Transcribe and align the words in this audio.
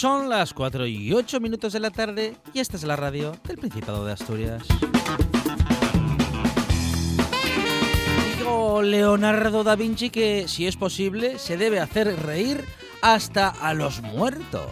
Son 0.00 0.30
las 0.30 0.54
4 0.54 0.86
y 0.86 1.12
8 1.12 1.40
minutos 1.40 1.74
de 1.74 1.80
la 1.80 1.90
tarde 1.90 2.34
y 2.54 2.60
esta 2.60 2.78
es 2.78 2.84
la 2.84 2.96
radio 2.96 3.32
del 3.44 3.58
Principado 3.58 4.06
de 4.06 4.12
Asturias. 4.14 4.62
Digo 8.38 8.80
Leonardo 8.80 9.62
da 9.62 9.76
Vinci 9.76 10.08
que, 10.08 10.48
si 10.48 10.66
es 10.66 10.76
posible, 10.76 11.38
se 11.38 11.58
debe 11.58 11.80
hacer 11.80 12.18
reír 12.24 12.64
hasta 13.02 13.48
a 13.48 13.74
los 13.74 14.00
muertos. 14.00 14.70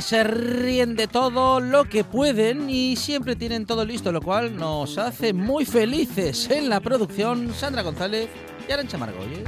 Se 0.00 0.24
ríen 0.24 0.96
de 0.96 1.06
todo 1.06 1.60
lo 1.60 1.84
que 1.84 2.04
pueden 2.04 2.70
y 2.70 2.96
siempre 2.96 3.36
tienen 3.36 3.66
todo 3.66 3.84
listo, 3.84 4.12
lo 4.12 4.20
cual 4.20 4.56
nos 4.56 4.98
hace 4.98 5.32
muy 5.32 5.64
felices 5.64 6.48
en 6.50 6.68
la 6.68 6.80
producción 6.80 7.52
Sandra 7.54 7.82
González 7.82 8.28
y 8.68 8.72
Arancha 8.72 8.98
Margolles. 8.98 9.44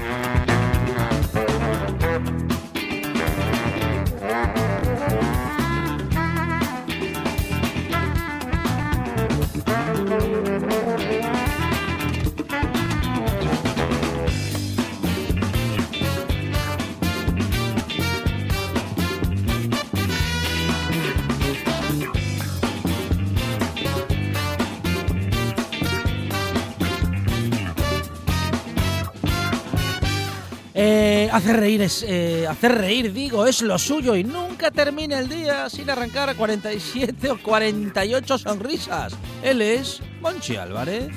Hacer 31.32 31.56
reír 31.56 31.82
es 31.82 32.04
eh, 32.06 32.46
hacer 32.46 32.76
reír, 32.76 33.12
digo, 33.12 33.46
es 33.46 33.62
lo 33.62 33.78
suyo 33.78 34.16
y 34.16 34.24
nunca 34.24 34.70
termina 34.70 35.18
el 35.18 35.28
día 35.28 35.68
sin 35.68 35.88
arrancar 35.90 36.34
47 36.36 37.30
o 37.30 37.42
48 37.42 38.38
sonrisas. 38.38 39.14
Él 39.42 39.62
es 39.62 40.00
Monchi 40.20 40.56
Álvarez. 40.56 41.08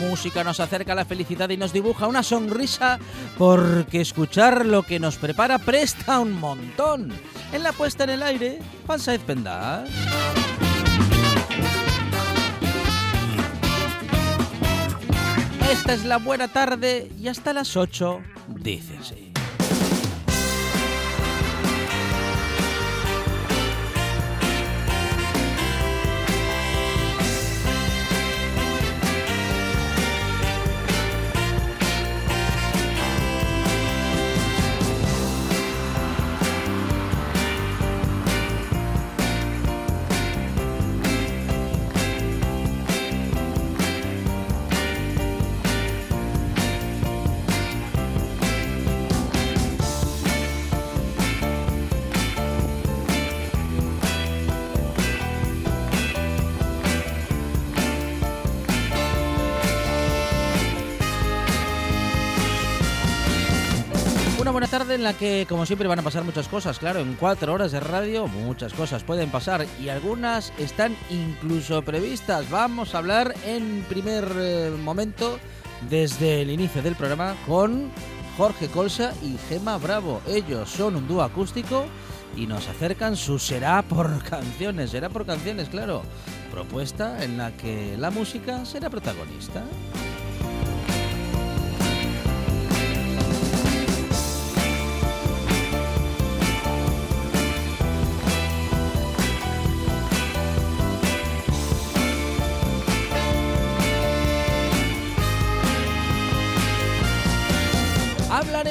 Música 0.00 0.42
nos 0.44 0.60
acerca 0.60 0.92
a 0.92 0.94
la 0.94 1.04
felicidad 1.04 1.50
y 1.50 1.58
nos 1.58 1.74
dibuja 1.74 2.06
una 2.06 2.22
sonrisa 2.22 2.98
porque 3.36 4.00
escuchar 4.00 4.64
lo 4.64 4.82
que 4.82 4.98
nos 4.98 5.16
prepara 5.16 5.58
presta 5.58 6.20
un 6.20 6.32
montón. 6.32 7.12
En 7.52 7.62
la 7.62 7.72
puesta 7.72 8.04
en 8.04 8.10
el 8.10 8.22
aire, 8.22 8.60
Juan 8.86 8.98
Saez 8.98 9.20
Pendas. 9.20 9.90
Esta 15.70 15.94
es 15.94 16.04
la 16.04 16.18
buena 16.18 16.46
tarde 16.46 17.10
y 17.20 17.26
hasta 17.26 17.52
las 17.52 17.76
8, 17.76 18.20
dícese. 18.58 19.25
En 64.72 65.04
la 65.04 65.12
que, 65.12 65.46
como 65.48 65.64
siempre, 65.64 65.86
van 65.86 66.00
a 66.00 66.02
pasar 66.02 66.24
muchas 66.24 66.48
cosas. 66.48 66.80
Claro, 66.80 66.98
en 66.98 67.14
cuatro 67.14 67.52
horas 67.52 67.70
de 67.70 67.78
radio 67.78 68.26
muchas 68.26 68.74
cosas 68.74 69.04
pueden 69.04 69.30
pasar 69.30 69.64
y 69.80 69.90
algunas 69.90 70.52
están 70.58 70.96
incluso 71.08 71.82
previstas. 71.82 72.50
Vamos 72.50 72.94
a 72.94 72.98
hablar 72.98 73.32
en 73.46 73.84
primer 73.88 74.28
eh, 74.36 74.72
momento, 74.82 75.38
desde 75.88 76.42
el 76.42 76.50
inicio 76.50 76.82
del 76.82 76.96
programa, 76.96 77.36
con 77.46 77.92
Jorge 78.36 78.66
Colsa 78.66 79.14
y 79.22 79.38
Gema 79.48 79.78
Bravo. 79.78 80.20
Ellos 80.26 80.68
son 80.68 80.96
un 80.96 81.06
dúo 81.06 81.22
acústico 81.22 81.86
y 82.36 82.48
nos 82.48 82.68
acercan 82.68 83.14
su 83.14 83.38
Será 83.38 83.82
por 83.82 84.20
canciones. 84.24 84.90
Será 84.90 85.08
por 85.08 85.24
canciones, 85.26 85.68
claro. 85.68 86.02
Propuesta 86.50 87.22
en 87.22 87.38
la 87.38 87.52
que 87.52 87.96
la 87.96 88.10
música 88.10 88.64
será 88.64 88.90
protagonista. 88.90 89.62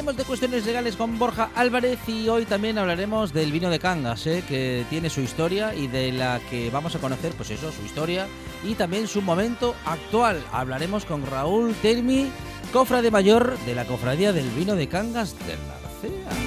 Hablaremos 0.06 0.24
de 0.24 0.28
cuestiones 0.28 0.66
legales 0.68 0.96
con 0.98 1.18
Borja 1.18 1.50
Álvarez 1.56 1.98
y 2.08 2.30
hoy 2.30 2.46
también 2.46 2.78
hablaremos 2.78 3.34
del 3.34 3.52
vino 3.52 3.72
de 3.72 3.80
Cangas, 3.80 4.28
¿eh? 4.28 4.44
que 4.48 4.86
tiene 4.88 5.10
su 5.10 5.22
historia 5.22 5.74
y 5.74 5.88
de 5.88 6.12
la 6.12 6.40
que 6.48 6.70
vamos 6.70 6.94
a 6.94 7.00
conocer, 7.00 7.34
pues 7.34 7.50
eso, 7.50 7.72
su 7.72 7.84
historia 7.84 8.28
y 8.64 8.76
también 8.76 9.08
su 9.08 9.24
momento 9.24 9.74
actual. 9.84 10.44
Hablaremos 10.52 11.06
con 11.06 11.26
Raúl 11.26 11.74
Termi, 11.82 12.30
cofrade 12.72 13.10
mayor 13.10 13.58
de 13.66 13.74
la 13.74 13.86
Cofradía 13.86 14.32
del 14.32 14.48
Vino 14.52 14.76
de 14.76 14.88
Cangas 14.88 15.36
de 15.40 15.58
Narcea. 15.58 16.45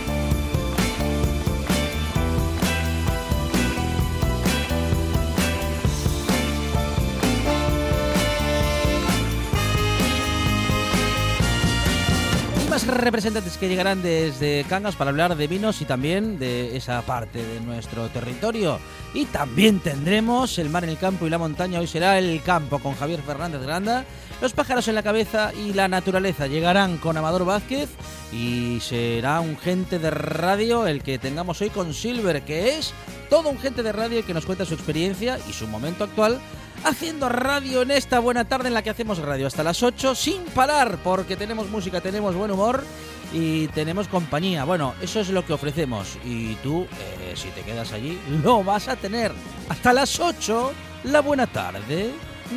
Representantes 12.86 13.56
que 13.56 13.68
llegarán 13.68 14.02
desde 14.02 14.64
Cangas 14.68 14.96
para 14.96 15.10
hablar 15.10 15.36
de 15.36 15.46
vinos 15.46 15.80
y 15.80 15.84
también 15.84 16.38
de 16.38 16.76
esa 16.76 17.02
parte 17.02 17.44
de 17.44 17.60
nuestro 17.60 18.08
territorio. 18.08 18.78
Y 19.14 19.24
también 19.26 19.80
tendremos 19.80 20.58
el 20.58 20.70
mar 20.70 20.84
en 20.84 20.90
el 20.90 20.98
campo 20.98 21.26
y 21.26 21.30
la 21.30 21.38
montaña. 21.38 21.80
Hoy 21.80 21.86
será 21.86 22.18
el 22.18 22.42
campo 22.42 22.78
con 22.78 22.94
Javier 22.94 23.20
Fernández 23.22 23.62
Granda 23.62 24.04
Los 24.40 24.52
pájaros 24.52 24.86
en 24.86 24.94
la 24.94 25.02
cabeza 25.02 25.52
y 25.52 25.72
la 25.72 25.88
naturaleza 25.88 26.46
llegarán 26.46 26.98
con 26.98 27.16
Amador 27.16 27.44
Vázquez 27.44 27.88
y 28.32 28.78
será 28.80 29.40
un 29.40 29.58
gente 29.58 29.98
de 29.98 30.10
radio 30.10 30.86
el 30.86 31.02
que 31.02 31.18
tengamos 31.18 31.60
hoy 31.60 31.70
con 31.70 31.92
Silver, 31.92 32.42
que 32.42 32.78
es 32.78 32.94
todo 33.28 33.48
un 33.48 33.58
gente 33.58 33.82
de 33.82 33.90
radio 33.90 34.24
que 34.24 34.34
nos 34.34 34.46
cuenta 34.46 34.64
su 34.64 34.74
experiencia 34.74 35.38
y 35.48 35.52
su 35.52 35.66
momento 35.66 36.04
actual 36.04 36.38
haciendo 36.84 37.28
radio 37.28 37.82
en 37.82 37.90
esta 37.90 38.20
buena 38.20 38.44
tarde 38.44 38.68
en 38.68 38.74
la 38.74 38.82
que 38.82 38.90
hacemos 38.90 39.18
radio 39.18 39.48
hasta 39.48 39.64
las 39.64 39.82
8 39.82 40.14
sin 40.14 40.44
parar 40.44 40.98
porque 41.02 41.36
tenemos 41.36 41.68
música, 41.68 42.00
tenemos 42.00 42.36
buen 42.36 42.52
humor 42.52 42.84
y 43.32 43.66
tenemos 43.68 44.06
compañía. 44.06 44.64
Bueno, 44.64 44.94
eso 45.02 45.18
es 45.18 45.30
lo 45.30 45.44
que 45.44 45.52
ofrecemos 45.52 46.16
y 46.24 46.54
tú, 46.56 46.86
eh, 47.00 47.34
si 47.34 47.48
te 47.48 47.62
quedas 47.62 47.92
allí, 47.92 48.18
lo 48.42 48.62
vas 48.62 48.86
a 48.86 48.94
tener. 48.94 49.32
Hasta 49.68 49.92
las 49.92 50.20
8, 50.20 50.72
la 51.04 51.20
buena 51.20 51.46
tarde 51.48 52.12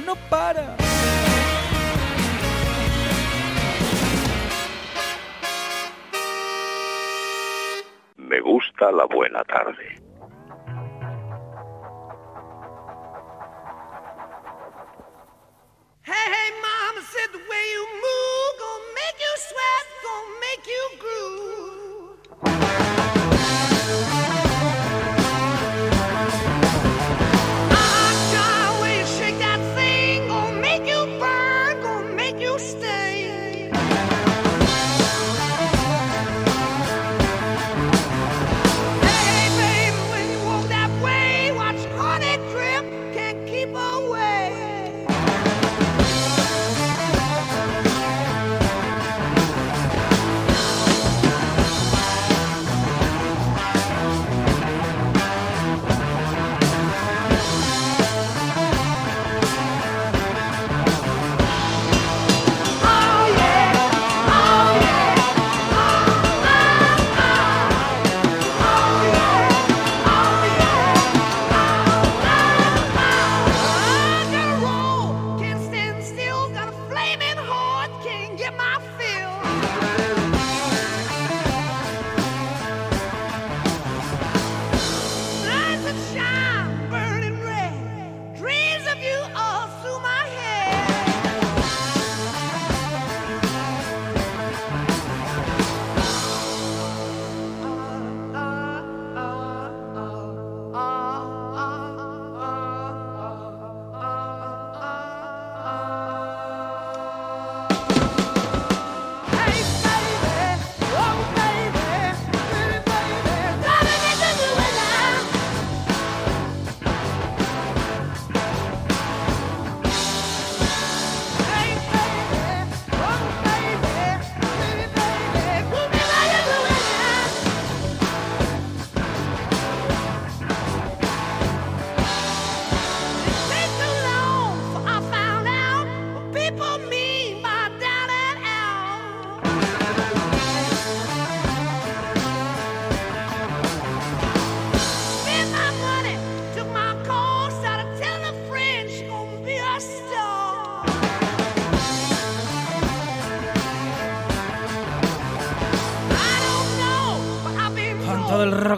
no 0.06 0.16
para. 0.30 0.78
Gusta 8.42 8.92
la 8.92 9.06
buena 9.06 9.44
tarde. 9.44 9.84
Hey, 16.04 16.14
hey, 16.14 16.52
mama 16.62 17.02
said 17.02 17.32
the 17.34 17.38
way 17.38 17.64
you 17.74 17.86
move 18.06 18.60
gonna 18.60 18.94
make 18.96 19.18
you 19.26 19.36
sweat, 19.48 19.86
gonna 20.04 20.40
make 20.42 20.68
you 20.68 20.90
groove. 21.00 22.18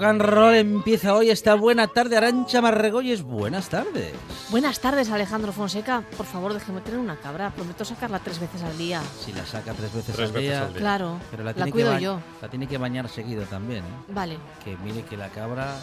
Rock 0.03 0.09
and 0.09 0.21
roll 0.21 0.55
empieza 0.55 1.13
hoy 1.15 1.29
esta 1.29 1.55
buena 1.55 1.87
tarde. 1.87 2.17
Arancha 2.17 2.61
Marregoyes, 2.61 3.23
buenas 3.23 3.69
tardes. 3.69 4.13
Buenas 4.49 4.79
tardes, 4.79 5.09
Alejandro 5.09 5.51
Fonseca. 5.53 6.03
Por 6.17 6.25
favor, 6.25 6.53
déjeme 6.53 6.81
tener 6.81 6.99
una 6.99 7.15
cabra. 7.15 7.51
Prometo 7.51 7.85
sacarla 7.85 8.19
tres 8.19 8.39
veces 8.39 8.61
al 8.63 8.77
día. 8.77 9.01
Si 9.23 9.31
la 9.33 9.45
saca 9.45 9.73
tres 9.73 9.93
veces, 9.93 10.15
Tres 10.15 10.27
al, 10.29 10.33
veces 10.33 10.49
día, 10.49 10.61
al 10.63 10.73
día. 10.73 10.79
Claro, 10.81 11.19
Pero 11.31 11.43
la, 11.43 11.53
tiene 11.53 11.67
que 11.67 11.71
cuido 11.71 11.91
ba- 11.91 11.99
yo. 11.99 12.19
La 12.41 12.49
tiene 12.49 12.67
que 12.67 12.77
bañar 12.77 13.07
seguido 13.09 13.43
también, 13.45 13.83
¿eh? 13.83 14.03
Vale, 14.09 14.37
Que 14.63 14.75
mire 14.77 15.03
que 15.03 15.15
la 15.17 15.29
cabra 15.29 15.75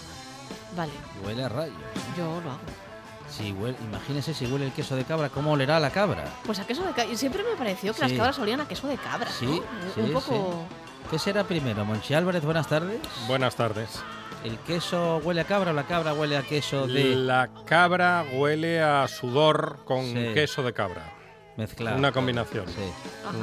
vale, 0.77 0.93
huele 1.25 1.45
a 1.45 1.49
rayos. 1.49 1.75
yo 2.17 2.25
lo 2.43 2.51
hago. 2.51 2.61
Si 3.31 3.53
huele, 3.53 3.77
imagínese 3.89 4.35
si 4.35 4.45
huele 4.47 4.67
el 4.67 4.73
queso 4.73 4.97
de 4.97 5.05
cabra, 5.05 5.29
¿cómo 5.29 5.53
olerá 5.53 5.79
la 5.79 5.91
cabra? 5.91 6.25
Pues 6.45 6.59
a 6.59 6.67
queso 6.67 6.83
de 6.85 6.93
cabra. 6.93 7.17
Siempre 7.17 7.43
me 7.45 7.57
pareció 7.57 7.93
que 7.93 7.99
Sí. 7.99 8.09
las 8.09 8.13
cabras 8.13 8.39
olían 8.41 8.61
a 8.61 8.67
queso 8.69 8.89
de 8.89 8.97
cabra. 8.97 9.31
Sí, 9.31 9.47
¿no? 9.47 9.95
sí, 9.95 10.01
Un 10.01 10.13
poco. 10.13 10.65
¿Qué 11.08 11.19
será 11.19 11.44
primero? 11.44 11.85
Monchi 11.85 12.14
Álvarez, 12.14 12.44
buenas 12.44 12.69
tardes. 12.69 13.00
Buenas 13.26 13.56
tardes. 13.56 14.02
¿El 14.45 14.59
queso 14.61 15.19
huele 15.25 15.42
a 15.42 15.45
cabra 15.45 15.71
o 15.71 15.75
la 15.75 15.85
cabra 15.85 16.14
huele 16.14 16.37
a 16.37 16.42
queso 16.42 16.87
de 16.87 17.14
La 17.14 17.50
cabra 17.66 18.25
huele 18.33 18.80
a 18.83 19.07
sudor 19.09 19.80
con 19.85 20.04
Sí. 20.04 20.30
queso 20.35 20.62
de 20.62 20.73
cabra. 20.73 21.12
mezclado? 21.57 21.97
Una 21.99 22.11
combinación. 22.12 22.66
Sí. 22.69 22.80
Ajá. 23.26 23.35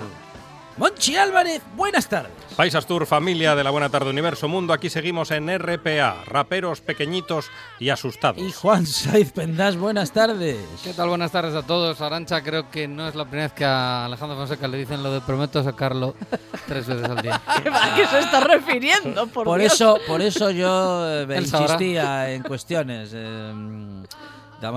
Monchi 0.77 1.15
Álvarez, 1.17 1.61
buenas 1.75 2.07
tardes. 2.07 2.31
Paisas 2.55 2.85
Tour, 2.85 3.07
familia 3.07 3.55
de 3.55 3.63
la 3.63 3.71
Buena 3.71 3.89
Tarde 3.89 4.11
Universo 4.11 4.47
Mundo, 4.47 4.73
aquí 4.73 4.89
seguimos 4.91 5.31
en 5.31 5.47
RPA, 5.57 6.23
raperos 6.25 6.81
pequeñitos 6.81 7.49
y 7.79 7.89
asustados. 7.89 8.41
Y 8.41 8.51
Juan 8.51 8.85
Saiz 8.85 9.31
Pendas, 9.31 9.75
buenas 9.75 10.11
tardes. 10.11 10.57
¿Qué 10.83 10.93
tal? 10.93 11.09
Buenas 11.09 11.31
tardes 11.31 11.55
a 11.55 11.63
todos. 11.63 11.99
Arancha, 12.01 12.43
creo 12.43 12.69
que 12.69 12.87
no 12.87 13.07
es 13.07 13.15
la 13.15 13.25
primera 13.25 13.47
vez 13.47 13.53
que 13.53 13.65
a 13.65 14.05
Alejandro 14.05 14.37
Fonseca 14.37 14.67
le 14.67 14.77
dicen 14.77 15.01
lo 15.01 15.11
de 15.11 15.21
prometo 15.21 15.63
sacarlo 15.63 16.13
tres 16.67 16.85
veces 16.85 17.05
al 17.09 17.21
día. 17.23 17.41
¿A 17.47 17.95
qué 17.95 18.05
se 18.05 18.19
está 18.19 18.39
refiriendo? 18.41 19.25
Por, 19.27 19.45
Por 19.45 19.59
Dios? 19.59 19.73
eso, 19.73 19.97
por 20.07 20.21
eso 20.21 20.51
yo 20.51 21.07
eh, 21.09 21.37
insistía 21.39 22.31
en 22.31 22.43
cuestiones, 22.43 23.11
eh, 23.13 23.49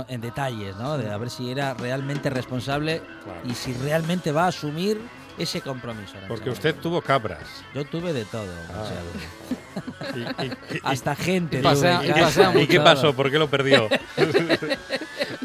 en 0.09 0.21
detalles, 0.21 0.77
¿no? 0.77 0.97
De 0.97 1.11
a 1.11 1.17
ver 1.19 1.29
si 1.29 1.51
era 1.51 1.75
realmente 1.75 2.31
responsable 2.31 3.03
Claro. 3.25 3.41
y 3.45 3.55
si 3.55 3.75
realmente 3.75 4.33
va 4.33 4.45
a 4.45 4.49
asumir 4.49 5.01
ese 5.43 5.61
compromiso. 5.61 6.15
Porque 6.29 6.51
usted 6.51 6.75
tuvo 6.77 7.01
cabras. 7.03 7.41
Yo 7.75 7.85
tuve 7.85 8.13
de 8.13 8.25
todo. 8.25 8.53
Ah. 8.73 8.83
o 8.83 8.87
sea, 8.87 10.37
¿Y, 10.41 10.45
y- 10.47 10.77
y- 10.77 10.81
hasta 10.83 11.15
gente. 11.17 11.59
Y 11.61 11.63
pasea- 11.63 11.99
tuve 11.99 12.07
y 12.07 12.11
en 12.11 12.15
casa. 12.17 12.45
pasea 12.47 12.63
y 12.63 12.67
qué 12.67 12.81
pasó? 12.81 13.15
¿Por 13.15 13.31
qué 13.31 13.39
lo 13.39 13.49
perdió? 13.51 13.89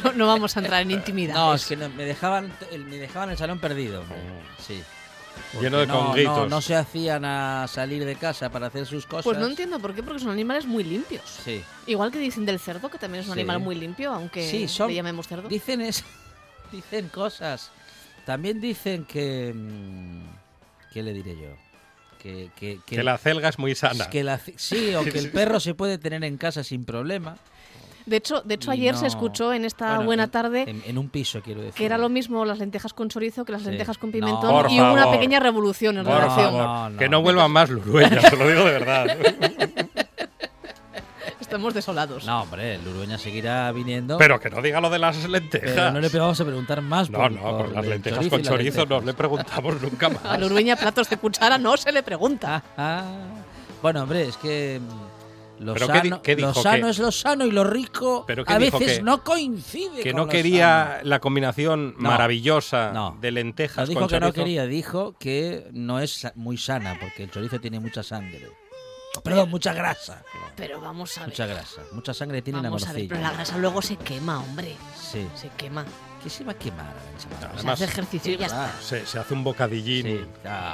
No, 0.04 0.12
no 0.14 0.28
vamos 0.28 0.56
a 0.56 0.60
entrar 0.60 0.82
en 0.82 0.92
intimidad. 0.92 1.34
No, 1.36 1.54
es 1.56 1.66
que 1.66 1.75
no- 1.75 1.90
me 1.90 2.06
dejaban, 2.06 2.52
el- 2.72 2.86
me 2.86 2.98
dejaban 2.98 3.30
el 3.32 3.38
salón 3.38 3.60
perdido. 3.60 4.04
Sí. 4.66 4.82
Lleno 5.60 5.78
de 5.80 5.88
Porque 5.88 6.00
no, 6.00 6.06
conguitos. 6.08 6.38
No, 6.38 6.48
no 6.48 6.62
se 6.62 6.75
hacían 6.75 7.25
a 7.25 7.68
salir 7.68 8.06
de 8.06 8.16
casa 8.16 8.50
para 8.50 8.68
hacer 8.68 8.86
sus 8.86 9.06
cosas. 9.06 9.24
Pues 9.25 9.38
no 9.38 9.48
entiendo 9.48 9.80
por 9.80 9.94
qué, 9.96 10.04
porque 10.04 10.20
son 10.20 10.30
animales 10.32 10.66
muy 10.66 10.84
limpios. 10.84 11.24
Sí. 11.44 11.64
Igual 11.88 12.12
que 12.12 12.20
dicen 12.20 12.46
del 12.46 12.60
cerdo, 12.60 12.90
que 12.90 12.98
también 12.98 13.24
es 13.24 13.28
un 13.28 13.34
Sí. 13.36 13.40
animal 13.40 13.60
muy 13.60 13.75
limpio, 13.75 14.12
aunque 14.14 14.48
Sí, 14.50 14.68
son- 14.68 14.90
le 14.90 14.96
llamemos 14.96 15.28
cerdo. 15.28 15.48
Dicen 15.48 15.82
es, 15.82 16.04
dicen 16.72 17.10
cosas. 17.10 17.72
También 18.25 18.60
dicen 18.60 19.05
que 19.05 19.53
mm, 19.55 20.24
¿qué 20.94 21.03
le 21.03 21.13
diré 21.13 21.36
yo? 21.36 21.50
Que, 22.22 22.50
que, 22.55 22.79
que 22.86 23.03
la 23.03 23.17
celga 23.20 23.50
es 23.50 23.60
muy 23.60 23.75
sana. 23.75 24.10
que 24.10 24.24
la- 24.24 24.39
sí, 24.55 24.96
o 24.96 25.03
que 25.05 25.20
el 25.20 25.29
perro 25.32 25.60
se 25.60 25.75
puede 25.75 25.98
tener 25.98 26.24
en 26.24 26.38
casa 26.38 26.63
sin 26.63 26.84
problema. 26.86 27.38
De 28.08 28.17
hecho, 28.17 28.41
de 28.41 28.53
hecho 28.53 28.70
ayer 28.70 28.96
se 28.96 29.08
escuchó 29.08 29.51
en 29.51 29.65
esta 29.65 29.89
bueno, 29.96 30.05
buena 30.05 30.24
en- 30.25 30.29
tarde 30.29 30.63
En, 30.67 30.84
en 30.86 30.98
un 31.00 31.10
piso, 31.10 31.41
quiero 31.41 31.62
decir. 31.62 31.74
que 31.75 31.86
era 31.86 31.98
lo 31.98 32.08
mismo 32.08 32.46
las 32.46 32.60
lentejas 32.60 32.94
con 32.94 33.10
chorizo 33.10 33.46
que 33.46 33.51
las 33.51 33.63
Sí. 33.63 33.70
lentejas 33.70 33.98
con 33.98 34.12
pimentón 34.12 34.70
y 34.70 34.79
hubo 34.79 34.94
una 34.94 35.10
pequeña 35.12 35.39
revolución 35.39 35.98
en 35.98 36.03
Por 36.03 36.13
redacción. 36.15 36.46
favor, 36.51 36.62
No, 36.63 36.89
no. 36.91 36.98
que 37.00 37.10
no 37.10 37.22
vuelvan 37.24 37.50
más 37.51 37.70
Lurueña, 37.72 38.22
se 38.22 38.36
lo 38.38 38.48
digo 38.48 38.63
de 38.65 38.72
verdad. 38.72 39.17
Estamos 41.56 41.74
desolados. 41.74 42.26
No, 42.26 42.42
hombre, 42.42 42.76
el 42.76 42.86
Urueña 42.88 43.18
seguirá 43.18 43.72
viniendo. 43.72 44.18
Pero 44.18 44.40
que 44.42 44.50
no 44.50 44.62
diga 44.62 44.82
lo 44.82 44.90
de 44.90 45.00
las 45.00 45.28
lentejas. 45.30 45.72
pero 45.74 45.92
no 45.92 46.02
le 46.02 46.10
vamos 46.10 46.40
a 46.42 46.44
preguntar 46.46 46.82
más. 46.82 47.10
No, 47.10 47.18
por- 47.20 47.32
no, 47.32 47.42
por 47.42 47.58
por 47.68 47.72
las 47.76 47.86
lentejas 47.88 48.18
chorizo 48.20 48.30
con 48.30 48.40
las 48.40 48.48
chorizo 48.50 48.86
no 48.86 49.02
le 49.02 49.14
preguntamos 49.14 49.82
nunca 49.82 50.08
A 50.08 50.10
más. 50.10 50.40
Lurueña 50.42 50.76
platos 50.76 51.10
de 51.10 51.16
cuchara 51.18 51.58
no 51.58 51.78
se 51.78 51.92
le 51.94 52.04
pregunta. 52.04 52.62
Ah, 52.78 53.04
bueno, 53.82 54.04
hombre, 54.04 54.24
es 54.28 54.36
que 54.38 54.82
mm, 54.82 55.64
lo 55.64 55.74
¿Pero 55.76 55.88
sano, 55.88 56.22
qué 56.22 56.36
es 56.90 57.00
lo 57.00 57.12
sano 57.14 57.46
y 57.46 57.52
lo 57.52 57.64
rico 57.64 58.26
¿Pero 58.28 58.44
a 58.46 58.60
dijo? 58.60 58.78
veces 58.78 58.98
¿Que- 58.98 59.04
no 59.04 59.24
coincide 59.24 60.02
Que 60.02 60.12
con 60.12 60.18
no 60.20 60.26
lo 60.26 60.30
quería 60.32 60.96
sano. 60.98 61.10
la 61.10 61.20
combinación 61.22 61.96
No. 61.98 62.10
maravillosa 62.10 62.92
No. 62.94 63.18
de 63.22 63.32
No 63.32 63.36
lentejas 63.36 63.88
dijo 63.88 64.02
con 64.02 64.10
que 64.10 64.20
no 64.20 64.28
chorizo. 64.28 64.44
quería, 64.44 64.66
dijo 64.66 65.16
que 65.18 65.68
no 65.72 66.00
es 66.02 66.28
muy 66.36 66.58
sana 66.58 66.98
porque 67.00 67.24
el 67.24 67.32
chorizo 67.32 67.62
tiene 67.62 67.80
mucha 67.80 68.04
sangre. 68.04 68.50
Perdón, 69.22 69.50
mucha 69.50 69.74
grasa. 69.74 70.24
Pero 70.56 70.80
vamos 70.82 71.18
a 71.18 71.22
ver. 71.22 71.30
Mucha 71.30 71.46
grasa. 71.46 71.82
Mucha 71.92 72.14
sangre 72.14 72.42
tiene 72.42 72.62
la 72.62 72.70
Vamos 72.70 72.84
a 72.84 72.88
ver, 72.94 73.04
morcilla. 73.04 73.10
pero 73.10 73.22
la 73.22 73.34
grasa 73.34 73.58
luego 73.58 73.82
se 73.82 73.96
quema, 73.98 74.40
hombre. 74.40 74.76
Sí. 75.00 75.28
Se 75.36 75.50
quema. 75.50 75.86
¿Qué 76.24 76.30
se 76.32 76.44
va 76.44 76.54
a 76.54 76.56
quemar? 76.56 76.86
Martín? 76.88 77.30
Se 77.40 77.46
Además, 77.46 77.74
hace 77.76 77.84
ejercicio 77.86 78.34
y 78.34 78.38
ya 78.38 78.48
Ah, 78.52 78.66
está. 78.74 78.82
se, 78.82 79.06
se 79.06 79.20
hace 79.20 79.34
un 79.36 79.44
bocadillín 79.44 80.06
Sí, 80.08 80.26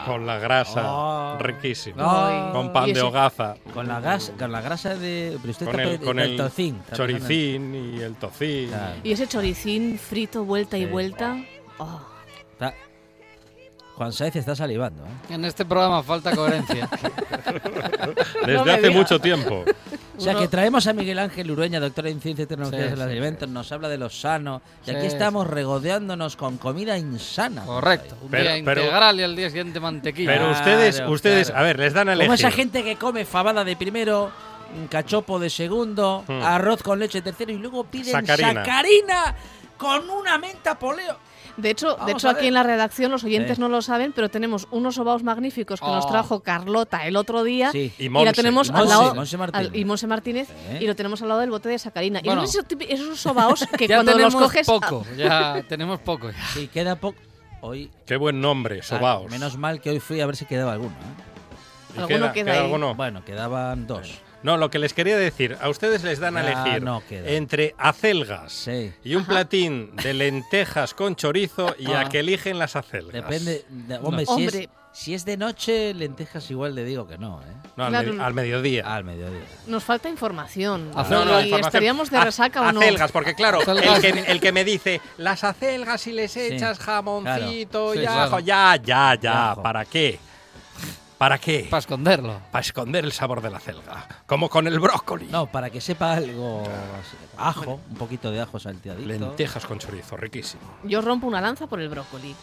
con 0.06 0.26
la 0.26 0.38
grasa 0.40 0.82
Oh. 0.86 1.38
riquísimo. 1.40 1.98
Con 2.54 2.72
pan 2.72 2.94
de 2.94 3.02
hogaza. 3.02 3.56
Con 3.74 3.86
la, 3.86 4.00
gas, 4.00 4.32
con 4.40 4.50
la 4.50 4.62
grasa 4.62 4.96
de... 4.96 5.38
Pero 5.42 5.52
usted 5.52 5.66
Con 5.66 5.80
está 5.82 5.92
el, 5.94 6.00
con 6.00 6.20
el 6.20 6.38
tocín. 6.38 6.82
choricín 6.94 7.76
y 7.98 8.02
el 8.02 8.16
tocín. 8.16 8.70
Claro. 8.70 8.96
Y 9.04 9.12
ese 9.12 9.28
choricín 9.28 10.00
frito 10.00 10.46
vuelta 10.46 10.78
y 10.78 10.86
vuelta. 10.86 11.36
oh. 11.80 12.00
Está- 12.54 12.74
Juan 14.02 14.14
Saez 14.14 14.36
está 14.36 14.56
salivando. 14.56 15.04
¿eh? 15.04 15.36
En 15.36 15.46
este 15.46 15.64
programa 15.64 16.02
falta 16.02 16.36
coherencia. 16.36 16.90
Desde 18.48 18.54
No 18.66 18.72
hace 18.72 18.90
mucho 18.90 19.20
tiempo. 19.20 19.64
O 20.18 20.22
sea, 20.22 20.32
Uno- 20.32 20.42
que 20.42 20.48
traemos 20.48 20.88
a 20.88 20.94
Miguel 20.94 21.20
Ángel 21.20 21.52
Urueña, 21.52 21.80
doctor 21.80 22.08
en 22.08 22.20
Ciencia 22.20 22.44
y 22.44 22.46
Tecnologías 22.48 22.82
Sí, 22.86 22.90
de 22.90 22.96
los 22.96 23.06
sí, 23.06 23.12
Alimentos, 23.12 23.48
nos 23.50 23.72
habla 23.72 23.90
de 23.90 24.00
lo 24.00 24.10
sano, 24.10 24.64
y 24.88 24.90
Sí, 24.90 24.96
aquí 24.96 25.06
estamos 25.06 25.46
regodeándonos 25.46 26.36
con 26.36 26.58
comida 26.58 26.98
insana. 26.98 27.64
Correcto. 27.64 28.16
Un 28.24 28.32
Pero- 28.32 28.44
día 28.44 28.62
pero- 28.66 28.82
integral 28.82 29.20
y 29.20 29.24
al 29.24 29.36
día 29.36 29.50
siguiente 29.50 29.80
mantequilla. 29.80 30.32
Pero 30.32 30.46
Claro, 30.48 30.60
ustedes, 30.60 31.04
ustedes, 31.08 31.48
claro. 31.50 31.62
a 31.62 31.64
ver, 31.68 31.80
les 31.80 31.94
dan 31.94 32.10
a 32.10 32.14
Como 32.14 32.24
elegir. 32.24 32.46
esa 32.48 32.52
gente 32.56 32.84
que 32.84 32.96
come 32.96 33.24
fabada 33.26 33.64
de 33.64 33.76
primero, 33.76 34.32
cachopo 34.90 35.38
de 35.38 35.52
segundo, 35.52 36.24
Hmm. 36.28 36.42
arroz 36.42 36.82
con 36.82 36.98
leche 36.98 37.20
de 37.20 37.32
tercero 37.32 37.52
y 37.52 37.58
luego 37.60 37.84
piden 37.84 38.14
Sacarina. 38.14 38.64
sacarina 38.66 39.36
con 39.78 40.10
una 40.10 40.40
menta 40.40 40.78
poleo. 40.80 41.18
De 41.58 41.70
hecho, 41.70 41.96
de 42.06 42.12
hecho 42.14 42.30
aquí 42.30 42.48
en 42.48 42.54
la 42.54 42.64
redacción 42.64 43.12
los 43.12 43.24
oyentes 43.24 43.56
Sí. 43.58 43.62
no 43.62 43.70
lo 43.70 43.82
saben, 43.82 44.14
pero 44.14 44.30
tenemos 44.30 44.68
unos 44.72 44.96
sobaos 44.96 45.24
magníficos 45.24 45.80
que 45.80 45.86
nos 45.88 46.06
Oh. 46.06 46.10
trajo 46.10 46.40
Carlota 46.42 47.06
el 47.08 47.16
otro 47.16 47.44
día. 47.44 47.72
Sí. 47.72 47.92
Y 47.98 48.06
Y 48.06 48.10
Monse. 48.10 48.26
la 48.26 48.34
tenemos 48.34 48.70
Y 48.70 48.74
al 48.74 48.88
lado 48.90 49.16
Monse 49.16 49.38
Martínez. 49.38 49.68
al- 49.70 49.76
y 49.76 49.86
Monse 49.86 50.08
Martínez 50.08 50.50
y 50.80 50.88
lo 50.88 50.96
tenemos 50.96 51.22
al 51.22 51.28
lado 51.30 51.40
del 51.42 51.50
bote 51.52 51.70
de 51.70 51.80
sacarina. 51.80 52.22
Bueno. 52.24 52.42
y 52.42 52.46
esos, 52.46 52.66
esos 52.88 53.20
sobaos 53.20 53.66
que 53.78 53.88
ya 53.88 53.98
cuando 53.98 54.18
los 54.18 54.36
coges 54.36 54.68
ah, 54.70 54.72
poco. 54.74 55.06
Ya 55.18 55.64
tenemos 55.68 56.00
poco. 56.00 56.30
ya. 56.32 56.38
Sí, 56.54 56.68
queda 56.68 56.96
poco. 56.96 57.18
Hoy, 57.62 57.92
Qué 58.08 58.18
buen 58.18 58.42
nombre, 58.42 58.82
sobaos. 58.82 59.26
Ah, 59.28 59.32
menos 59.32 59.58
mal 59.58 59.80
que 59.82 59.92
hoy 59.92 60.00
fui 60.00 60.20
a 60.22 60.26
ver 60.26 60.36
si 60.36 60.46
quedaba 60.46 60.74
alguno. 60.74 60.92
¿eh? 60.96 61.96
¿Y 61.96 62.00
Alguno 62.00 62.08
queda- 62.18 62.34
queda 62.34 62.46
queda 62.46 62.54
ahí. 62.54 62.64
alguno? 62.66 62.96
Bueno, 62.96 63.24
quedaban 63.26 63.86
dos. 63.86 64.20
No, 64.44 64.58
lo 64.58 64.70
que 64.72 64.80
les 64.80 64.94
quería 64.94 65.18
decir, 65.18 65.58
a 65.62 65.70
ustedes 65.70 66.04
les 66.04 66.20
dan 66.20 66.36
a 66.38 66.42
elegir 66.42 66.82
no 66.84 67.04
entre 67.10 67.76
acelgas 67.78 68.52
Sí. 68.54 68.92
y 69.04 69.16
un 69.16 69.26
platín 69.26 69.96
de 69.98 70.14
lentejas 70.14 70.94
con 70.94 71.16
chorizo 71.16 71.76
y 71.78 71.92
a 71.92 72.02
Ah. 72.02 72.10
que 72.10 72.20
eligen 72.20 72.58
las 72.60 72.76
acelgas. 72.76 73.14
Depende. 73.14 73.66
de- 73.70 73.98
hombre, 73.98 74.26
No. 74.26 74.36
Si, 74.36 74.46
Hombre. 74.46 74.64
es, 74.64 74.70
si 75.00 75.14
es 75.14 75.26
de 75.26 75.38
noche, 75.38 75.94
lentejas 75.94 76.50
igual 76.52 76.74
le 76.76 76.84
digo 76.84 77.08
que 77.08 77.18
no, 77.18 77.42
¿eh? 77.42 77.46
No, 77.78 77.86
al, 77.86 77.92
Claro. 77.92 78.14
medi- 78.14 78.22
al 78.22 78.34
mediodía. 78.34 78.96
Al 78.96 79.04
mediodía. 79.04 79.42
nos 79.68 79.84
falta 79.84 80.10
información. 80.10 80.92
No, 80.92 81.04
no, 81.04 81.40
y 81.40 81.44
información. 81.44 81.60
estaríamos 81.62 82.10
de 82.10 82.18
A- 82.18 82.24
resaca 82.26 82.62
o 82.62 82.72
no. 82.72 82.82
Acelgas, 82.82 83.12
porque 83.12 83.36
claro, 83.36 83.60
el 83.62 84.02
que, 84.02 84.10
el 84.28 84.40
que 84.42 84.52
me 84.52 84.64
dice, 84.66 85.02
las 85.18 85.44
acelgas 85.44 86.02
si 86.02 86.12
les 86.14 86.32
Sí, 86.32 86.40
echas 86.42 86.80
jamoncito 86.80 87.92
claro. 87.92 87.96
y 87.96 88.00
Sí, 88.00 88.06
ajo, 88.06 88.28
claro. 88.30 88.40
ya, 88.40 88.76
ya, 88.84 89.16
ya. 89.22 89.56
¿para 89.62 89.86
qué? 89.86 90.20
¿Para 91.22 91.38
qué? 91.38 91.68
Para 91.70 91.82
esconderlo. 91.82 92.42
Para 92.52 92.62
esconder 92.62 93.06
el 93.06 93.12
sabor 93.12 93.44
de 93.44 93.52
la 93.52 93.58
acelga, 93.58 94.08
como 94.26 94.50
con 94.50 94.66
el 94.66 94.80
brócoli. 94.80 95.28
No, 95.28 95.46
para 95.46 95.70
que 95.70 95.80
sepa 95.80 96.14
algo. 96.14 96.64
Ajo, 97.38 97.80
un 97.92 97.96
poquito 97.96 98.32
de 98.32 98.42
ajo 98.42 98.58
salteadito. 98.58 99.08
Lentejas 99.08 99.68
con 99.68 99.78
chorizo, 99.78 100.18
riquísimo. 100.18 100.64
Yo 100.84 101.00
rompo 101.00 101.28
una 101.28 101.40
lanza 101.40 101.68
por 101.68 101.80
el 101.80 101.90
brócoli. 101.90 102.36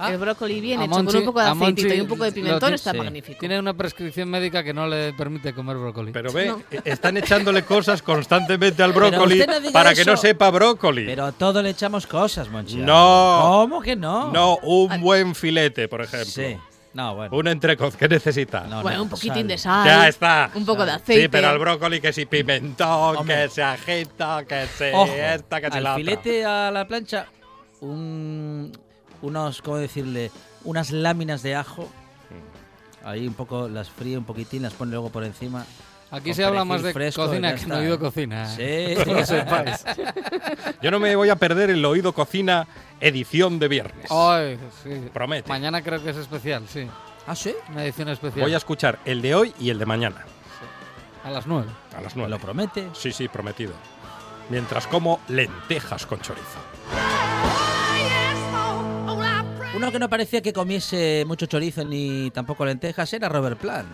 Ah. 0.00 0.12
el 0.12 0.18
brócoli 0.18 0.60
bien 0.60 0.82
hecho 0.82 0.90
con 0.92 1.16
un 1.16 1.24
poco 1.24 1.40
de 1.40 1.48
aceitito 1.48 1.94
y 1.94 2.00
un 2.00 2.08
poco 2.08 2.24
de 2.24 2.32
pimentón 2.32 2.74
está 2.74 2.90
sí. 2.90 2.98
magnífico. 2.98 3.38
Tiene 3.38 3.58
una 3.58 3.74
prescripción 3.74 4.28
médica 4.28 4.64
que 4.64 4.74
no 4.74 4.88
le 4.88 5.12
permite 5.12 5.52
comer 5.52 5.76
brócoli. 5.76 6.10
Pero 6.10 6.32
ve, 6.32 6.46
No. 6.46 6.62
eh, 6.72 6.80
están 6.86 7.16
echándole 7.18 7.64
cosas 7.64 8.02
constantemente 8.02 8.82
al 8.82 8.92
brócoli 8.92 9.38
no 9.38 9.72
para 9.72 9.94
que 9.94 10.04
no 10.04 10.16
sepa 10.16 10.50
brócoli. 10.50 11.06
Pero 11.06 11.24
a 11.24 11.30
todo 11.30 11.62
le 11.62 11.70
echamos 11.70 12.08
cosas, 12.08 12.48
Monchi. 12.48 12.78
No. 12.78 13.38
¿Cómo 13.42 13.80
que 13.80 13.94
no? 13.94 14.32
No, 14.32 14.56
un 14.56 15.00
buen 15.00 15.36
filete, 15.36 15.86
por 15.86 16.02
ejemplo. 16.02 16.26
Sí. 16.26 16.56
No, 16.94 17.14
bueno. 17.14 17.36
Un 17.36 17.48
entrecoz, 17.48 17.96
¿qué 17.96 18.08
necesita? 18.08 18.62
No, 18.64 18.82
bueno, 18.82 18.98
no, 18.98 19.02
un 19.04 19.08
poquitín 19.10 19.34
sal. 19.34 19.48
de 19.48 19.58
sal. 19.58 19.86
Ya 19.86 20.08
está. 20.08 20.50
Un 20.54 20.64
poco 20.66 20.84
de 20.86 20.92
aceite. 20.92 21.22
Sí, 21.22 21.28
pero 21.28 21.48
al 21.48 21.58
brócoli 21.58 22.00
que 22.00 22.12
si 22.12 22.26
pimentón, 22.26 23.16
Hombre. 23.18 23.42
que 23.44 23.48
se 23.50 23.62
agita, 23.62 24.44
que 24.46 24.66
se 24.66 24.92
Ojo, 24.94 25.12
esta, 25.12 25.60
que 25.60 25.70
se 25.70 25.76
al 25.76 25.84
la 25.84 25.90
otra. 25.92 26.04
filete 26.04 26.44
a 26.44 26.70
la 26.70 26.88
plancha, 26.88 27.26
un, 27.80 28.72
unos, 29.22 29.62
¿cómo 29.62 29.76
decirle? 29.76 30.30
Unas 30.64 30.90
láminas 30.90 31.42
de 31.42 31.54
ajo. 31.56 31.88
Ahí 33.04 33.26
un 33.28 33.34
poco 33.34 33.68
las 33.68 33.88
fríe 33.90 34.18
un 34.18 34.24
poquitín, 34.24 34.62
las 34.62 34.72
pone 34.74 34.90
luego 34.90 35.10
por 35.10 35.24
encima. 35.24 35.64
Aquí 36.10 36.32
se 36.32 36.42
habla 36.44 36.64
más 36.64 36.82
de 36.82 36.92
fresco, 36.92 37.26
cocina 37.26 37.54
que 37.54 37.66
no 37.66 37.76
oído 37.76 37.98
cocina. 37.98 38.46
Sí. 38.48 38.62
Que 39.04 39.04
lo 39.06 39.24
sepáis. 39.26 39.84
Yo 40.82 40.90
no 40.90 40.98
me 40.98 41.14
voy 41.16 41.28
a 41.28 41.36
perder 41.36 41.70
el 41.70 41.84
oído 41.84 42.12
cocina 42.14 42.66
edición 43.00 43.58
de 43.58 43.68
viernes. 43.68 44.10
Ay, 44.10 44.58
sí. 44.82 45.08
Promete. 45.12 45.48
Mañana 45.48 45.82
creo 45.82 46.02
que 46.02 46.10
es 46.10 46.16
especial, 46.16 46.64
sí. 46.68 46.88
¿Ah, 47.26 47.34
sí? 47.34 47.54
Una 47.70 47.84
edición 47.84 48.08
especial. 48.08 48.40
Voy 48.42 48.54
a 48.54 48.56
escuchar 48.56 48.98
el 49.04 49.20
de 49.20 49.34
hoy 49.34 49.54
y 49.60 49.68
el 49.68 49.78
de 49.78 49.84
mañana, 49.84 50.24
A 51.24 51.30
las 51.30 51.46
nueve. 51.46 51.68
a 51.94 52.00
las 52.00 52.16
¿Me 52.16 52.20
nueve. 52.22 52.30
lo 52.30 52.38
promete? 52.38 52.88
Sí, 52.94 53.12
sí, 53.12 53.28
prometido. 53.28 53.74
Mientras 54.48 54.86
como 54.86 55.20
lentejas 55.28 56.06
con 56.06 56.20
chorizo. 56.22 56.58
Uno 59.76 59.92
que 59.92 59.98
no 59.98 60.08
parecía 60.08 60.40
que 60.40 60.52
comiese 60.54 61.24
mucho 61.26 61.44
chorizo 61.46 61.84
ni 61.84 62.30
tampoco 62.30 62.64
lentejas 62.64 63.12
era 63.12 63.28
Robert 63.28 63.58
Plant. 63.60 63.88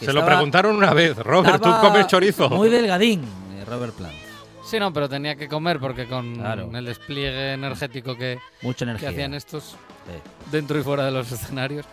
Se 0.00 0.12
lo 0.12 0.24
preguntaron 0.24 0.76
una 0.76 0.92
vez, 0.92 1.16
Robert, 1.16 1.62
¿tú 1.62 1.70
comes 1.80 2.06
chorizo? 2.06 2.48
Muy 2.50 2.68
delgadín, 2.68 3.22
eh, 3.22 3.64
Robert 3.66 3.94
Plant. 3.94 4.14
Sí, 4.64 4.78
no, 4.78 4.92
pero 4.92 5.08
tenía 5.08 5.36
que 5.36 5.48
comer 5.48 5.78
porque 5.78 6.06
con 6.06 6.34
Claro. 6.36 6.70
el 6.74 6.84
despliegue 6.84 7.52
energético 7.52 8.16
que, 8.16 8.38
Mucha 8.62 8.78
que 8.78 8.90
energía. 8.90 9.10
hacían 9.10 9.34
estos 9.34 9.64
Sí. 9.70 10.30
dentro 10.50 10.78
y 10.78 10.82
fuera 10.82 11.04
de 11.04 11.10
los 11.10 11.30
escenarios. 11.30 11.86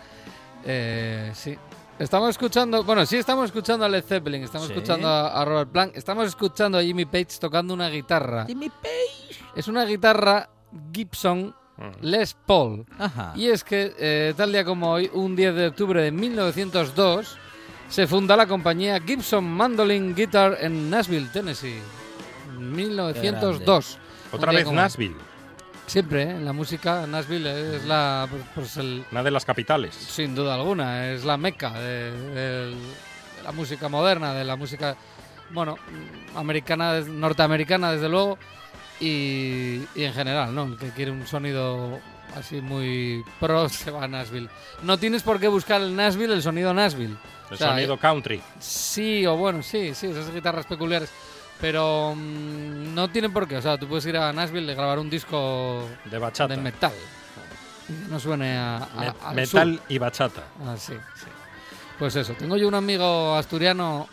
Eh, 0.64 1.30
sí. 1.34 1.56
Estamos 1.98 2.30
escuchando, 2.30 2.82
bueno, 2.84 3.04
sí 3.06 3.16
estamos 3.16 3.46
escuchando 3.46 3.84
a 3.84 3.88
Led 3.88 4.02
Zeppelin, 4.04 4.42
estamos 4.42 4.66
Sí. 4.68 4.72
escuchando 4.72 5.06
a, 5.08 5.40
a 5.40 5.44
Robert 5.44 5.70
Plant, 5.70 5.96
estamos 5.96 6.26
escuchando 6.26 6.78
a 6.78 6.82
Jimmy 6.82 7.04
Page 7.04 7.38
tocando 7.38 7.74
una 7.74 7.88
guitarra. 7.88 8.46
Jimmy 8.46 8.70
Page. 8.70 9.42
Es 9.54 9.68
una 9.68 9.84
guitarra 9.84 10.48
Gibson 10.92 11.54
Mm. 11.74 11.90
Les 12.02 12.34
Paul. 12.34 12.84
Ajá. 12.98 13.32
Y 13.34 13.48
es 13.48 13.64
que 13.64 13.94
eh, 13.98 14.34
tal 14.36 14.52
día 14.52 14.62
como 14.62 14.92
hoy, 14.92 15.10
un 15.14 15.34
10 15.34 15.54
de 15.54 15.68
octubre 15.68 16.02
de 16.02 16.12
1902, 16.12 17.38
se 17.92 18.06
funda 18.06 18.36
la 18.36 18.46
compañía 18.46 18.98
Gibson 19.00 19.44
Mandolin 19.44 20.14
Guitar 20.14 20.56
en 20.60 20.88
Nashville, 20.90 21.28
Tennessee. 21.32 21.78
1902. 22.58 23.98
Un 24.32 24.38
Otra 24.38 24.52
vez 24.52 24.64
como. 24.64 24.76
Nashville, 24.76 25.16
Siempre, 25.86 26.22
¿eh? 26.22 26.30
en 26.30 26.44
la 26.44 26.52
música, 26.52 27.06
Nashville 27.06 27.76
es 27.76 27.84
la, 27.84 28.26
pues, 28.30 28.42
pues 28.54 28.76
el, 28.78 29.04
una 29.10 29.22
de 29.22 29.30
las 29.30 29.44
capitales. 29.44 29.94
sin 29.94 30.34
duda 30.34 30.54
alguna, 30.54 31.10
es 31.12 31.24
la 31.24 31.36
meca 31.36 31.70
de, 31.72 32.10
de- 32.12 32.66
de 32.70 32.74
la 33.44 33.52
música 33.52 33.88
moderna, 33.88 34.32
de 34.32 34.44
la 34.44 34.56
música, 34.56 34.96
bueno, 35.50 35.76
americana, 36.36 37.00
norteamericana 37.00 37.92
desde 37.92 38.08
luego, 38.08 38.38
y, 39.00 39.82
y 39.94 40.04
en 40.04 40.14
general, 40.14 40.54
¿no? 40.54 40.64
El 40.64 40.78
que 40.78 40.90
quiere 40.90 41.10
un 41.10 41.26
sonido 41.26 41.98
así 42.36 42.60
muy 42.62 43.22
pro 43.40 43.68
se 43.68 43.90
va 43.90 44.04
a 44.04 44.08
Nashville. 44.08 44.48
No 44.84 44.96
tienes 44.98 45.22
por 45.24 45.40
qué 45.40 45.48
buscar 45.48 45.82
el 45.82 45.94
Nashville, 45.96 46.32
el 46.32 46.42
sonido 46.42 46.72
Nashville. 46.72 47.16
El 47.52 47.56
O 47.56 47.58
sea, 47.58 47.68
sonido 47.70 47.98
country. 47.98 48.40
Sí, 48.58 49.26
o 49.26 49.36
bueno, 49.36 49.62
sí, 49.62 49.94
sí, 49.94 50.06
esas 50.06 50.32
guitarras 50.32 50.66
peculiares. 50.66 51.10
Pero 51.60 52.14
mm, 52.16 52.94
no 52.94 53.08
tienen 53.10 53.32
por 53.32 53.46
qué. 53.46 53.56
O 53.58 53.62
sea, 53.62 53.78
tú 53.78 53.86
puedes 53.86 54.04
ir 54.06 54.16
a 54.16 54.32
Nashville 54.32 54.72
y 54.72 54.74
grabar 54.74 54.98
un 54.98 55.08
disco 55.10 55.86
De 56.06 56.18
bachata. 56.18 56.54
de 56.56 56.60
metal. 56.60 56.92
No 58.08 58.18
suene 58.18 58.56
a, 58.56 58.76
a- 58.78 58.88
Me- 59.00 59.14
al 59.26 59.34
metal 59.36 59.74
sur. 59.76 59.84
y 59.88 59.98
bachata. 59.98 60.42
Ah, 60.64 60.74
sí, 60.78 60.94
sí. 61.16 61.26
Pues 61.98 62.16
eso, 62.16 62.32
tengo 62.34 62.56
yo 62.56 62.66
un 62.68 62.74
amigo 62.74 63.34
asturiano 63.36 64.08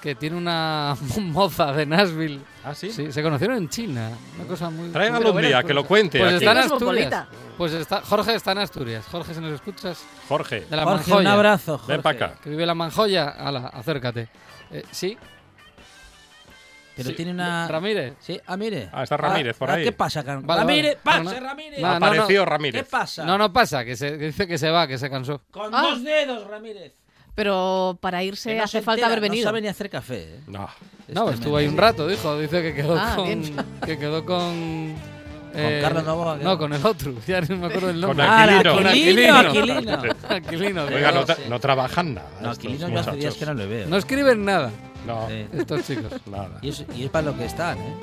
que 0.00 0.14
tiene 0.14 0.36
una 0.36 0.96
moza 1.20 1.72
de 1.72 1.86
Nashville. 1.86 2.40
¿Ah, 2.62 2.74
sí? 2.74 2.90
Sí, 2.92 3.10
se 3.10 3.22
conocieron 3.22 3.56
en 3.56 3.68
China. 3.70 4.10
Una 4.38 4.46
cosa 4.46 4.68
muy. 4.68 4.90
Tráigalo 4.90 5.32
un 5.32 5.40
día, 5.40 5.62
que 5.62 5.72
lo 5.72 5.84
cuente 5.84 6.18
Pues 6.18 6.34
aquí. 6.34 6.44
está 6.44 6.52
en. 6.52 6.58
Asturias. 6.72 7.26
Pues 7.56 7.72
está, 7.72 8.02
Jorge 8.02 8.34
está 8.34 8.52
en 8.52 8.58
Asturias. 8.58 9.04
Jorge, 9.10 9.32
si 9.34 9.40
nos 9.40 9.52
escuchas, 9.52 10.04
Jorge, 10.28 10.66
de 10.68 10.76
la 10.76 10.84
Jorge, 10.84 11.04
un 11.04 11.10
Manjoya. 11.10 11.32
abrazo, 11.32 11.78
Jorge. 11.78 11.92
ven 11.92 12.02
para 12.02 12.16
acá. 12.26 12.34
Que 12.42 12.50
vive 12.50 12.66
la 12.66 12.74
Manjoya. 12.74 13.28
Ala, 13.30 13.68
acércate. 13.68 14.28
Eh, 14.70 14.82
sí, 14.90 15.16
Pero 16.96 17.10
Sí. 17.10 17.16
tiene 17.16 17.30
una... 17.30 17.66
Ramírez. 17.66 18.14
Sí, 18.20 18.38
ah, 18.46 18.56
mire. 18.58 18.90
Ah, 18.92 19.04
está 19.04 19.16
Ramírez 19.16 19.56
por 19.56 19.70
ahí. 19.70 19.84
¿Qué 19.84 19.92
pasa, 19.92 20.22
Can- 20.22 20.44
Vale, 20.46 20.60
Ramírez, 20.60 20.98
vale. 21.02 21.24
pase, 21.24 21.34
No, 21.36 21.40
no. 21.40 21.46
Ramírez. 21.48 21.80
No, 21.80 21.88
no, 21.88 21.94
Apareció 22.06 22.44
¿Qué 22.44 22.50
Ramírez. 22.50 22.88
pasa? 22.90 23.24
No, 23.24 23.38
no 23.38 23.50
pasa, 23.52 23.84
que, 23.86 23.96
se, 23.96 24.18
que 24.18 24.26
dice 24.26 24.46
que 24.46 24.58
se 24.58 24.68
va, 24.70 24.86
que 24.86 24.98
se 24.98 25.08
cansó. 25.08 25.40
Con 25.50 25.74
Ah. 25.74 25.80
dos 25.82 26.04
dedos, 26.04 26.46
Ramírez. 26.46 26.92
Pero 27.34 27.96
para 28.02 28.22
irse 28.22 28.60
hace 28.60 28.82
falta 28.82 29.06
haber 29.06 29.20
venido. 29.20 29.44
No 29.44 29.48
sabe 29.48 29.62
ni 29.62 29.68
hacer 29.68 29.88
café. 29.88 30.34
¿eh? 30.34 30.40
No. 30.46 30.68
Es 31.10 31.14
no, 31.14 31.22
tremendo. 31.24 31.30
estuvo 31.32 31.56
ahí 31.56 31.66
un 31.66 31.76
rato, 31.76 32.06
dijo. 32.08 32.38
Dice 32.38 32.62
que 32.62 32.74
quedó 32.74 32.96
Ah, 32.98 33.12
con. 33.16 33.24
bien. 33.26 33.56
Que 33.84 33.98
quedó 33.98 34.24
con. 34.24 34.94
eh, 35.54 35.80
Carlos 35.82 36.04
Novoa, 36.04 36.36
No, 36.36 36.56
con 36.56 36.72
el 36.72 36.84
otro. 36.86 37.12
Ya 37.26 37.40
no 37.40 37.56
me 37.56 37.66
acuerdo 37.66 37.90
el 37.90 38.00
Con 38.00 38.16
nombre. 38.16 38.26
Ah, 38.26 38.42
Aquilino. 38.44 38.74
Con 38.74 38.86
Aquilino, 38.86 39.36
Aquilino. 39.36 39.92
Aquilino. 39.92 40.16
Aquilino, 40.28 40.84
Oiga, 40.84 41.12
no, 41.12 41.26
tra- 41.26 41.38
no 41.48 41.58
trabajan 41.60 42.14
nada. 42.14 42.28
No, 42.40 42.50
Aquilino 42.50 42.88
yo 42.88 42.98
hace 43.00 43.12
días 43.16 43.34
que 43.34 43.46
no 43.46 43.54
le 43.54 43.66
veo. 43.66 43.88
No 43.88 43.96
escriben 43.96 44.44
nada 44.44 44.70
No, 45.06 45.26
Sí. 45.28 45.46
estos 45.52 45.84
chicos. 45.86 46.12
nada. 46.30 46.58
Y 46.62 46.68
es, 46.68 46.84
y 46.96 47.04
es 47.04 47.10
para 47.10 47.26
lo 47.26 47.36
que 47.36 47.44
están, 47.46 47.78
¿eh? 47.78 47.94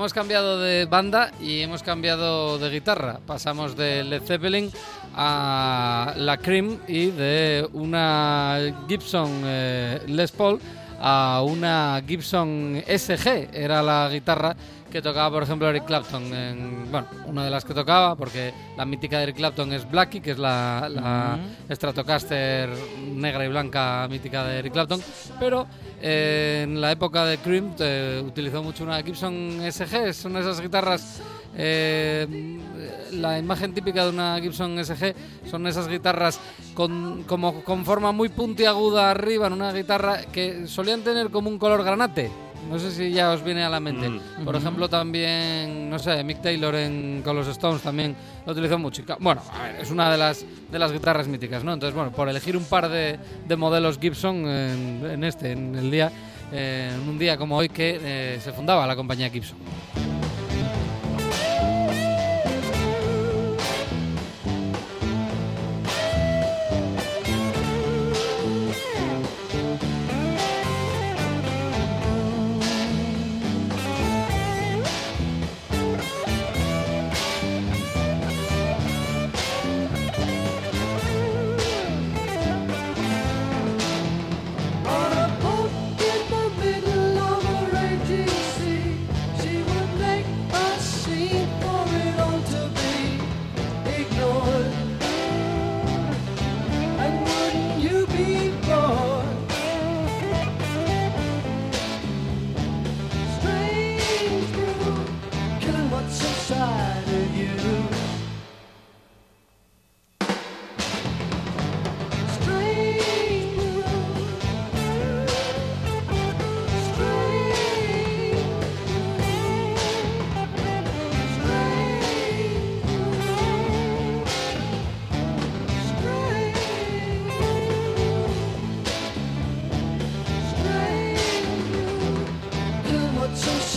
Hemos 0.00 0.14
cambiado 0.14 0.58
de 0.58 0.86
banda 0.86 1.30
y 1.42 1.60
hemos 1.60 1.82
cambiado 1.82 2.58
de 2.58 2.70
guitarra. 2.70 3.20
Pasamos 3.26 3.76
de 3.76 4.02
Led 4.02 4.22
Zeppelin 4.22 4.70
a 5.14 6.14
la 6.16 6.38
Cream 6.38 6.78
y 6.88 7.10
de 7.10 7.68
una 7.74 8.58
Gibson 8.88 9.42
eh, 9.44 10.00
Les 10.06 10.32
Paul 10.32 10.58
a 11.00 11.42
una 11.44 12.02
Gibson 12.06 12.82
SG. 12.86 13.48
Era 13.52 13.82
la 13.82 14.08
guitarra 14.10 14.54
que 14.90 15.00
tocaba, 15.00 15.30
por 15.30 15.42
ejemplo, 15.42 15.68
Eric 15.68 15.84
Clapton. 15.84 16.34
En, 16.34 16.90
bueno, 16.90 17.06
una 17.26 17.44
de 17.44 17.50
las 17.50 17.64
que 17.64 17.72
tocaba, 17.72 18.16
porque 18.16 18.52
la 18.76 18.84
mítica 18.84 19.18
de 19.18 19.24
Eric 19.24 19.36
Clapton 19.36 19.72
es 19.72 19.88
Blackie, 19.90 20.20
que 20.20 20.32
es 20.32 20.38
la, 20.38 20.88
la 20.90 21.38
Stratocaster 21.70 22.68
negra 23.14 23.44
y 23.44 23.48
blanca 23.48 24.06
mítica 24.10 24.44
de 24.44 24.58
Eric 24.58 24.72
Clapton. 24.72 25.00
Pero 25.38 25.66
eh, 26.02 26.62
en 26.64 26.80
la 26.80 26.92
época 26.92 27.24
de 27.24 27.38
Cream 27.38 27.74
eh, 27.78 28.22
utilizó 28.24 28.62
mucho 28.62 28.84
una 28.84 29.02
Gibson 29.02 29.60
SG, 29.70 30.12
son 30.12 30.36
esas 30.36 30.60
guitarras. 30.60 31.22
Eh, 31.56 32.26
la 33.12 33.38
imagen 33.38 33.74
típica 33.74 34.04
de 34.04 34.10
una 34.10 34.38
Gibson 34.40 34.82
SG 34.84 35.14
son 35.50 35.66
esas 35.66 35.88
guitarras 35.88 36.40
con, 36.74 37.24
como, 37.24 37.62
con 37.64 37.84
forma 37.84 38.12
muy 38.12 38.28
puntiaguda 38.28 39.10
arriba 39.10 39.48
en 39.48 39.54
una 39.54 39.72
guitarra 39.72 40.22
que 40.32 40.66
solían 40.66 41.02
tener 41.02 41.30
como 41.30 41.48
un 41.48 41.58
color 41.58 41.82
granate. 41.82 42.30
No 42.68 42.78
sé 42.78 42.90
si 42.92 43.10
ya 43.10 43.32
os 43.32 43.42
viene 43.42 43.64
a 43.64 43.70
la 43.70 43.80
mente. 43.80 44.08
Mm. 44.08 44.44
Por 44.44 44.54
ejemplo, 44.54 44.88
también, 44.88 45.88
no 45.88 45.98
sé, 45.98 46.22
Mick 46.22 46.42
Taylor 46.42 46.74
en, 46.74 47.22
con 47.24 47.34
los 47.34 47.48
Stones 47.48 47.82
también 47.82 48.14
lo 48.44 48.52
utilizó 48.52 48.78
mucho. 48.78 49.02
Bueno, 49.18 49.42
a 49.52 49.62
ver, 49.64 49.76
es 49.80 49.90
una 49.90 50.10
de 50.10 50.18
las, 50.18 50.44
de 50.70 50.78
las 50.78 50.92
guitarras 50.92 51.26
míticas, 51.26 51.64
¿no? 51.64 51.72
Entonces, 51.72 51.94
bueno, 51.94 52.12
por 52.12 52.28
elegir 52.28 52.56
un 52.56 52.64
par 52.64 52.88
de, 52.88 53.18
de 53.48 53.56
modelos 53.56 53.98
Gibson 53.98 54.46
en, 54.46 55.06
en 55.10 55.24
este, 55.24 55.52
en 55.52 55.74
el 55.74 55.90
día, 55.90 56.12
eh, 56.52 56.92
en 56.94 57.08
un 57.08 57.18
día 57.18 57.36
como 57.36 57.56
hoy 57.56 57.70
que 57.70 57.98
eh, 58.02 58.40
se 58.40 58.52
fundaba 58.52 58.86
la 58.86 58.94
compañía 58.94 59.30
Gibson. 59.30 59.56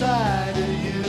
Inside 0.04 0.58
of 0.58 0.84
you. 0.84 1.04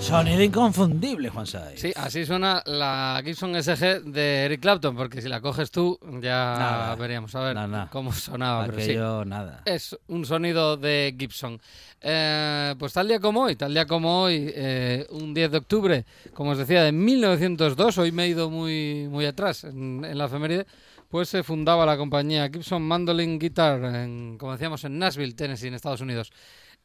Sonido 0.00 0.42
inconfundible, 0.42 1.30
Juan 1.30 1.46
Saiz. 1.46 1.80
Sí, 1.80 1.92
así 1.94 2.26
suena 2.26 2.60
la 2.66 3.22
Gibson 3.24 3.54
SG 3.54 4.02
de 4.02 4.44
Eric 4.46 4.60
Clapton, 4.60 4.96
porque 4.96 5.22
si 5.22 5.28
la 5.28 5.40
coges 5.40 5.70
tú 5.70 5.96
ya 6.20 6.56
Nada. 6.58 6.94
veríamos 6.96 7.32
a 7.36 7.40
ver 7.40 7.56
cómo 7.90 8.12
sonaba. 8.12 8.66
pero 8.66 8.78
sí. 8.78 8.82
Aquello, 8.90 9.24
nada. 9.24 9.62
Es 9.64 9.96
un 10.08 10.26
sonido 10.26 10.76
de 10.76 11.14
Gibson. 11.16 11.60
Eh, 12.00 12.74
pues 12.80 12.92
tal 12.92 13.06
día 13.06 13.20
como 13.20 13.42
hoy, 13.42 13.54
tal 13.54 13.72
día 13.72 13.86
como 13.86 14.22
hoy, 14.22 14.50
eh, 14.52 15.06
un 15.10 15.32
10 15.32 15.52
de 15.52 15.58
octubre, 15.58 16.04
como 16.34 16.50
os 16.50 16.58
decía, 16.58 16.82
de 16.82 16.90
1902, 16.90 17.96
hoy 17.98 18.10
me 18.10 18.24
he 18.24 18.28
ido 18.28 18.50
muy, 18.50 19.06
muy 19.08 19.24
atrás 19.24 19.62
en, 19.62 20.04
en 20.04 20.18
la 20.18 20.24
efeméride, 20.24 20.66
pues 21.12 21.28
se 21.28 21.42
fundaba 21.42 21.84
la 21.84 21.98
compañía 21.98 22.48
Gibson 22.48 22.82
Mandolin 22.84 23.38
Guitar, 23.38 23.84
en, 23.84 24.38
como 24.38 24.52
decíamos, 24.52 24.82
en 24.84 24.98
Nashville, 24.98 25.34
Tennessee, 25.34 25.68
en 25.68 25.74
Estados 25.74 26.00
Unidos. 26.00 26.32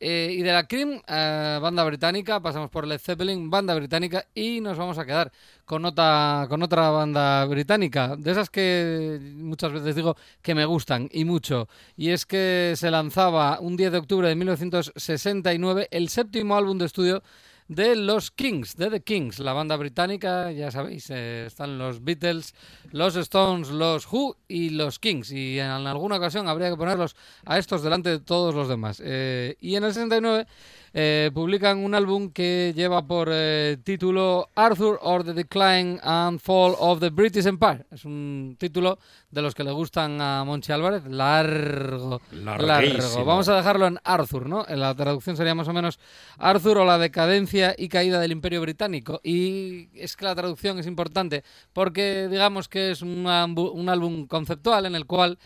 Eh, 0.01 0.35
y 0.37 0.41
de 0.41 0.51
la 0.51 0.67
Cream, 0.67 1.01
eh, 1.07 1.59
banda 1.61 1.85
británica, 1.85 2.41
pasamos 2.41 2.69
por 2.69 2.85
Led 2.85 2.99
Zeppelin, 2.99 3.49
banda 3.49 3.73
británica, 3.73 4.27
y 4.35 4.59
nos 4.59 4.77
vamos 4.77 4.97
a 4.97 5.05
quedar 5.05 5.31
con 5.63 5.85
otra, 5.85 6.45
con 6.49 6.61
otra 6.61 6.89
banda 6.89 7.45
británica, 7.45 8.17
de 8.17 8.31
esas 8.31 8.49
que 8.49 9.17
muchas 9.37 9.71
veces 9.71 9.95
digo 9.95 10.17
que 10.41 10.53
me 10.53 10.65
gustan 10.65 11.07
y 11.13 11.23
mucho. 11.23 11.69
Y 11.95 12.09
es 12.09 12.25
que 12.25 12.73
se 12.75 12.91
lanzaba 12.91 13.61
un 13.61 13.77
10 13.77 13.93
de 13.93 13.97
octubre 13.97 14.27
de 14.27 14.35
1969 14.35 15.87
el 15.89 16.09
séptimo 16.09 16.57
álbum 16.57 16.77
de 16.77 16.85
estudio 16.85 17.23
de 17.67 17.95
los 17.95 18.31
Kings, 18.31 18.75
de 18.77 18.89
The 18.89 19.01
Kings, 19.01 19.39
la 19.39 19.53
banda 19.53 19.75
británica, 19.75 20.51
ya 20.51 20.71
sabéis, 20.71 21.09
eh, 21.09 21.45
están 21.47 21.77
los 21.77 22.03
Beatles, 22.03 22.55
los 22.91 23.15
Stones, 23.15 23.69
los 23.69 24.07
Who 24.11 24.37
y 24.47 24.69
los 24.69 24.99
Kings. 24.99 25.31
Y 25.31 25.59
en 25.59 25.67
alguna 25.67 26.17
ocasión 26.17 26.47
habría 26.47 26.69
que 26.69 26.77
ponerlos 26.77 27.15
a 27.45 27.57
estos 27.57 27.83
delante 27.83 28.09
de 28.09 28.19
todos 28.19 28.55
los 28.55 28.69
demás. 28.69 29.01
Eh, 29.03 29.57
y 29.59 29.75
en 29.75 29.83
el 29.83 29.93
69 29.93 30.47
eh, 30.93 31.31
publican 31.33 31.77
un 31.77 31.95
álbum 31.95 32.31
que 32.31 32.73
lleva 32.75 33.05
por 33.05 33.29
eh, 33.31 33.77
título 33.83 34.49
Arthur 34.55 34.99
or 35.01 35.23
the 35.23 35.33
Decline 35.33 35.99
and 36.01 36.39
Fall 36.39 36.75
of 36.79 36.99
the 36.99 37.09
British 37.09 37.45
Empire. 37.45 37.85
Es 37.91 38.05
un 38.05 38.55
título 38.57 38.99
de 39.29 39.41
los 39.41 39.53
que 39.53 39.63
le 39.63 39.71
gustan 39.71 40.19
a 40.21 40.43
Monchi 40.43 40.71
Álvarez, 40.71 41.03
largo, 41.05 42.21
largo. 42.31 43.25
Vamos 43.25 43.49
a 43.49 43.55
dejarlo 43.55 43.87
en 43.87 43.99
Arthur, 44.03 44.47
¿no? 44.47 44.65
En 44.67 44.79
la 44.79 44.95
traducción 44.95 45.37
sería 45.37 45.55
más 45.55 45.67
o 45.67 45.73
menos 45.73 45.99
Arthur 46.37 46.79
o 46.79 46.85
la 46.85 46.97
decadencia 46.97 47.75
y 47.77 47.89
caída 47.89 48.19
del 48.19 48.31
Imperio 48.31 48.61
Británico. 48.61 49.19
Y 49.23 49.89
es 49.93 50.15
que 50.15 50.25
la 50.25 50.35
traducción 50.35 50.79
es 50.79 50.87
importante 50.87 51.43
porque 51.73 52.27
digamos 52.29 52.67
que 52.69 52.91
es 52.91 53.01
un 53.01 53.27
álbum 53.27 54.27
conceptual 54.27 54.85
en 54.85 54.95
el 54.95 55.05
cual 55.05 55.37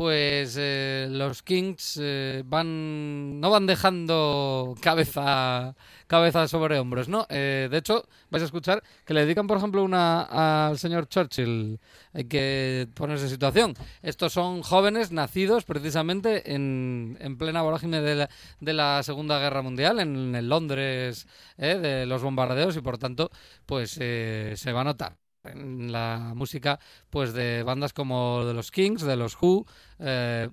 pues 0.00 0.56
eh, 0.58 1.08
los 1.10 1.42
Kings 1.42 1.98
eh, 2.00 2.42
van 2.46 3.38
no 3.38 3.50
van 3.50 3.66
dejando 3.66 4.74
cabeza 4.80 5.76
cabeza 6.06 6.48
sobre 6.48 6.78
hombros, 6.78 7.10
¿no? 7.10 7.26
Eh, 7.28 7.68
de 7.70 7.76
hecho, 7.76 8.06
vais 8.30 8.40
a 8.42 8.46
escuchar 8.46 8.82
que 9.04 9.12
le 9.12 9.20
dedican, 9.20 9.46
por 9.46 9.58
ejemplo, 9.58 9.84
una 9.84 10.22
al 10.68 10.78
señor 10.78 11.06
Churchill. 11.06 11.78
Hay 12.14 12.24
que 12.24 12.88
ponerse 12.94 13.24
en 13.24 13.30
situación. 13.30 13.74
Estos 14.00 14.32
son 14.32 14.62
jóvenes 14.62 15.12
nacidos 15.12 15.64
precisamente 15.66 16.54
en, 16.54 17.18
en 17.20 17.36
plena 17.36 17.60
vorágine 17.60 18.00
de 18.00 18.14
la, 18.14 18.30
de 18.60 18.72
la 18.72 19.02
Segunda 19.02 19.38
Guerra 19.38 19.60
Mundial, 19.60 20.00
en 20.00 20.34
el 20.34 20.48
Londres 20.48 21.26
eh, 21.58 21.76
de 21.76 22.06
los 22.06 22.22
bombardeos 22.22 22.74
y 22.74 22.80
por 22.80 22.96
tanto, 22.96 23.30
pues 23.66 23.98
eh, 24.00 24.54
se 24.56 24.72
va 24.72 24.80
a 24.80 24.84
notar 24.84 25.19
en 25.44 25.90
la 25.92 26.32
música 26.34 26.78
pues 27.08 27.32
de 27.32 27.62
bandas 27.62 27.92
como 27.92 28.44
de 28.44 28.54
los 28.54 28.70
Kings, 28.70 29.02
de 29.02 29.16
los 29.16 29.36
Who, 29.40 29.66
eh, 29.98 30.48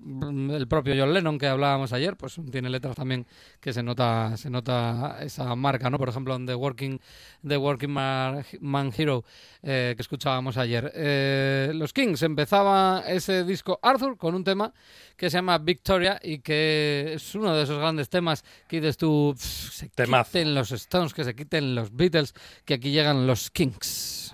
el 0.50 0.68
propio 0.68 0.94
John 0.96 1.12
Lennon 1.12 1.38
que 1.38 1.46
hablábamos 1.46 1.92
ayer, 1.92 2.16
pues 2.16 2.36
tiene 2.50 2.70
letras 2.70 2.96
también 2.96 3.26
que 3.60 3.72
se 3.72 3.82
nota 3.82 4.36
se 4.36 4.50
nota 4.50 5.18
esa 5.20 5.54
marca, 5.54 5.90
¿no? 5.90 5.98
Por 5.98 6.08
ejemplo, 6.08 6.34
en 6.34 6.46
The 6.46 6.54
Working 6.54 7.00
The 7.46 7.56
Working 7.56 7.90
Man, 7.90 8.92
Hero 8.96 9.24
eh, 9.62 9.94
que 9.96 10.02
escuchábamos 10.02 10.56
ayer. 10.56 10.90
Eh, 10.94 11.72
los 11.74 11.92
Kings 11.92 12.22
empezaba 12.22 13.02
ese 13.06 13.44
disco 13.44 13.78
Arthur 13.82 14.16
con 14.16 14.34
un 14.34 14.44
tema 14.44 14.72
que 15.16 15.30
se 15.30 15.38
llama 15.38 15.58
Victoria 15.58 16.18
y 16.22 16.38
que 16.38 17.12
es 17.14 17.34
uno 17.34 17.54
de 17.54 17.62
esos 17.64 17.78
grandes 17.78 18.08
temas 18.08 18.44
que 18.68 18.80
dices 18.80 18.96
tú, 18.96 19.34
"Pff, 19.36 19.72
se 19.72 19.88
Temazo. 19.88 20.30
quiten 20.32 20.54
los 20.54 20.72
Stones, 20.72 21.12
que 21.14 21.24
se 21.24 21.34
quiten 21.34 21.74
los 21.74 21.94
Beatles, 21.94 22.34
que 22.64 22.74
aquí 22.74 22.90
llegan 22.90 23.26
los 23.26 23.50
Kings. 23.50 24.32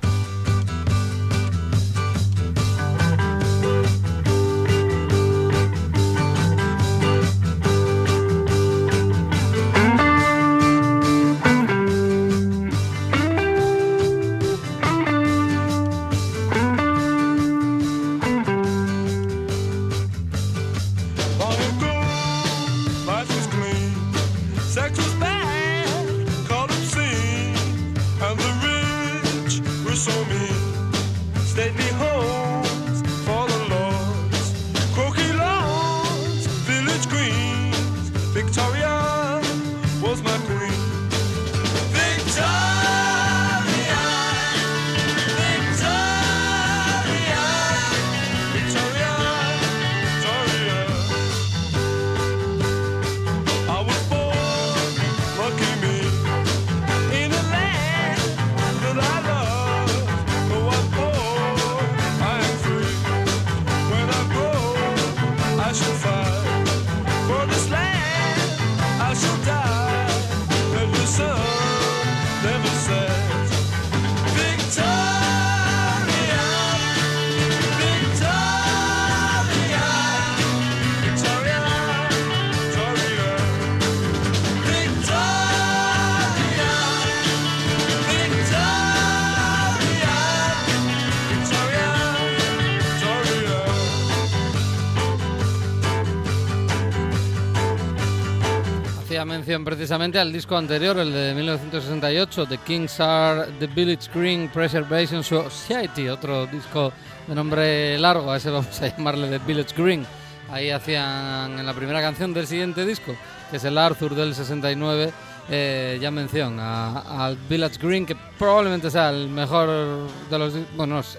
Mención 99.44 99.62
precisamente 99.62 100.18
al 100.18 100.32
disco 100.32 100.56
anterior, 100.56 100.96
el 100.96 101.12
de 101.12 101.34
1968, 101.34 102.46
The 102.46 102.56
Kings 102.64 102.98
Are 102.98 103.44
the 103.58 103.66
Village 103.66 104.08
Green 104.14 104.48
Preservation 104.48 105.22
Society, 105.22 106.08
otro 106.08 106.46
disco 106.46 106.90
de 107.28 107.34
nombre 107.34 107.98
largo, 107.98 108.32
a 108.32 108.38
ese 108.38 108.48
vamos 108.48 108.80
a 108.80 108.88
llamarle 108.88 109.28
The 109.28 109.44
Village 109.44 109.74
Green. 109.76 110.06
Ahí 110.50 110.70
hacían 110.70 111.58
en 111.58 111.66
la 111.66 111.74
primera 111.74 112.00
canción 112.00 112.32
del 112.32 112.46
siguiente 112.46 112.86
disco, 112.86 113.14
que 113.50 113.58
es 113.58 113.64
el 113.64 113.76
Arthur 113.76 114.14
del 114.14 114.34
69, 114.34 115.12
eh, 115.50 115.98
ya 116.00 116.10
mención 116.10 116.58
al 116.58 117.36
Village 117.46 117.76
Green, 117.82 118.06
que 118.06 118.16
probablemente 118.38 118.90
sea 118.90 119.10
el 119.10 119.28
mejor 119.28 120.08
de 120.30 120.38
los... 120.38 120.54
Bueno, 120.74 120.96
no 120.96 121.02
sé, 121.02 121.18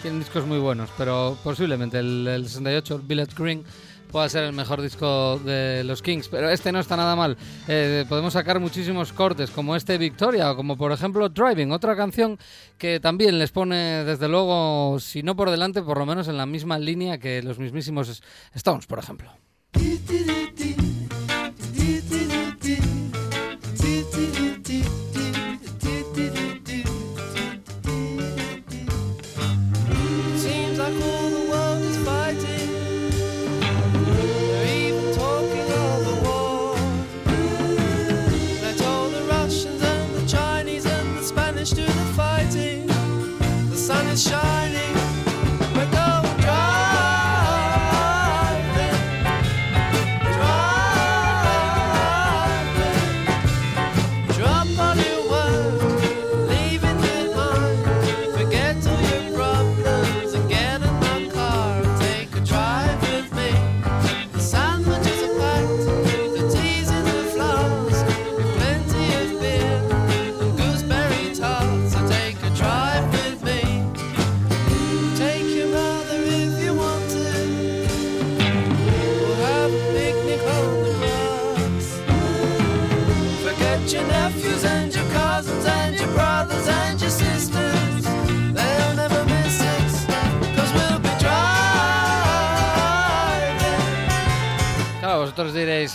tienen 0.00 0.20
discos 0.20 0.46
muy 0.46 0.58
buenos, 0.58 0.88
pero 0.96 1.36
posiblemente 1.44 1.98
el, 1.98 2.26
el 2.28 2.44
68, 2.46 2.94
el 2.94 3.02
Village 3.02 3.34
Green, 3.36 3.62
pueda 4.08 4.28
ser 4.28 4.44
el 4.44 4.52
mejor 4.52 4.82
disco 4.82 5.38
de 5.38 5.84
los 5.84 6.02
Kings. 6.02 6.28
Pero 6.28 6.50
este 6.50 6.72
no 6.72 6.80
está 6.80 6.96
nada 6.96 7.14
mal. 7.14 7.36
Eh, 7.68 8.04
podemos 8.08 8.32
sacar 8.32 8.60
muchísimos 8.60 9.12
cortes, 9.12 9.50
como 9.50 9.76
este 9.76 9.98
Victoria, 9.98 10.50
o 10.50 10.56
como 10.56 10.76
por 10.76 10.92
ejemplo 10.92 11.28
Driving, 11.28 11.72
otra 11.72 11.96
canción 11.96 12.38
que 12.78 13.00
también 13.00 13.38
les 13.38 13.50
pone, 13.50 14.04
desde 14.04 14.28
luego, 14.28 14.98
si 15.00 15.22
no 15.22 15.36
por 15.36 15.50
delante, 15.50 15.82
por 15.82 15.98
lo 15.98 16.06
menos 16.06 16.28
en 16.28 16.36
la 16.36 16.46
misma 16.46 16.78
línea 16.78 17.18
que 17.18 17.42
los 17.42 17.58
mismísimos 17.58 18.22
Stones, 18.54 18.86
por 18.86 18.98
ejemplo. 18.98 19.30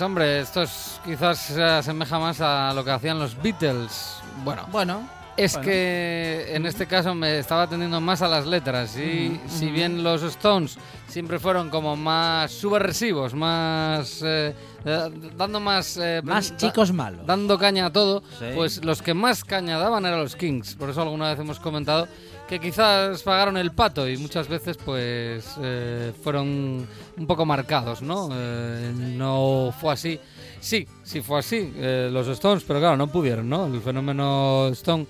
Hombre, 0.04 0.40
esto 0.42 0.64
es- 0.64 1.00
quizás 1.06 1.38
se 1.40 1.64
asemeja 1.64 2.20
más 2.20 2.40
a 2.42 2.74
lo 2.74 2.84
que 2.84 2.92
hacían 2.92 3.20
los 3.20 3.42
Beatles. 3.42 4.18
Bueno, 4.44 4.68
Bueno, 4.72 5.10
Es 5.36 5.54
Bueno. 5.54 5.66
que 5.66 6.46
en 6.56 6.68
este 6.68 6.86
caso 6.86 7.16
me 7.16 7.40
estaba 7.40 7.64
atendiendo 7.64 8.00
más 8.00 8.22
a 8.22 8.28
las 8.28 8.46
letras 8.46 8.96
y 8.98 9.42
si 9.48 9.72
bien 9.72 10.04
los 10.04 10.22
Stones 10.22 10.78
siempre 11.08 11.40
fueron 11.40 11.72
como 11.72 11.96
más 11.96 12.52
subversivos, 12.52 13.34
más 13.34 14.22
eh, 14.24 14.54
eh, 14.86 15.10
dando 15.36 15.60
más 15.60 15.98
eh, 15.98 16.22
más 16.24 16.56
chicos 16.58 16.94
malos. 16.94 17.26
dando 17.26 17.58
caña 17.58 17.88
a 17.88 17.92
todo, 17.92 18.22
Sí. 18.38 18.46
pues 18.54 18.86
los 18.86 19.02
que 19.02 19.16
más 19.16 19.44
caña 19.44 19.80
daban 19.80 20.06
eran 20.06 20.20
los 20.20 20.36
Kings. 20.36 20.76
Por 20.76 20.92
eso 20.92 21.02
alguna 21.02 21.30
vez 21.30 21.40
hemos 21.40 21.60
comentado 21.60 22.08
que 22.48 22.60
quizás 22.60 23.24
pagaron 23.24 23.58
el 23.58 23.72
pato 23.72 24.08
y 24.08 24.18
muchas 24.18 24.48
veces 24.48 24.78
pues 24.78 25.56
eh, 25.62 26.12
fueron 26.24 26.88
un 27.18 27.28
poco 27.28 27.46
marcados, 27.46 28.02
¿no? 28.02 28.30
Eh, 28.34 28.92
no 28.96 29.74
fue 29.80 29.94
así. 29.94 30.20
Sí, 30.60 30.88
sí 31.04 31.22
fue 31.22 31.40
así, 31.40 31.74
eh, 31.76 32.10
los 32.12 32.28
Stones, 32.28 32.64
pero 32.66 32.80
claro, 32.80 32.96
no 32.96 33.08
pudieron, 33.08 33.50
¿no? 33.50 33.66
El 33.66 33.82
fenómeno 33.82 34.68
Stone 34.72 35.06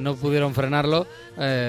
no 0.00 0.16
pudieron 0.16 0.52
frenarlo 0.52 1.06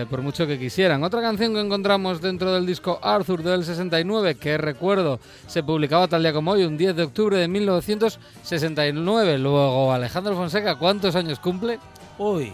por 0.10 0.22
mucho 0.22 0.46
que 0.48 0.60
quisieran. 0.60 1.04
Otra 1.04 1.22
canción 1.22 1.54
que 1.54 1.62
encontramos 1.62 2.20
dentro 2.22 2.54
del 2.54 2.66
disco 2.66 3.00
Arthur 3.02 3.44
del 3.44 3.64
69, 3.64 4.36
que 4.36 4.58
recuerdo 4.58 5.20
se 5.46 5.64
publicaba 5.64 6.08
tal 6.08 6.24
día 6.24 6.34
como 6.34 6.52
hoy, 6.52 6.64
un 6.64 6.76
10 6.76 6.96
de 6.96 7.04
octubre 7.04 7.38
de 7.38 7.48
1969. 7.48 9.38
Luego, 9.38 9.94
Alejandro 9.94 10.36
Fonseca, 10.36 10.76
¿cuántos 10.76 11.16
años 11.16 11.40
cumple? 11.40 11.80
Uy. 12.18 12.52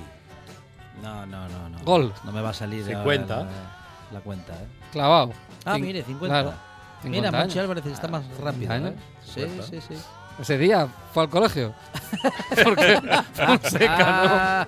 No, 1.03 1.25
no, 1.25 1.47
no, 1.49 1.69
no. 1.69 1.79
Gol. 1.83 2.13
No 2.23 2.31
me 2.31 2.41
va 2.41 2.49
a 2.49 2.53
salir 2.53 2.83
50. 2.85 3.33
ahora 3.35 3.49
la, 4.11 4.17
la 4.17 4.19
cuenta, 4.21 4.53
¿eh? 4.53 4.67
Clavado. 4.91 5.31
Ah, 5.65 5.75
Cin- 5.75 5.81
mire, 5.81 6.01
50. 6.03 6.27
claro, 6.27 6.53
Mira, 7.03 7.25
50 7.27 7.37
Monchi. 7.39 7.59
Álvarez 7.59 7.85
está 7.85 8.07
más 8.07 8.23
rápido, 8.41 8.71
años. 8.71 8.91
¿eh? 8.91 8.95
Sí, 9.23 9.61
sí, 9.69 9.81
sí. 9.87 9.95
Ese 10.39 10.57
día 10.57 10.87
fue 11.13 11.23
al 11.23 11.29
colegio. 11.29 11.75
Porque 12.63 12.99
Fonseca, 13.33 14.67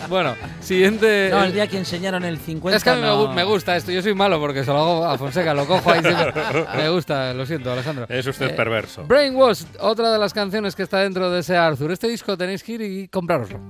¿no? 0.00 0.08
Bueno, 0.08 0.34
siguiente. 0.60 1.28
No, 1.30 1.44
el 1.44 1.52
día 1.52 1.66
que 1.66 1.76
enseñaron 1.76 2.24
el 2.24 2.38
50. 2.38 2.76
Es 2.76 2.82
que 2.84 2.90
a 2.90 2.94
mí 2.94 3.02
no. 3.02 3.32
me 3.34 3.44
gusta 3.44 3.76
esto. 3.76 3.90
Yo 3.92 4.00
soy 4.00 4.14
malo 4.14 4.40
porque 4.40 4.64
se 4.64 4.70
lo 4.72 4.78
hago 4.78 5.04
a 5.04 5.18
Fonseca, 5.18 5.52
lo 5.52 5.66
cojo 5.66 5.90
ahí. 5.90 6.00
siempre. 6.00 6.32
Me 6.76 6.88
gusta, 6.88 7.34
lo 7.34 7.44
siento, 7.44 7.70
Alejandro. 7.72 8.06
Es 8.08 8.26
usted 8.26 8.46
Eh, 8.50 8.54
perverso. 8.54 9.04
Brainwash, 9.04 9.64
otra 9.80 10.10
de 10.10 10.18
las 10.18 10.32
canciones 10.32 10.74
que 10.74 10.84
está 10.84 10.98
dentro 11.00 11.30
de 11.30 11.40
ese 11.40 11.56
Arthur. 11.56 11.92
Este 11.92 12.08
disco 12.08 12.36
tenéis 12.38 12.62
que 12.62 12.72
ir 12.72 12.80
y 12.82 13.08
comprároslo. 13.08 13.60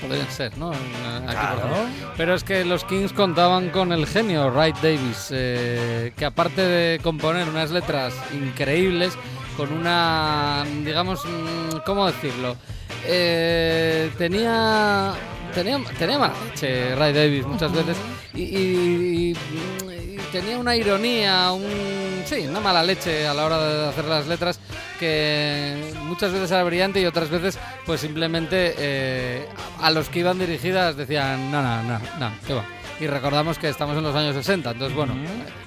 Podrían 0.00 0.30
ser, 0.30 0.56
¿no? 0.58 0.72
Eh, 0.72 0.76
aquí, 1.28 1.36
por 1.36 1.58
ejemplo. 1.70 2.12
Pero 2.16 2.34
es 2.34 2.44
que 2.44 2.64
los 2.64 2.84
Kings 2.84 3.12
contaban 3.12 3.70
con 3.70 3.92
el 3.92 4.06
genio 4.06 4.50
Wright 4.50 4.76
Davis, 4.76 5.28
eh, 5.30 6.12
que 6.16 6.24
aparte 6.24 6.62
de 6.62 6.98
componer 7.00 7.48
unas 7.48 7.70
letras 7.70 8.14
increíbles, 8.32 9.12
con 9.56 9.72
una, 9.72 10.64
digamos, 10.84 11.24
mm, 11.24 11.78
¿cómo 11.84 12.06
decirlo? 12.06 12.56
Eh, 13.06 14.10
tenía, 14.18 15.12
tenía, 15.54 15.78
tenía 15.98 16.18
mala 16.18 16.34
leche 16.46 16.94
Wright 16.94 17.14
Davis 17.16 17.46
muchas 17.46 17.72
veces 17.72 17.96
y- 18.34 18.42
y- 18.42 19.30
y 19.32 19.89
tenía 20.30 20.58
una 20.58 20.76
ironía, 20.76 21.52
un, 21.52 22.22
sí, 22.24 22.46
una 22.46 22.60
mala 22.60 22.82
leche 22.82 23.26
a 23.26 23.34
la 23.34 23.44
hora 23.44 23.58
de 23.58 23.88
hacer 23.88 24.04
las 24.04 24.26
letras 24.26 24.60
que 24.98 25.92
muchas 26.04 26.32
veces 26.32 26.50
era 26.50 26.62
brillante 26.62 27.00
y 27.00 27.06
otras 27.06 27.30
veces 27.30 27.58
pues 27.86 28.00
simplemente 28.00 28.74
eh, 28.78 29.48
a 29.80 29.90
los 29.90 30.08
que 30.08 30.20
iban 30.20 30.38
dirigidas 30.38 30.96
decían 30.96 31.50
no, 31.50 31.62
no, 31.62 31.82
no, 31.82 31.98
no, 32.18 32.32
qué 32.46 32.54
va. 32.54 32.64
Y 33.00 33.06
recordamos 33.06 33.58
que 33.58 33.68
estamos 33.68 33.96
en 33.96 34.02
los 34.02 34.14
años 34.14 34.34
60, 34.34 34.72
entonces 34.72 34.94
bueno, 34.94 35.14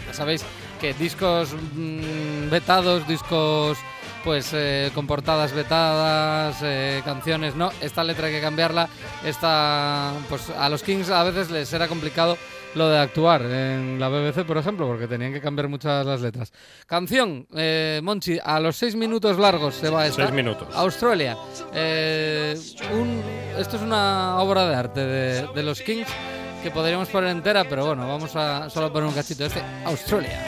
ya 0.08 0.14
sabéis 0.14 0.46
que 0.80 0.94
discos 0.94 1.54
mm, 1.54 2.50
vetados, 2.50 3.08
discos 3.08 3.78
pues 4.24 4.52
eh, 4.54 4.92
con 4.94 5.08
portadas 5.08 5.52
vetadas, 5.52 6.58
eh, 6.62 7.02
canciones, 7.04 7.56
no, 7.56 7.72
esta 7.82 8.04
letra 8.04 8.28
hay 8.28 8.34
que 8.34 8.42
cambiarla, 8.42 8.88
esta, 9.26 10.14
pues 10.30 10.50
a 10.50 10.70
los 10.70 10.84
Kings 10.84 11.10
a 11.10 11.24
veces 11.24 11.50
les 11.50 11.74
era 11.74 11.88
complicado 11.88 12.38
lo 12.76 12.90
de 12.90 12.98
actuar 12.98 13.42
en 13.44 14.00
la 14.00 14.10
BBC, 14.10 14.44
por 14.46 14.58
ejemplo, 14.58 14.88
porque 14.88 15.08
tenían 15.08 15.32
que 15.34 15.40
cambiar 15.42 15.68
muchas 15.68 16.06
las 16.06 16.22
letras. 16.22 16.52
Canción, 16.88 17.48
eh, 17.56 18.00
Monchi, 18.04 18.40
a 18.44 18.60
los 18.60 18.76
seis 18.76 18.96
minutos 18.96 19.38
largos 19.38 19.76
se 19.76 19.90
va 19.90 20.08
esta. 20.08 20.24
Seis 20.24 20.34
minutos. 20.36 20.68
Australia. 20.74 21.38
Eh, 21.74 22.56
un- 22.94 23.22
esto 23.60 23.76
es 23.78 23.82
una 23.84 24.40
obra 24.40 24.68
de 24.68 24.76
arte 24.76 25.00
de, 25.06 25.48
de 25.54 25.64
los 25.64 25.82
Kings 25.82 26.08
que 26.64 26.72
podríamos 26.72 27.10
poner 27.10 27.30
entera, 27.30 27.66
pero 27.68 27.86
bueno, 27.86 28.08
vamos 28.08 28.36
a 28.36 28.70
solo 28.70 28.92
poner 28.92 29.10
un 29.10 29.16
cachito. 29.16 29.46
Este, 29.46 29.62
Australia. 29.86 30.40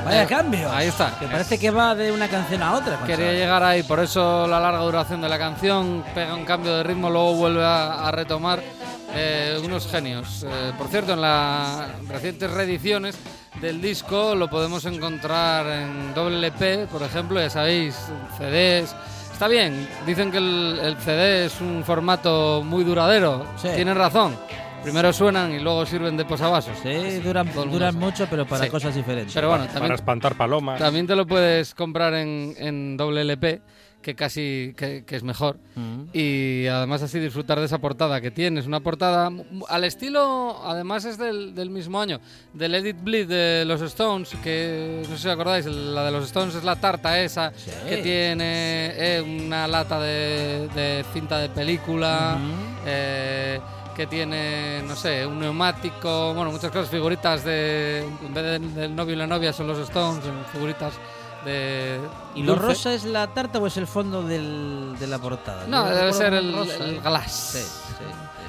Vaya 0.04 0.26
cambio. 0.26 0.70
Ahí 0.72 0.88
está. 0.88 1.18
Que 1.18 1.26
parece 1.26 1.59
que 1.59 1.70
va 1.70 1.94
de 1.94 2.12
una 2.12 2.28
canción 2.28 2.62
a 2.62 2.74
otra. 2.74 2.98
Quería 3.04 3.33
llegar 3.33 3.62
ahí, 3.64 3.83
por 3.83 3.98
eso 4.00 4.46
la 4.46 4.61
larga 4.61 4.80
duración 4.80 5.20
de 5.20 5.28
la 5.28 5.38
canción, 5.38 6.04
pega 6.14 6.35
un 6.35 6.44
cambio 6.44 6.76
de 6.76 6.83
ritmo, 6.85 7.11
luego 7.11 7.35
vuelve 7.35 7.64
a, 7.64 8.07
a 8.07 8.11
retomar. 8.12 8.62
Eh, 9.16 9.61
unos 9.64 9.87
genios. 9.87 10.44
Eh, 10.44 10.72
por 10.76 10.88
cierto, 10.88 11.12
en 11.12 11.20
las 11.20 12.09
recientes 12.09 12.50
reediciones 12.50 13.16
del 13.64 13.81
disco 13.81 14.35
lo 14.35 14.48
podemos 14.50 14.85
encontrar 14.85 15.66
en 15.66 16.12
doble 16.14 16.37
LP, 16.37 16.87
por 16.92 17.03
ejemplo, 17.03 17.40
ya 17.40 17.48
sabéis, 17.48 17.94
CDs. 18.38 18.94
Está 19.33 19.48
bien, 19.48 19.88
dicen 20.07 20.31
que 20.31 20.37
el, 20.37 20.79
el 20.83 20.96
CD 20.98 21.46
es 21.46 21.61
un 21.62 21.83
formato 21.83 22.62
muy 22.62 22.85
duradero. 22.85 23.46
Sí. 23.57 23.68
Tienen 23.74 23.96
razón. 23.96 24.37
Primero 24.83 25.14
suenan 25.14 25.50
y 25.53 25.61
luego 25.61 25.87
sirven 25.87 26.14
de 26.18 26.27
posavasos. 26.27 26.77
Sí, 26.83 27.20
duran, 27.20 27.48
mucho, 27.98 28.27
pero 28.29 28.44
para 28.46 28.64
Sí. 28.64 28.70
cosas 28.70 28.94
diferentes. 28.94 29.33
Pero 29.33 29.48
bueno, 29.48 29.62
Para 29.64 29.72
también, 29.72 29.94
espantar 29.94 30.35
palomas. 30.35 30.79
también 30.79 31.07
te 31.07 31.16
lo 31.16 31.27
puedes 31.27 31.74
comprar 31.74 32.12
en, 32.12 32.55
en 32.59 32.96
doble 32.98 33.22
LP, 33.22 33.62
que 34.05 34.14
casi 34.14 34.75
que, 34.77 35.03
que 35.07 35.17
es 35.17 35.23
mejor. 35.23 35.57
Mm. 35.77 36.03
Y 36.12 36.67
además 36.67 37.01
así 37.03 37.19
disfrutar 37.19 37.59
de 37.59 37.64
esa 37.64 37.79
portada 37.79 38.21
que 38.21 38.31
tienes. 38.31 38.67
Una 38.67 38.81
portada 38.81 39.31
al 39.69 39.85
estilo, 39.85 40.61
además 40.62 41.07
es 41.07 41.17
del, 41.17 41.55
del 41.55 41.71
mismo 41.71 42.01
año, 42.01 42.21
del 42.53 42.75
Edit 42.75 43.03
Bleed 43.03 43.27
de 43.29 43.64
los 43.67 43.81
Stones, 43.81 44.37
que 44.43 45.03
no 45.09 45.17
sé 45.17 45.23
si 45.23 45.29
acordáis, 45.31 45.64
la 45.64 46.05
de 46.05 46.11
los 46.12 46.25
Stones 46.27 46.55
es 46.55 46.64
la 46.64 46.77
tarta 46.77 47.19
esa, 47.21 47.53
Sí. 47.57 47.71
que 47.88 47.97
tiene 47.99 48.93
eh, 48.95 49.23
una 49.27 49.67
lata 49.67 49.99
de, 49.99 50.69
de 50.75 51.05
cinta 51.14 51.38
de 51.38 51.49
película. 51.49 52.38
eh, 52.87 53.59
que 53.97 54.09
tiene, 54.09 54.83
no 54.88 54.97
sé, 54.97 55.25
un 55.25 55.38
neumático, 55.38 56.35
bueno, 56.35 56.51
muchas 56.51 56.73
cosas, 56.73 56.88
figuritas 56.90 57.45
de, 57.45 58.01
en 58.27 58.35
vez 58.35 58.45
de- 58.45 58.81
del 58.81 58.97
novio 58.97 59.14
y 59.14 59.17
la 59.17 59.29
novia 59.29 59.53
son 59.53 59.69
los 59.69 59.79
Stones, 59.79 60.21
figuritas 60.53 60.95
¿Y 62.35 62.42
lo 62.42 62.52
dulce. 62.54 62.66
rosa 62.68 62.94
es 62.94 63.04
la 63.04 63.26
tarta 63.28 63.59
o 63.59 63.66
es 63.66 63.76
el 63.76 63.87
fondo 63.87 64.22
del- 64.22 64.94
de 64.98 65.07
la 65.07 65.18
portada? 65.18 65.66
No, 65.68 65.85
debe 65.87 66.12
ser 66.12 66.35
el, 66.35 66.54
el 66.54 66.94
¿eh? 66.96 67.00
glass. 67.02 67.33
Sí, 67.52 67.59
sí. 67.59 68.04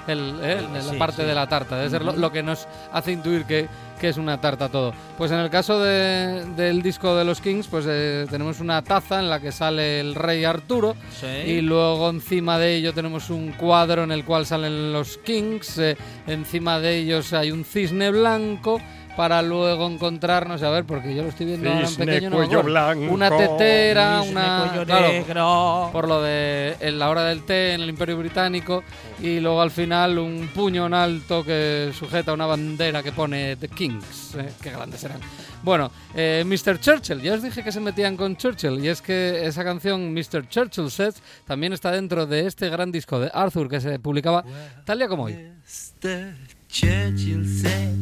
El, 0.08 0.40
la 0.72 0.82
Sí, 0.84 0.98
parte 0.98 1.24
sí. 1.24 1.28
de 1.28 1.34
la 1.34 1.48
tarta, 1.48 1.78
debe 1.78 1.90
ser 1.90 2.04
lo, 2.06 2.12
lo 2.16 2.32
que 2.32 2.44
nos 2.44 2.68
hace 2.94 3.12
intuir 3.12 3.46
que, 3.46 3.68
que 4.00 4.10
es 4.10 4.18
una 4.18 4.40
tarta 4.40 4.70
todo. 4.70 4.94
Pues 5.18 5.32
en 5.32 5.40
el 5.40 5.50
caso 5.50 5.80
de- 5.80 6.46
del 6.56 6.84
disco 6.84 7.16
de 7.16 7.26
los 7.26 7.42
Kings, 7.42 7.66
pues 7.68 7.86
eh, 7.90 8.28
tenemos 8.30 8.60
una 8.60 8.84
taza 8.84 9.18
en 9.20 9.32
la 9.32 9.40
que 9.40 9.52
sale 9.52 10.00
el 10.00 10.14
rey 10.14 10.46
Arturo 10.46 10.96
Sí. 11.20 11.26
y 11.26 11.62
luego 11.62 12.08
encima 12.12 12.60
de 12.60 12.76
ello 12.76 12.94
tenemos 12.94 13.32
un 13.32 13.54
cuadro 13.54 14.04
en 14.04 14.12
el 14.12 14.24
cual 14.26 14.46
salen 14.46 14.94
los 14.94 15.18
Kings, 15.18 15.80
eh, 15.80 15.98
encima 16.28 16.80
de 16.80 16.98
ellos 17.00 17.34
hay 17.34 17.50
un 17.52 17.66
cisne 17.66 18.12
blanco 18.12 18.80
para 19.16 19.42
luego 19.42 19.88
encontrarnos, 19.88 20.62
a 20.64 20.70
ver, 20.70 20.86
porque 20.86 21.16
yo 21.16 21.24
lo 21.24 21.30
estoy 21.30 21.46
viendo 21.46 21.70
ahora 21.70 21.88
en 21.88 21.96
pequeño, 21.96 22.32
cuello 22.32 22.64
blanco, 22.64 23.14
una 23.14 23.30
tetera, 23.36 24.22
Cisne, 24.22 24.32
una 24.32 24.66
cuello 24.68 24.86
claro, 24.86 25.08
negro. 25.08 25.90
por 25.92 26.08
lo 26.08 26.22
de 26.22 26.76
en 26.80 27.00
la 27.00 27.10
hora 27.10 27.24
del 27.26 27.44
té 27.44 27.74
en 27.74 27.82
el 27.82 27.90
Imperio 27.90 28.18
Británico 28.18 28.84
y 29.22 29.40
luego 29.40 29.62
al 29.62 29.72
final 29.72 30.18
un 30.20 30.50
puño 30.54 30.86
en 30.86 30.94
alto 30.94 31.44
que 31.44 31.92
sujeta 31.98 32.34
una 32.34 32.46
bandera 32.46 33.02
que 33.02 33.12
pone 33.12 33.56
The 33.56 33.70
Kings. 33.70 34.36
eh, 34.36 34.52
qué 34.62 34.72
grandes 34.72 35.04
eran. 35.04 35.20
Bueno, 35.64 35.92
eh, 36.14 36.44
Mr. 36.46 36.80
Churchill, 36.80 37.22
ya 37.22 37.34
os 37.34 37.42
dije 37.42 37.64
que 37.64 37.72
se 37.72 37.80
metían 37.80 38.16
con 38.16 38.36
Churchill 38.38 38.84
y 38.84 38.90
es 38.90 39.02
que 39.02 39.46
esa 39.46 39.64
canción 39.64 40.14
Mr. 40.14 40.48
Churchill 40.48 40.92
Says 40.92 41.16
también 41.46 41.74
está 41.74 41.92
dentro 41.92 42.28
de 42.28 42.46
este 42.46 42.70
gran 42.70 42.92
disco 42.92 43.20
de 43.20 43.32
Arthur 43.34 43.68
que 43.68 43.80
se 43.82 43.98
publicaba 43.98 44.44
tal 44.86 45.00
día 45.00 45.08
como 45.08 45.24
hoy. 45.24 45.34
Mr. 45.34 46.36
Churchill 46.68 47.48
said, 47.62 47.96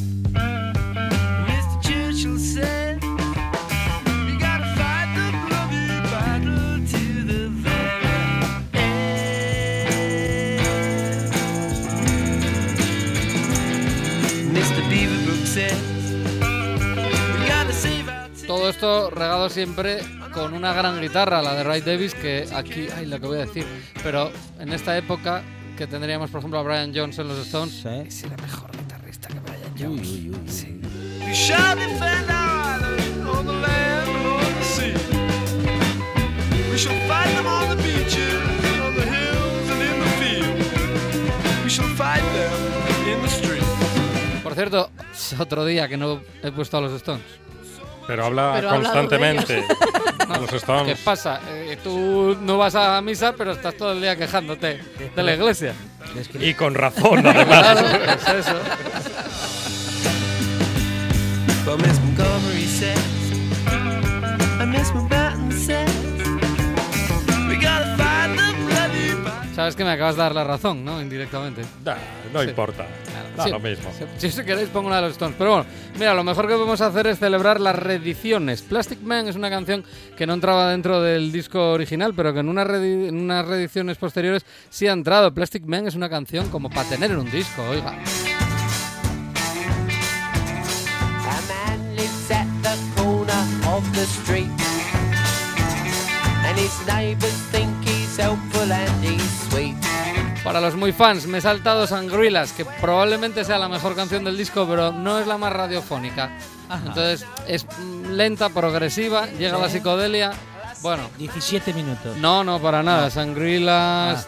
Todo 18.63 18.69
esto 18.71 19.09
regado 19.09 19.49
siempre 19.49 19.99
con 20.33 20.53
una 20.53 20.71
gran 20.71 21.01
guitarra, 21.01 21.41
la 21.41 21.53
de 21.53 21.65
Ray 21.65 21.81
Davis, 21.81 22.13
que 22.15 22.47
aquí, 22.55 22.87
ay, 22.95 23.05
lo 23.07 23.19
que 23.19 23.27
voy 23.27 23.37
a 23.39 23.41
decir, 23.41 23.65
pero 24.01 24.31
en 24.57 24.71
esta 24.71 24.97
época 24.97 25.43
que 25.77 25.85
tendríamos, 25.85 26.31
por 26.31 26.39
ejemplo, 26.39 26.59
a 26.59 26.63
Brian 26.63 26.93
Jones 26.95 27.19
en 27.19 27.27
los 27.27 27.39
Stones, 27.39 27.73
Sí. 27.83 27.89
es 28.07 28.23
la 28.31 28.37
mejor 28.37 28.71
guitarrista 28.71 29.27
que 29.27 29.39
Brian 29.41 29.73
Jones. 29.77 30.07
uy, 30.09 30.29
uy, 30.29 30.29
uy. 30.29 30.49
Sí. 30.49 30.79
We 31.25 31.33
shall 31.33 31.75
defend 31.75 32.29
our 32.29 32.79
island 32.79 33.27
on 33.27 33.45
the 33.47 33.51
land 33.51 34.07
and 34.07 34.27
on 34.27 34.53
the 34.57 34.63
sea. 34.63 34.93
We 36.71 36.77
shall 36.77 36.95
fight 37.05 37.35
them 37.35 37.45
on 37.45 37.67
the 37.67 37.83
beaches, 37.83 38.39
on 38.81 38.95
the 38.95 39.03
hills 39.03 39.71
and 39.71 39.81
in 39.81 39.99
the 39.99 40.09
field. 40.23 41.65
We 41.65 41.69
shall 41.69 41.89
fight 41.97 42.23
them 42.31 43.13
in 43.13 43.21
the 43.23 43.27
street. 43.27 43.63
Por 44.41 44.55
cierto, 44.55 44.89
es 45.11 45.37
otro 45.37 45.65
día 45.65 45.89
que 45.89 45.97
no 45.97 46.21
he 46.41 46.49
puesto 46.53 46.77
a 46.77 46.79
los 46.81 46.93
Stones. 46.93 47.23
Pero 48.07 48.25
habla 48.25 48.51
Pero 48.55 48.69
constantemente. 48.69 49.53
de 49.55 49.63
los 50.39 50.49
¿Qué 50.49 50.55
Stones. 50.57 50.99
pasa? 50.99 51.39
Eh, 51.49 51.77
tú 51.83 52.37
no 52.41 52.57
vas 52.57 52.75
a 52.75 53.01
misa, 53.01 53.33
pero 53.33 53.51
estás 53.53 53.75
todo 53.77 53.93
el 53.93 54.01
día 54.01 54.15
quejándote 54.15 54.79
de 55.15 55.23
la 55.23 55.33
iglesia. 55.33 55.73
Y 56.39 56.53
con 56.53 56.75
razón, 56.75 57.25
además. 57.25 57.79
Claro, 57.81 57.87
es 58.13 58.27
eso. 58.45 58.59
But 61.65 61.79
Miss 61.81 61.97
Montgomery 62.01 62.65
says, 62.67 62.99
and 64.59 64.69
Miss 64.71 64.91
Mountbatten 64.91 65.51
says, 65.53 65.89
we 67.47 67.55
gotta 67.55 67.92
Sabes 69.55 69.75
que 69.75 69.83
me 69.83 69.91
acabas 69.91 70.15
de 70.15 70.21
dar 70.23 70.33
la 70.33 70.43
razón, 70.43 70.83
¿no? 70.83 70.99
Indirectamente. 71.01 71.61
Da, 71.83 71.97
no 72.33 72.41
Sí. 72.41 72.49
importa. 72.49 72.85
Da 73.37 73.43
Sí, 73.43 73.49
lo 73.49 73.59
mismo. 73.59 73.91
Si, 74.17 74.29
si 74.31 74.43
queréis 74.43 74.69
pongo 74.69 74.87
una 74.87 74.97
de 74.97 75.03
los 75.03 75.11
Stones. 75.13 75.35
Pero 75.37 75.51
bueno, 75.51 75.65
mira, 75.97 76.13
lo 76.13 76.23
mejor 76.23 76.47
que 76.47 76.53
podemos 76.53 76.81
hacer 76.81 77.07
es 77.07 77.19
celebrar 77.19 77.59
las 77.59 77.75
reediciones. 77.75 78.61
Plastic 78.61 79.01
Man 79.01 79.27
es 79.27 79.35
una 79.35 79.49
canción 79.49 79.83
que 80.17 80.27
no 80.27 80.33
entraba 80.33 80.69
dentro 80.71 81.01
del 81.01 81.31
disco 81.31 81.71
original, 81.71 82.13
pero 82.15 82.33
que 82.33 82.39
en, 82.41 82.49
una 82.49 82.61
en 82.63 83.15
unas 83.19 83.45
reediciones 83.47 83.97
posteriores 83.97 84.45
sí 84.69 84.87
ha 84.87 84.91
entrado. 84.93 85.33
Plastic 85.33 85.63
Man 85.65 85.87
es 85.87 85.95
una 85.95 86.09
canción 86.09 86.49
como 86.49 86.69
para 86.69 86.87
tener 86.89 87.11
en 87.11 87.17
un 87.17 87.31
disco, 87.31 87.63
oiga. 87.69 87.89
A 87.89 87.95
man 91.47 91.93
Para 100.43 100.61
los 100.61 100.75
muy 100.75 100.91
fans, 100.91 101.25
me 101.25 101.39
he 101.39 101.41
saltado 101.41 101.87
Sangrilas, 101.87 102.51
que 102.51 102.63
probablemente 102.63 103.43
sea 103.43 103.57
la 103.57 103.67
mejor 103.67 103.95
canción 103.95 104.23
del 104.23 104.37
disco, 104.37 104.67
pero 104.69 104.91
no 104.91 105.17
es 105.17 105.25
la 105.25 105.37
más 105.39 105.51
radiofónica. 105.51 106.29
Entonces 106.85 107.25
es 107.47 107.65
lenta, 108.09 108.49
progresiva, 108.49 109.25
llega 109.27 109.57
la 109.57 109.67
psicodelia. 109.69 110.31
Bueno, 110.81 111.09
17 111.17 111.73
minutos. 111.73 112.17
no, 112.17 112.43
no, 112.43 112.59
para 112.61 112.83
nada. 112.83 113.09
Sangrilas 113.09 114.27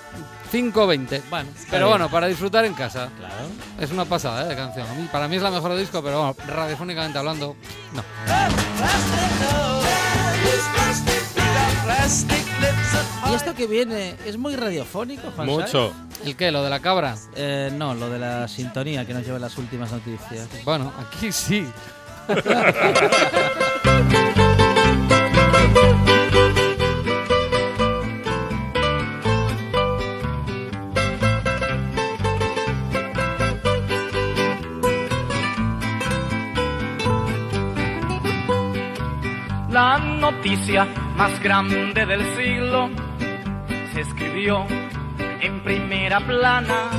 5.20. 0.51 1.21
Bueno, 1.29 1.49
Pero 1.69 1.85
bien. 1.85 1.89
bueno, 1.89 2.09
para 2.09 2.27
disfrutar 2.27 2.65
en 2.65 2.73
casa. 2.73 3.09
Claro. 3.17 3.35
Es 3.79 3.91
una 3.91 4.05
pasada 4.05 4.45
¿eh? 4.45 4.47
de 4.47 4.55
canción. 4.55 4.87
Para 5.11 5.27
mí 5.27 5.35
es 5.35 5.43
la 5.43 5.51
mejor 5.51 5.71
del 5.71 5.81
disco, 5.81 6.01
pero 6.01 6.33
bueno, 6.33 6.35
radiofónicamente 6.47 7.19
hablando, 7.19 7.55
no. 7.93 8.03
¿Y 13.29 13.33
esto 13.33 13.53
que 13.53 13.67
viene 13.67 14.15
es 14.25 14.37
muy 14.37 14.55
radiofónico, 14.55 15.31
Juan 15.35 15.47
Mucho. 15.47 15.93
¿El 16.23 16.35
qué? 16.35 16.51
¿Lo 16.51 16.63
de 16.63 16.69
la 16.69 16.79
cabra? 16.79 17.15
Eh, 17.35 17.71
no, 17.73 17.93
lo 17.93 18.09
de 18.09 18.19
la 18.19 18.47
sintonía 18.47 19.05
que 19.05 19.13
nos 19.13 19.25
lleva 19.25 19.39
las 19.39 19.57
últimas 19.57 19.91
noticias. 19.91 20.47
Bueno, 20.63 20.91
aquí 20.99 21.31
sí. 21.31 21.67
La 39.69 39.97
noticia 39.97 40.87
más 41.15 41.41
grande 41.41 42.05
del 42.05 42.21
siglo 42.35 42.89
se 43.93 44.01
escribió 44.01 44.65
en 45.41 45.63
primera 45.63 46.19
plana. 46.19 46.89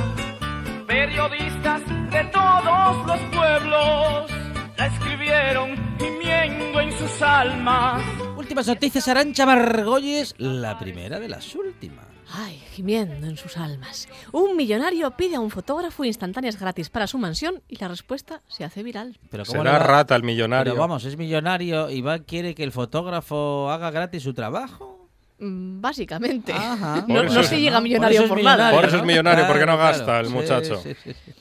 Periodistas 0.87 1.81
de 2.11 2.23
todos 2.25 3.05
los 3.05 3.19
pueblos 3.35 4.31
la 4.77 4.87
escribieron 4.87 5.97
gimiendo 5.99 6.79
en 6.79 6.91
sus 6.93 7.21
almas. 7.21 8.03
Últimas 8.37 8.67
noticias, 8.67 9.07
Arancha 9.07 9.45
Margolles, 9.45 10.33
la 10.37 10.79
primera 10.79 11.19
de 11.19 11.29
las 11.29 11.53
últimas. 11.55 12.16
Ay, 12.33 12.61
gimiendo 12.73 13.25
en 13.27 13.37
sus 13.37 13.55
almas. 13.57 14.07
Un 14.33 14.55
millonario 14.57 15.11
pide 15.11 15.35
a 15.37 15.39
un 15.39 15.49
fotógrafo 15.49 16.03
instantáneas 16.03 16.59
gratis 16.59 16.89
para 16.89 17.07
su 17.07 17.17
mansión 17.17 17.61
y 17.69 17.77
la 17.77 17.87
respuesta 17.87 18.41
se 18.47 18.63
hace 18.65 18.83
viral. 18.83 19.17
Pero 19.29 19.45
¿cómo 19.45 19.61
Será 19.61 19.79
rata 19.79 20.15
el 20.15 20.23
millonario. 20.23 20.73
Pero 20.73 20.81
vamos, 20.81 21.05
es 21.05 21.17
millonario 21.17 21.89
y 21.89 22.01
va 22.01 22.19
quiere 22.19 22.53
que 22.53 22.63
el 22.63 22.71
fotógrafo 22.71 23.69
haga 23.71 23.91
gratis 23.91 24.23
su 24.23 24.33
trabajo. 24.33 25.07
Mm, 25.39 25.79
Básicamente. 25.81 26.51
Ajá. 26.51 27.05
No, 27.07 27.23
no 27.23 27.43
se 27.43 27.55
es- 27.55 27.61
llega 27.61 27.79
millonario 27.79 28.21
Por 28.21 28.29
por, 28.29 28.39
eso 28.39 28.41
es 28.41 28.43
nada. 28.45 28.57
millonario, 28.57 28.79
Por 28.79 28.87
eso 28.89 28.97
es 28.97 29.03
millonario, 29.03 29.47
porque 29.47 29.65
no 29.65 29.75
Claro, 29.77 29.97
gasta 29.97 30.19
el 30.19 30.29
muchacho. 30.29 30.81
sí, 30.83 30.95
sí, 31.03 31.11
sí. 31.13 31.31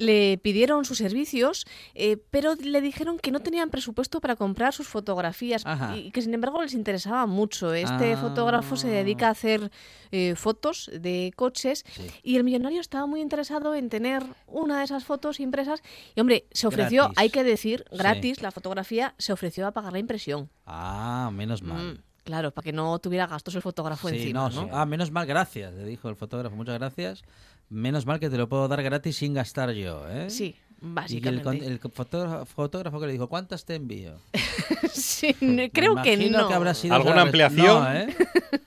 Le 0.00 0.38
pidieron 0.38 0.84
sus 0.86 0.96
servicios, 0.98 1.66
eh, 1.94 2.16
pero 2.30 2.54
le 2.54 2.80
dijeron 2.80 3.18
que 3.18 3.30
no 3.30 3.40
tenían 3.40 3.68
presupuesto 3.70 4.20
para 4.20 4.34
comprar 4.34 4.72
sus 4.72 4.88
fotografías 4.88 5.66
Ajá. 5.66 5.96
y 5.96 6.10
que 6.10 6.22
sin 6.22 6.32
embargo 6.32 6.62
les 6.62 6.72
interesaba 6.74 7.26
mucho. 7.26 7.74
Este 7.74 8.14
Ah. 8.14 8.16
fotógrafo 8.16 8.76
se 8.76 8.88
dedica 8.88 9.28
a 9.28 9.30
hacer 9.32 9.70
eh, 10.12 10.34
fotos 10.36 10.90
de 10.92 11.32
coches 11.36 11.84
Sí. 11.92 12.02
y 12.22 12.36
el 12.36 12.44
millonario 12.44 12.80
estaba 12.80 13.06
muy 13.06 13.20
interesado 13.20 13.74
en 13.74 13.88
tener 13.90 14.22
una 14.46 14.78
de 14.78 14.84
esas 14.84 15.04
fotos 15.04 15.38
impresas 15.38 15.82
y 16.16 16.20
hombre, 16.20 16.46
se 16.50 16.66
ofreció, 16.66 17.02
Gratis. 17.02 17.18
hay 17.18 17.30
que 17.30 17.44
decir, 17.44 17.84
Sí. 17.90 17.96
gratis, 17.98 18.42
la 18.42 18.50
fotografía 18.50 19.14
se 19.18 19.32
ofreció 19.32 19.66
a 19.66 19.72
pagar 19.72 19.92
la 19.92 19.98
impresión. 19.98 20.48
Ah, 20.66 21.30
menos 21.32 21.62
mal. 21.62 21.94
Mm, 21.94 21.98
claro, 22.24 22.50
para 22.50 22.64
que 22.64 22.72
no 22.72 22.98
tuviera 22.98 23.26
gastos 23.26 23.54
el 23.54 23.62
fotógrafo 23.62 24.08
Sí, 24.08 24.16
encima. 24.16 24.40
no, 24.40 24.50
¿no? 24.50 24.62
sí. 24.64 24.68
Ah, 24.72 24.86
menos 24.86 25.10
mal, 25.10 25.26
gracias, 25.26 25.74
le 25.74 25.84
dijo 25.84 26.08
el 26.08 26.16
fotógrafo. 26.16 26.56
Muchas 26.56 26.78
gracias. 26.78 27.22
Menos 27.70 28.04
mal 28.04 28.18
que 28.20 28.28
te 28.28 28.36
lo 28.36 28.48
puedo 28.48 28.66
dar 28.68 28.82
gratis 28.82 29.16
sin 29.16 29.32
gastar 29.34 29.70
yo, 29.72 30.04
¿eh? 30.10 30.28
Sí, 30.28 30.56
Y 30.82 30.84
el, 30.86 30.92
básicamente. 30.92 31.66
el 31.66 31.78
fotógrafo, 31.78 32.44
fotógrafo 32.46 33.00
que 33.00 33.06
le 33.06 33.12
dijo, 33.12 33.28
¿cuántas 33.28 33.64
te 33.64 33.74
envío? 33.76 34.14
Sí, 34.92 35.34
creo 35.72 35.94
Me 35.94 36.02
que 36.02 36.12
imagino 36.14 36.38
no. 36.40 36.48
que 36.48 36.54
habrá 36.54 36.74
sido 36.74 36.94
¿Alguna 36.94 37.22
ampliación? 37.22 37.82
No, 37.84 37.92
¿eh? 37.92 38.14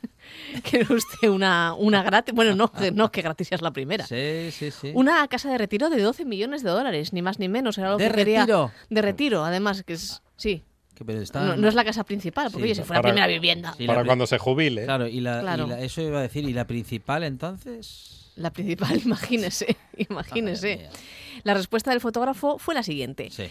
¿Quiere 0.64 0.94
usted 0.94 1.28
una, 1.30 1.74
una 1.74 2.02
gratis? 2.04 2.34
Bueno, 2.34 2.56
no, 2.56 2.72
que- 2.72 2.92
no, 2.92 3.12
que 3.12 3.22
gratis 3.22 3.52
es 3.52 3.62
la 3.62 3.72
primera. 3.72 4.06
Sí, 4.08 4.50
sí, 4.52 4.72
sí. 4.72 4.92
Una 4.96 5.28
casa 5.28 5.50
de 5.52 5.58
retiro 5.58 5.90
de 5.90 6.02
12 6.02 6.26
millones 6.26 6.64
de 6.64 6.70
dólares, 6.70 7.12
ni 7.14 7.22
más 7.22 7.40
ni 7.40 7.50
menos. 7.50 7.78
Era 7.78 7.92
lo 7.92 7.98
¿De 7.98 8.08
que 8.08 8.14
quería. 8.16 8.40
retiro? 8.42 8.72
De 8.90 9.02
retiro, 9.02 9.44
además, 9.44 9.84
que 9.84 9.94
es. 9.94 10.22
Sí. 10.38 10.64
Que 10.96 11.04
pero 11.04 11.22
está- 11.22 11.44
No, 11.44 11.56
no 11.58 11.68
es 11.68 11.74
la 11.76 11.84
casa 11.84 12.04
principal, 12.04 12.46
porque 12.52 12.60
Sí, 12.68 12.72
oye, 12.72 12.76
si 12.76 12.84
fuera 12.84 13.00
la 13.02 13.04
primera 13.04 13.28
vivienda. 13.28 13.74
Sí, 13.78 13.86
Para 13.88 14.02
la 14.02 14.06
cuando 14.06 14.28
se 14.28 14.38
jubile. 14.38 14.86
Claro, 14.86 15.08
y 15.08 15.20
la, 15.20 15.40
y 15.40 15.42
Claro. 15.42 15.68
la- 15.68 15.80
eso 15.82 16.02
iba 16.02 16.20
a 16.20 16.22
decir, 16.22 16.48
¿y 16.48 16.54
la 16.54 16.66
principal 16.68 17.24
entonces? 17.24 18.23
La 18.36 18.52
principal, 18.52 19.00
imagínese, 19.06 19.76
imagínese. 19.98 20.90
La 21.44 21.54
respuesta 21.54 21.92
del 21.92 22.02
fotógrafo 22.02 22.58
fue 22.58 22.74
la 22.74 22.84
siguiente. 22.84 23.30
Sí. 23.32 23.44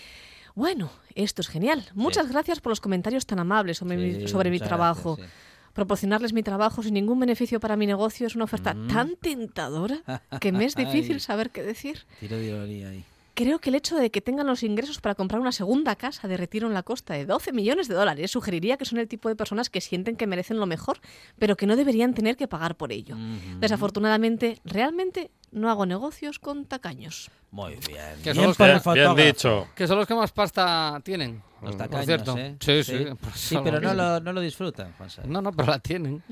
Bueno, 0.55 0.91
esto 1.15 1.41
es 1.41 1.49
genial. 1.49 1.85
Muchas 1.95 2.29
gracias 2.31 2.61
por 2.61 2.71
los 2.71 2.81
comentarios 2.81 3.25
tan 3.27 3.39
amables 3.39 3.79
sobre, 3.79 3.97
mi, 3.97 4.29
sobre 4.29 4.51
mi 4.51 4.59
trabajo. 4.59 5.17
gracias. 5.17 5.37
Proporcionarles 5.73 6.35
mi 6.35 6.43
trabajo 6.43 6.83
sin 6.83 6.93
ningún 6.93 7.19
beneficio 7.19 7.59
para 7.59 7.77
mi 7.77 7.87
negocio 7.87 8.27
es 8.27 8.35
una 8.35 8.45
oferta 8.45 8.75
Mm. 8.75 8.89
tan 8.89 9.17
tentadora 9.17 10.03
que 10.41 10.53
me 10.53 10.67
es 10.67 10.75
difícil 10.77 11.21
saber 11.23 11.49
qué 11.51 11.63
decir. 11.63 12.05
Tiro 12.21 12.37
de 12.37 12.87
ahí. 12.87 13.05
Creo 13.35 13.59
que 13.61 13.71
el 13.71 13.77
hecho 13.77 13.97
de 13.97 14.11
que 14.11 14.21
tengan 14.21 14.47
los 14.47 14.63
ingresos 14.63 15.01
para 15.01 15.15
comprar 15.15 15.41
una 15.41 15.53
segunda 15.53 15.97
casa 15.97 16.29
de 16.29 16.37
retiro 16.37 16.67
en 16.69 16.75
la 16.75 16.83
costa 16.83 17.15
de 17.15 17.25
12 17.25 17.53
millones 17.53 17.89
de 17.89 17.95
dólares 17.95 18.31
sugeriría 18.31 18.77
que 18.77 18.85
son 18.85 18.99
el 18.99 19.09
tipo 19.09 19.29
de 19.31 19.37
personas 19.37 19.71
que 19.71 19.81
sienten 19.81 20.17
que 20.17 20.27
merecen 20.27 20.59
lo 20.59 20.67
mejor, 20.67 20.99
pero 21.39 21.57
que 21.57 21.67
no 21.67 21.75
deberían 21.77 22.13
tener 22.13 22.37
que 22.37 22.47
pagar 22.47 22.77
por 22.77 22.93
ello. 22.93 23.17
Desafortunadamente, 23.59 24.61
realmente 24.65 25.31
no 25.51 25.71
hago 25.71 25.87
negocios 25.87 26.39
con 26.39 26.67
tacaños. 26.67 27.31
Muy 27.51 27.73
bien. 27.87 28.17
Que 28.23 28.33
Bien 28.33 28.35
son 28.35 28.45
los 28.47 28.57
que- 28.83 28.93
Bien, 28.95 29.15
dicho. 29.17 29.69
Que 29.75 29.87
son 29.87 29.99
los 29.99 30.07
que 30.07 30.15
más 30.15 30.33
pasta 30.33 31.01
tienen. 31.05 31.43
Los 31.63 31.77
por 31.77 31.79
tacaños, 31.87 32.07
cierto. 32.07 32.37
¿eh? 32.39 32.57
Sí, 32.61 32.83
sí. 32.83 33.05
Sí, 33.35 33.57
pero 33.63 33.81
no 33.81 33.95
lo, 33.95 34.21
no 34.21 34.33
lo 34.33 34.41
disfrutan, 34.41 34.93
Juan 34.99 35.09
Saiz. 35.11 35.27
No, 35.29 35.41
no, 35.41 35.53
pero 35.53 35.69
la 35.71 35.79
tienen. 35.79 36.23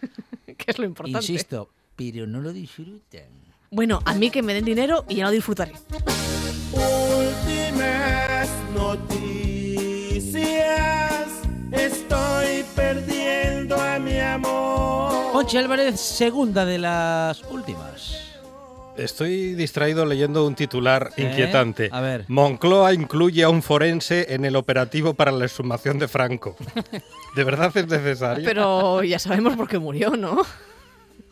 que 0.46 0.64
es 0.66 0.78
lo 0.78 0.84
importante. 0.84 1.18
Insisto, 1.18 1.70
pero 1.96 2.26
no 2.26 2.40
lo 2.40 2.52
disfrutan. 2.52 3.49
Bueno, 3.72 4.00
a 4.04 4.14
mí 4.14 4.30
que 4.30 4.42
me 4.42 4.52
den 4.52 4.64
dinero 4.64 5.04
y 5.08 5.14
ya 5.16 5.26
lo 5.26 5.30
disfrutaré. 5.30 5.74
Últimas 6.72 8.48
noticias. 8.74 10.48
Estoy 11.70 12.64
perdiendo 12.74 13.80
a 13.80 14.00
mi 14.00 14.18
amor. 14.18 15.30
Conchi 15.32 15.56
Álvarez, 15.56 16.00
segunda 16.00 16.64
de 16.64 16.78
las 16.78 17.44
últimas. 17.44 18.16
Estoy 18.96 19.54
distraído 19.54 20.04
leyendo 20.04 20.44
un 20.44 20.56
titular 20.56 21.12
¿Eh? 21.16 21.22
inquietante. 21.22 21.90
A 21.92 22.00
ver. 22.00 22.24
Moncloa 22.26 22.92
incluye 22.92 23.44
a 23.44 23.50
un 23.50 23.62
forense 23.62 24.34
en 24.34 24.44
el 24.44 24.56
operativo 24.56 25.14
para 25.14 25.30
la 25.30 25.44
exhumación 25.44 26.00
de 26.00 26.08
Franco. 26.08 26.56
¿De 27.36 27.44
verdad 27.44 27.70
es 27.76 27.86
necesario? 27.86 28.44
Pero 28.44 29.04
ya 29.04 29.20
sabemos 29.20 29.54
por 29.56 29.68
qué 29.68 29.78
murió, 29.78 30.16
¿no? 30.16 30.42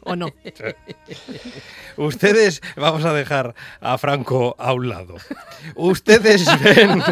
¿O 0.01 0.17
no? 0.17 0.33
Ustedes, 1.97 2.61
vamos 2.77 3.05
a 3.05 3.13
dejar 3.13 3.55
a 3.81 3.99
Franco 3.99 4.55
a 4.59 4.73
un 4.73 4.89
lado. 4.89 5.17
Ustedes 5.75 6.47
ven. 6.63 7.03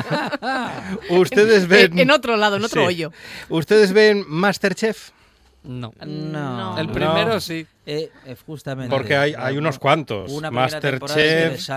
Ustedes 1.10 1.66
ven. 1.68 1.92
En, 1.92 1.98
en 1.98 2.10
otro 2.10 2.36
lado, 2.36 2.56
en 2.56 2.64
otro 2.64 2.82
Sí. 2.82 2.86
hoyo. 2.86 3.12
Ustedes 3.48 3.92
ven 3.92 4.24
Masterchef. 4.28 5.10
No. 5.66 5.92
No. 6.06 6.78
El 6.78 6.86
No. 6.86 6.92
primero 6.92 7.40
sí. 7.40 7.66
Eh, 7.88 8.10
eh, 8.24 8.36
justamente. 8.46 8.90
Porque 8.94 9.16
hay, 9.16 9.34
hay 9.38 9.56
unos 9.58 9.78
cuantos. 9.78 10.32
Una 10.32 10.50
Masterchef. 10.50 11.68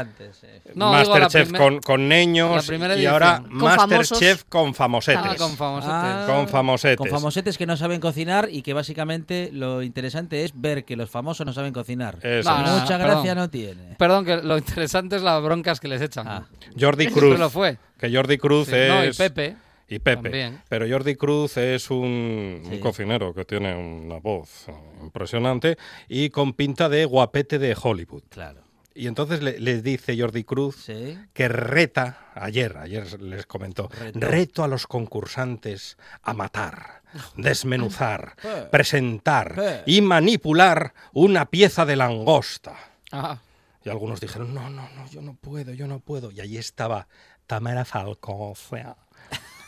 No, 0.75 0.91
Masterchef 0.91 1.51
con, 1.53 1.79
con 1.81 2.07
niños 2.09 2.67
y 2.97 3.05
ahora 3.05 3.43
Masterchef 3.47 4.39
famosos. 4.41 4.45
con 4.49 4.73
famosetes. 4.73 5.23
Ah, 5.23 5.35
con 5.37 5.55
famosetes. 5.55 5.93
Ah, 5.93 6.23
Con 6.27 6.47
famosetes. 6.47 6.97
Con 6.97 7.09
famosetes 7.09 7.57
que 7.57 7.65
no 7.65 7.77
saben 7.77 7.99
cocinar 7.99 8.49
y 8.51 8.61
que 8.63 8.73
básicamente 8.73 9.49
lo 9.53 9.83
interesante 9.83 10.43
es 10.45 10.51
ver 10.55 10.83
que 10.85 10.95
los 10.95 11.09
famosos 11.09 11.45
no 11.45 11.53
saben 11.53 11.73
cocinar. 11.73 12.17
Eso 12.23 12.49
No, 12.49 12.59
es. 12.59 12.65
no, 12.71 12.73
Mucha 12.79 12.97
perdón. 12.97 13.07
gracia 13.15 13.35
no 13.35 13.49
tiene. 13.49 13.95
Perdón, 13.97 14.25
que 14.25 14.37
lo 14.37 14.57
interesante 14.57 15.15
es 15.17 15.21
las 15.21 15.41
broncas 15.43 15.79
que 15.79 15.87
les 15.87 16.01
echan. 16.01 16.27
Ah. 16.27 16.43
Jordi 16.79 17.07
Cruz. 17.07 17.37
lo 17.37 17.49
fue. 17.49 17.77
Que 17.99 18.13
Jordi 18.15 18.37
Cruz 18.37 18.67
Sí. 18.67 18.75
es. 18.75 18.89
No, 18.89 19.05
y 19.05 19.13
Pepe. 19.13 19.55
Y 19.89 19.99
Pepe. 19.99 20.23
También. 20.23 20.61
Pero 20.69 20.87
Jordi 20.87 21.15
Cruz 21.15 21.57
es 21.57 21.89
un, 21.89 22.61
cocinero 22.81 23.33
que 23.33 23.43
tiene 23.45 23.75
una 23.75 24.19
voz 24.19 24.67
impresionante 25.01 25.77
y 26.07 26.29
con 26.29 26.53
pinta 26.53 26.87
de 26.89 27.05
guapete 27.05 27.59
de 27.59 27.75
Hollywood. 27.81 28.23
Claro. 28.29 28.61
Y 28.93 29.07
entonces 29.07 29.41
le, 29.41 29.59
le 29.59 29.81
dice 29.81 30.19
Jordi 30.19 30.43
Cruz 30.43 30.75
Sí. 30.85 31.17
que 31.33 31.47
reta, 31.47 32.31
ayer, 32.35 32.77
ayer 32.77 33.21
les 33.21 33.45
comentó, 33.45 33.89
reto 34.13 34.63
a 34.63 34.67
los 34.67 34.87
concursantes 34.87 35.97
a 36.21 36.33
matar, 36.33 37.01
desmenuzar, 37.37 38.35
presentar 38.71 39.83
y 39.85 40.01
manipular 40.01 40.93
una 41.13 41.45
pieza 41.45 41.85
de 41.85 41.95
langosta. 41.95 42.75
Ah, 43.11 43.39
Y 43.85 43.89
algunos 43.89 44.19
dijeron, 44.19 44.53
no, 44.53 44.69
no, 44.69 44.89
no, 44.95 45.07
yo 45.09 45.21
no 45.21 45.33
puedo, 45.35 45.73
yo 45.73 45.87
no 45.87 45.99
puedo. 45.99 46.31
Y 46.31 46.41
allí 46.41 46.57
estaba 46.57 47.07
Tamara 47.47 47.85
Falcón, 47.85 48.53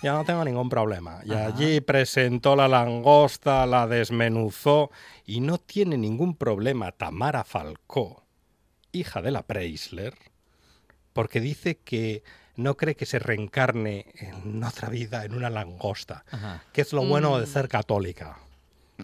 yo 0.04 0.14
no 0.14 0.26
tengo 0.26 0.44
ningún 0.46 0.70
problema. 0.70 1.22
Y 1.26 1.34
allí 1.34 1.82
presentó 1.82 2.56
la 2.56 2.68
langosta, 2.68 3.66
la 3.66 3.88
desmenuzó 3.88 4.92
y 5.26 5.40
no 5.42 5.58
tiene 5.58 5.98
ningún 5.98 6.36
problema 6.36 6.92
Tamara 6.92 7.44
Falcó, 7.44 8.24
hija 8.92 9.22
de 9.22 9.32
la 9.32 9.44
Preisler, 9.44 10.16
porque 11.14 11.40
dice 11.40 11.78
que 11.78 12.24
no 12.56 12.76
cree 12.78 12.96
que 12.96 13.06
se 13.06 13.20
reencarne 13.20 14.06
en 14.16 14.64
otra 14.64 14.90
vida 14.90 15.24
en 15.26 15.34
una 15.36 15.50
langosta, 15.50 16.26
Ajá. 16.32 16.64
que 16.74 16.82
es 16.82 16.94
lo 16.94 17.04
bueno 17.06 17.38
de 17.40 17.46
Mm. 17.46 17.50
ser 17.50 17.68
católica. 17.68 18.38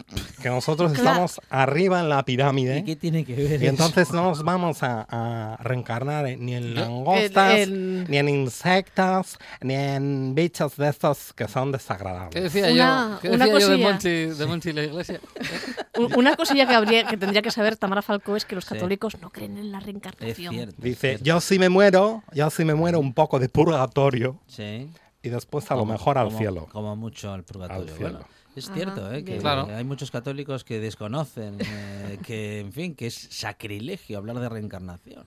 Que 0.42 0.48
nosotros 0.48 0.92
Claro. 0.92 1.08
estamos 1.10 1.40
arriba 1.50 2.00
en 2.00 2.08
la 2.08 2.24
pirámide. 2.24 2.78
¿Y 2.78 2.84
qué 2.84 2.96
tiene 2.96 3.24
que 3.24 3.34
ver 3.34 3.52
Y 3.62 3.66
eso? 3.66 3.66
entonces 3.66 4.12
no 4.12 4.22
nos 4.24 4.42
vamos 4.44 4.82
a, 4.82 5.06
a 5.10 5.56
reencarnar 5.62 6.26
en- 6.26 6.44
ni 6.46 6.54
en 6.54 6.74
langostas, 6.74 7.54
El- 7.58 7.72
el- 7.72 8.06
ni 8.08 8.18
en 8.18 8.28
insectos, 8.28 9.38
ni 9.60 9.74
en 9.74 10.34
bichos 10.34 10.76
de 10.76 10.88
estos 10.88 11.32
que 11.32 11.48
son 11.48 11.72
desagradables. 11.72 12.30
¿Qué 12.34 12.40
decía 12.40 12.72
Una- 12.72 13.10
yo? 13.14 13.20
¿Qué 13.20 13.28
una 13.30 13.44
decía 13.46 13.60
yo 13.60 13.68
de. 13.70 13.76
Monchi, 13.78 14.08
de 14.26 14.46
Monchi 14.46 14.70
y 14.70 14.72
la 14.72 14.82
iglesia? 14.84 15.20
Un- 15.98 16.14
Una 16.16 16.36
cosilla 16.36 16.66
que, 16.68 16.74
habría, 16.74 17.04
que 17.06 17.16
tendría 17.16 17.42
que 17.42 17.50
saber 17.50 17.76
Tamara 17.76 18.02
Falcó 18.02 18.36
es 18.36 18.44
que 18.44 18.54
los 18.54 18.64
Sí. 18.64 18.74
católicos 18.74 19.16
no 19.20 19.30
creen 19.30 19.58
en 19.58 19.72
la 19.72 19.78
Es 19.78 19.84
reencarnación. 19.84 20.54
cierto. 20.54 20.74
es 20.78 20.82
Dice, 20.84 21.00
cierto. 21.08 21.24
yo 21.24 21.40
si 21.40 21.58
me 21.58 21.68
muero, 21.68 22.22
yo 22.32 22.50
si 22.50 22.64
me 22.64 22.74
muero 22.74 23.00
un 23.00 23.12
poco 23.14 23.38
de 23.40 23.48
purgatorio 23.48 24.38
Sí. 24.46 24.88
y 25.22 25.28
después 25.28 25.68
a 25.70 25.74
lo 25.74 25.80
Como- 25.80 25.92
mejor 25.94 26.18
al 26.18 26.26
como- 26.26 26.38
cielo. 26.38 26.66
Como 26.70 26.94
mucho 26.96 27.32
al 27.32 27.42
purgatorio. 27.42 27.82
Al 27.92 27.98
cielo. 27.98 28.10
Bueno, 28.12 28.26
es 28.56 28.66
Ajá, 28.66 28.74
cierto, 28.74 29.12
¿eh? 29.12 29.24
que. 29.24 29.38
Claro. 29.38 29.68
hay 29.74 29.84
muchos 29.84 30.10
católicos 30.10 30.64
que 30.64 30.80
desconocen 30.80 31.58
eh, 31.60 32.18
que, 32.26 32.60
en 32.60 32.72
fin, 32.72 32.94
que 32.94 33.06
es 33.06 33.14
sacrilegio 33.30 34.18
hablar 34.18 34.38
de 34.40 34.48
reencarnación. 34.48 35.24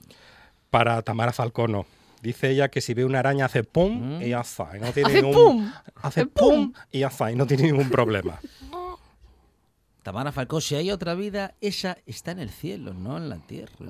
Para 0.70 1.02
Tamara 1.02 1.32
Falcón 1.34 1.72
no. 1.74 1.86
Dice 2.22 2.52
ella 2.52 2.70
que 2.70 2.82
si 2.82 2.94
ve 2.94 3.04
una 3.04 3.20
araña 3.20 3.46
hace 3.46 3.64
pum 3.64 4.18
Mm. 4.18 4.22
y 4.22 4.30
ya 4.30 4.42
está. 4.42 4.78
y 4.78 4.80
no 4.80 4.92
tiene 4.92 5.10
Hace 5.10 5.22
ningún- 5.22 5.34
pum. 5.34 5.72
Hace 6.02 6.26
pum 6.28 6.74
y 6.92 7.00
ya 7.00 7.08
está. 7.08 7.32
Y 7.32 7.36
no 7.36 7.46
tiene 7.48 7.64
ningún 7.64 7.90
problema. 7.90 8.40
Tamara 10.04 10.32
Falcó, 10.32 10.62
si 10.62 10.76
hay 10.76 10.92
otra 10.92 11.14
vida, 11.16 11.54
esa 11.62 11.98
está 12.06 12.32
en 12.32 12.40
el 12.40 12.50
cielo, 12.50 12.94
no 12.94 13.18
en 13.18 13.30
la 13.30 13.38
tierra. 13.38 13.86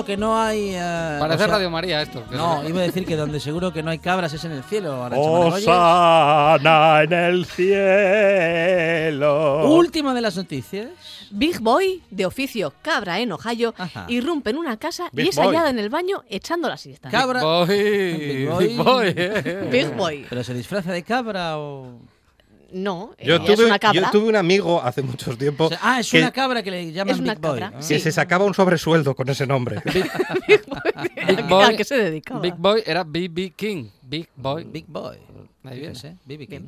Seguro 0.00 0.04
que 0.04 0.16
no 0.16 0.40
hay. 0.40 0.70
eh, 0.74 1.16
Parece 1.20 1.44
o 1.44 1.46
sea, 1.46 1.56
Radio 1.56 1.70
María 1.70 2.02
esto. 2.02 2.22
No, 2.30 2.62
no- 2.62 2.68
iba 2.68 2.80
a 2.80 2.82
decir 2.82 3.04
que 3.06 3.16
donde 3.16 3.40
seguro 3.40 3.72
que 3.72 3.82
no 3.82 3.90
hay 3.90 3.98
cabras 3.98 4.32
es 4.32 4.44
en 4.44 4.52
el 4.52 4.62
cielo. 4.64 5.02
Arantxa 5.04 5.28
Oh. 5.30 5.46
Osana 5.48 7.02
en 7.02 7.12
el 7.12 7.44
cielo. 8.50 9.68
Última 9.74 10.14
de 10.14 10.20
las 10.20 10.36
noticias. 10.36 10.88
Big 11.30 11.60
Boy, 11.60 12.02
de 12.10 12.26
oficio 12.26 12.72
cabra 12.82 13.20
en 13.20 13.30
Ohio, 13.32 13.72
Ajá. 13.78 14.06
irrumpe 14.08 14.50
en 14.50 14.58
una 14.58 14.76
casa 14.78 15.08
Big 15.12 15.26
y 15.26 15.28
es 15.28 15.36
Boy. 15.36 15.46
hallado 15.46 15.68
en 15.68 15.78
el 15.78 15.88
baño 15.88 16.24
echando 16.28 16.68
la 16.68 16.76
siesta. 16.76 17.08
Cabra. 17.08 17.40
Big 17.66 18.48
Boy. 18.48 18.66
Big 18.66 18.76
Boy. 18.82 19.14
Big 19.70 19.94
Boy. 19.94 20.26
¿Pero 20.28 20.42
se 20.42 20.54
disfraza 20.54 20.92
de 20.92 21.02
cabra 21.04 21.58
o.? 21.58 21.86
No, 22.72 23.14
Yo 23.22 23.36
es 23.36 23.44
tuve, 23.44 23.64
una 23.66 23.78
cabra. 23.78 24.00
yo 24.00 24.10
tuve 24.10 24.28
un 24.28 24.36
amigo 24.36 24.80
hace 24.82 25.02
muchos 25.02 25.36
tiempo 25.36 25.64
o 25.64 25.68
sea, 25.68 25.78
ah, 25.82 26.00
es 26.00 26.10
que, 26.10 26.18
una 26.18 26.30
cabra 26.30 26.62
que 26.62 26.70
le 26.70 26.92
llaman 26.92 27.14
Es 27.14 27.20
una 27.20 27.34
Big 27.34 27.42
Boy. 27.42 27.50
cabra, 27.60 27.72
Ah. 27.74 27.78
que 27.78 27.82
sí. 27.84 28.00
se 28.00 28.12
sacaba 28.12 28.44
un 28.44 28.54
sobresueldo 28.54 29.14
con 29.14 29.28
ese 29.28 29.46
nombre. 29.46 29.78
¿A, 29.78 29.82
Big 31.28 31.42
Boy. 31.48 31.64
a 31.64 31.76
qué 31.76 31.84
se 31.84 31.96
dedicaba? 31.96 32.40
Big 32.40 32.54
Boy 32.56 32.82
era 32.86 33.02
BB 33.04 33.52
King. 33.56 33.86
Big 34.02 34.28
Boy. 34.36 34.64
Big 34.64 34.84
Boy. 34.86 35.16
Ahí 35.64 35.78
viene. 35.80 35.94
Fíjese, 35.94 36.16
B.B. 36.24 36.46
King. 36.46 36.60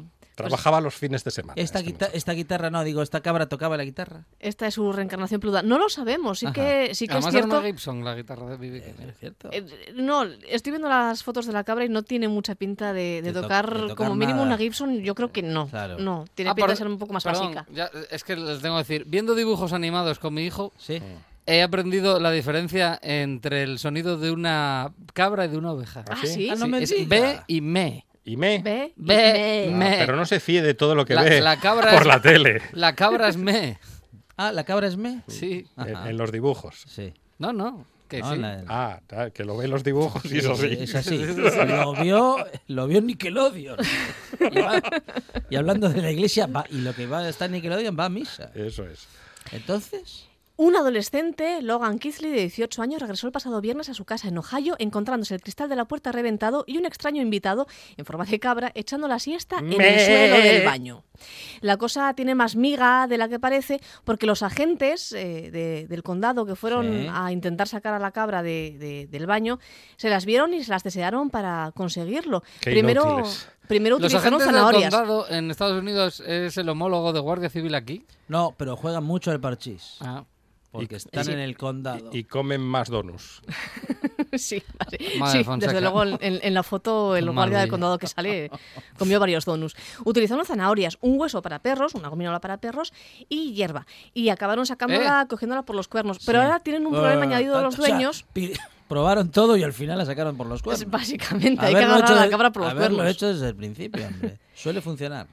Trabajaba 0.49 0.81
los 0.81 0.95
fines 0.95 1.25
de 1.25 1.31
semana. 1.31 1.55
Esta, 1.57 1.79
este 1.81 1.91
guita- 1.93 2.11
esta 2.13 2.33
guitarra, 2.33 2.71
no, 2.71 2.83
digo, 2.85 3.03
esta 3.03 3.21
cabra 3.21 3.49
tocaba 3.49 3.77
la 3.77 3.85
guitarra. 3.85 4.25
Esta 4.41 4.67
es 4.67 4.75
su 4.75 4.93
reencarnación 4.93 5.41
peluda. 5.41 5.63
No 5.63 5.79
lo 5.79 5.89
sabemos, 5.89 6.39
sí 6.41 6.47
Ajá. 6.47 6.55
que, 6.55 6.95
sí 6.95 7.07
que 7.07 7.13
es 7.19 7.25
Además 7.25 7.35
era 7.35 7.43
cierto. 7.45 7.59
una 7.59 7.67
Gibson 7.67 8.05
la 8.05 8.15
guitarra 8.15 8.47
de 8.51 8.57
BB 8.57 8.83
King. 8.85 9.09
¿Es 9.09 9.19
cierto? 9.19 9.49
Eh, 9.53 9.65
no, 9.95 10.25
estoy 10.25 10.71
viendo 10.73 10.89
las 10.89 11.23
fotos 11.23 11.47
de 11.47 11.53
la 11.53 11.65
cabra 11.65 11.85
y 11.85 11.89
no 11.89 12.03
tiene 12.03 12.29
mucha 12.29 12.55
pinta 12.55 12.93
de, 12.93 13.21
de 13.21 13.23
De 13.23 13.33
to- 13.33 13.43
tocar, 13.43 13.73
de 13.73 13.81
tocar 13.89 13.97
como 13.97 14.15
mínimo 14.15 14.39
nada. 14.41 14.49
una 14.49 14.59
Gibson. 14.59 15.01
Yo 15.03 15.15
creo 15.15 15.33
que 15.33 15.43
no. 15.43 15.69
Claro. 15.69 15.99
No, 15.99 16.25
tiene 16.35 16.51
Ah, 16.51 16.55
pinta 16.55 16.71
de 16.73 16.77
ser 16.77 16.87
un 16.87 16.99
poco 16.99 17.13
más 17.13 17.25
perdón, 17.25 17.55
básica. 17.55 17.67
ya, 17.73 17.91
es 18.11 18.25
que 18.25 18.37
les 18.37 18.61
tengo 18.61 18.77
que 18.77 18.81
decir, 18.83 19.05
viendo 19.07 19.35
dibujos 19.35 19.73
animados 19.73 20.19
con 20.19 20.35
mi 20.35 20.45
hijo, 20.45 20.73
Sí. 20.79 21.01
he 21.47 21.63
aprendido 21.63 22.21
la 22.21 22.31
diferencia 22.31 22.99
entre 23.03 23.63
el 23.65 23.79
sonido 23.79 24.17
de 24.17 24.31
una 24.31 24.93
cabra 25.13 25.45
y 25.45 25.49
de 25.49 25.59
una 25.59 25.73
oveja. 25.73 26.05
Ah, 26.09 26.17
sí? 26.21 26.27
sí. 26.29 26.51
Ah, 26.51 26.55
no 26.55 26.67
Sí, 26.67 26.71
me 26.71 26.83
es. 26.83 27.09
B 27.09 27.41
y 27.49 27.61
me. 27.61 28.07
Y 28.25 28.37
me. 28.37 28.59
Ve, 28.63 28.93
Ve, 28.97 29.67
y 29.69 29.73
Ah, 29.73 29.77
me. 29.77 29.97
pero 29.99 30.15
no 30.17 30.25
se 30.27 30.39
fíe 30.41 30.63
de 30.63 30.75
todo 30.75 30.95
lo 30.95 31.05
que 31.05 31.15
La- 31.15 31.23
ve 31.23 31.41
la 31.41 31.59
cabra 31.59 31.91
por 31.93 32.03
es- 32.03 32.07
la 32.07 32.21
tele, 32.23 32.63
La 32.73 32.95
cabra 32.95 33.29
es 33.29 33.37
me. 33.37 33.79
Ah, 34.37 34.53
la 34.53 34.65
cabra 34.65 34.87
es 34.87 34.97
me. 34.97 35.23
Sí. 35.29 35.67
en, 35.77 36.17
los 36.17 36.31
dibujos. 36.33 36.85
Sí. 36.89 37.13
No, 37.39 37.53
no. 37.53 37.85
Que 38.09 38.21
No, 38.21 38.33
sí. 38.35 38.39
la- 38.41 38.63
Ah, 38.69 39.01
que 39.33 39.45
lo 39.45 39.57
ve 39.57 39.65
en 39.65 39.71
los 39.71 39.83
dibujos 39.85 40.25
y 40.27 40.39
eso 40.39 40.55
sí. 40.55 40.67
Es 40.81 40.95
así. 40.95 41.17
Lo 41.67 41.95
vio, 41.95 42.37
lo 42.69 42.87
vio 42.87 43.01
Nickelodeon. 43.01 43.79
Y, 44.39 44.61
va- 44.61 44.83
y 45.51 45.57
hablando 45.57 45.89
de 45.89 46.03
la 46.03 46.11
iglesia, 46.11 46.47
va, 46.47 46.65
y 46.71 46.79
lo 46.83 46.95
que 46.95 47.07
va 47.07 47.21
a 47.21 47.29
estar 47.29 47.47
en 47.47 47.53
Nickelodeon 47.53 47.97
va 47.99 48.05
a 48.05 48.09
misa. 48.11 48.51
Eso 48.55 48.85
es. 48.87 49.07
Entonces, 49.51 50.29
Un 50.63 50.77
adolescente, 50.77 51.61
Logan 51.61 51.99
Kisley, 51.99 52.31
de 52.31 52.39
18 52.43 52.83
años, 52.83 53.01
regresó 53.01 53.27
el 53.27 53.33
pasado 53.33 53.61
viernes 53.61 53.89
a 53.89 53.95
su 53.95 54.05
casa 54.05 54.29
en 54.29 54.39
Ohio, 54.39 54.77
encontrándose 54.79 55.35
el 55.35 55.41
cristal 55.43 55.69
de 55.69 55.75
la 55.75 55.87
puerta 55.87 56.13
reventado 56.13 56.63
y 56.69 56.79
un 56.79 56.87
extraño 56.87 57.21
invitado, 57.21 57.67
en 57.97 58.05
forma 58.05 58.25
de 58.27 58.39
cabra, 58.39 58.71
echando 58.77 59.09
la 59.09 59.19
siesta 59.19 59.59
en 59.59 59.73
el 59.73 59.99
suelo 60.01 60.37
del 60.37 60.65
baño. 60.65 61.03
La 61.63 61.79
cosa 61.79 62.15
tiene 62.15 62.37
más 62.37 62.55
miga 62.55 63.09
de 63.09 63.19
la 63.19 63.29
que 63.29 63.41
parece, 63.41 63.81
porque 64.05 64.25
los 64.25 64.45
agentes 64.45 65.11
eh, 65.11 65.51
de- 65.51 65.87
del 65.89 66.05
condado 66.05 66.47
que 66.47 66.55
fueron 66.55 66.87
Sí. 66.93 67.09
a 67.13 67.33
intentar 67.33 67.67
sacar 67.67 67.95
a 67.95 67.99
la 67.99 68.13
cabra 68.13 68.45
de- 68.45 68.77
de- 68.79 69.09
del 69.09 69.27
baño, 69.27 69.59
se 69.97 70.11
las 70.11 70.25
vieron 70.25 70.55
y 70.55 70.63
se 70.63 70.71
las 70.71 70.85
desearon 70.85 71.29
para 71.31 71.73
conseguirlo. 71.75 72.45
Qué 72.61 72.71
primero, 72.71 73.03
inútiles. 73.03 73.49
primero 73.67 73.99
Los 73.99 74.07
utilizaron 74.15 74.41
agentes 74.41 74.47
del 74.47 74.55
zanahorias. 74.55 74.95
condado 74.95 75.29
en 75.29 75.51
Estados 75.51 75.81
Unidos 75.83 76.21
es 76.21 76.57
el 76.57 76.69
homólogo 76.69 77.13
de 77.13 77.19
Guardia 77.19 77.51
Civil 77.51 77.75
aquí. 77.75 78.07
no, 78.29 78.55
pero 78.57 78.77
juegan 78.77 79.03
mucho 79.03 79.33
al 79.33 79.41
parchís. 79.41 79.97
Ah, 80.01 80.25
Porque 80.73 80.95
Y- 80.95 80.97
están 80.97 81.25
sí. 81.27 81.33
en 81.33 81.39
el 81.39 81.57
condado. 81.57 82.09
Y 82.13 82.25
comen 82.25 82.61
más 82.63 82.89
donuts. 82.89 83.41
Sí, 84.35 84.63
desde 85.59 85.81
luego 85.83 86.05
en, 86.05 86.19
en 86.21 86.55
la 86.55 86.63
foto 86.63 87.17
el 87.17 87.31
guardia 87.31 87.59
del 87.59 87.69
condado 87.69 87.99
que 87.99 88.07
sale 88.07 88.51
comió 88.99 89.21
varios 89.21 89.45
donuts. 89.45 89.75
Utilizaron 90.07 90.47
zanahorias, 90.47 90.97
un 91.03 91.21
hueso 91.21 91.43
para 91.43 91.59
perros, 91.59 91.95
una 91.95 92.09
gominola 92.09 92.41
para 92.41 92.57
perros 92.57 92.95
y 93.29 93.53
hierba. 93.53 93.87
Y 94.15 94.31
acabaron 94.31 94.65
sacándola, 94.65 95.27
cogiéndola 95.29 95.65
por 95.65 95.77
los 95.77 95.87
cuernos. 95.87 96.19
Pero 96.25 96.39
Sí. 96.39 96.45
ahora 96.47 96.61
tienen 96.61 96.87
un 96.87 96.93
problema 96.95 97.25
Eh, 97.25 97.27
añadido 97.27 97.59
de 97.59 97.63
los 97.63 97.79
o 97.79 97.83
sea, 97.83 97.89
dueños. 97.95 98.25
probaron 98.89 99.31
todo 99.31 99.55
y 99.59 99.63
al 99.65 99.75
final 99.75 99.99
la 99.99 100.07
sacaron 100.07 100.35
por 100.37 100.47
los 100.47 100.61
Es 100.61 100.63
cuernos. 100.63 100.91
básicamente, 100.91 101.61
hay 101.67 101.73
que 101.75 101.81
Haberlo 101.83 101.95
agarrar 101.97 102.19
a 102.19 102.25
la 102.25 102.31
cabra 102.31 102.53
por 102.53 102.63
los 102.63 102.71
haberlo 102.71 102.97
cuernos. 102.99 103.15
hecho 103.17 103.29
desde 103.29 103.49
el 103.49 103.55
principio, 103.55 104.07
hombre. 104.07 104.39
Suele 104.55 104.81
funcionar. 104.81 105.27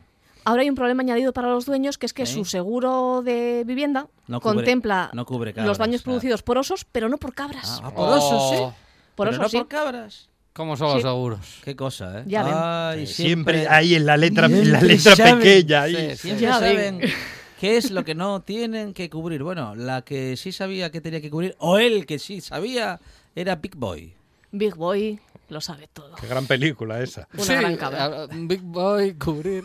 Ahora 0.50 0.64
hay 0.64 0.70
un 0.70 0.76
problema 0.76 1.02
añadido 1.04 1.32
para 1.32 1.50
los 1.50 1.66
dueños, 1.66 1.98
que 1.98 2.06
es 2.08 2.14
que 2.14 2.26
¿Sí? 2.26 2.34
su 2.34 2.46
seguro 2.46 3.22
de 3.24 3.64
vivienda 3.68 4.08
No 4.28 4.40
cubre- 4.42 4.56
contempla 4.56 5.12
no 5.14 5.26
cubre 5.26 5.54
cabras, 5.54 5.68
los 5.68 5.78
daños 5.78 6.02
claro. 6.02 6.06
producidos 6.16 6.42
por 6.44 6.58
osos, 6.58 6.86
pero 6.92 7.08
no 7.08 7.18
por 7.18 7.34
cabras. 7.36 7.80
Ah, 7.84 7.92
por 7.94 8.10
osos, 8.10 8.50
sí. 8.50 8.56
Oh, 8.60 8.74
por 9.16 9.28
Pero 9.30 9.32
osos, 9.32 9.42
no 9.44 9.50
sí. 9.50 9.58
por 9.58 9.68
cabras. 9.68 10.30
¿Cómo 10.54 10.76
son 10.76 10.88
los 10.88 10.98
Sí. 10.98 11.02
seguros? 11.04 11.40
Qué 11.64 11.76
cosa, 11.76 12.20
¿eh? 12.20 12.24
Ya 12.26 12.44
ven. 12.44 12.54
Ay, 12.58 13.06
Siempre 13.08 13.68
ahí 13.68 13.94
en 13.96 14.06
la 14.06 14.18
letra, 14.18 14.48
en 14.48 14.72
la 14.72 14.80
Siempre 14.80 14.88
letra 14.96 15.16
saben. 15.16 15.38
pequeña. 15.38 15.82
ahí. 15.84 15.96
Sí, 15.96 16.10
sí. 16.10 16.18
Siempre 16.18 16.42
Ya 16.48 16.60
ven. 16.60 16.76
saben 17.00 17.12
qué 17.60 17.78
es 17.78 17.92
lo 17.92 18.04
que 18.04 18.16
no 18.16 18.42
tienen 18.42 18.94
que 18.94 19.10
cubrir. 19.10 19.44
Bueno, 19.44 19.76
la 19.76 20.02
que 20.02 20.36
sí 20.36 20.52
sabía 20.52 20.90
que 20.92 21.00
tenía 21.02 21.22
que 21.22 21.30
cubrir, 21.30 21.56
o 21.60 21.78
él 21.78 22.06
que 22.06 22.18
sí 22.20 22.42
sabía, 22.42 23.00
era 23.36 23.56
Big 23.58 23.76
Boy. 23.76 24.14
Big 24.52 24.76
Boy 24.76 25.20
lo 25.50 25.62
sabe 25.62 25.88
todo. 25.94 26.16
Qué 26.20 26.28
gran 26.28 26.46
película 26.48 27.00
esa. 27.02 27.28
Una 27.38 27.56
gran 27.62 27.76
cabra. 27.78 28.28
Big 28.32 28.62
Boy, 28.62 29.14
cubrir. 29.14 29.64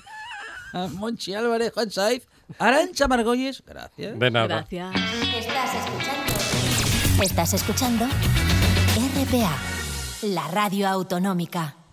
Monchi 0.94 1.34
Álvarez, 1.34 1.72
Juan 1.72 1.90
Saiz, 1.90 2.26
Arancha 2.58 3.08
Margolles, 3.08 3.62
gracias. 3.66 4.18
De 4.18 4.30
nada. 4.30 4.66
Gracias. 4.68 4.94
Estás 5.36 5.74
escuchando. 5.74 7.22
Estás 7.22 7.54
escuchando 7.54 8.04
RPA, 8.06 9.56
la 10.22 10.48
radio 10.48 10.88
autonómica. 10.88 11.83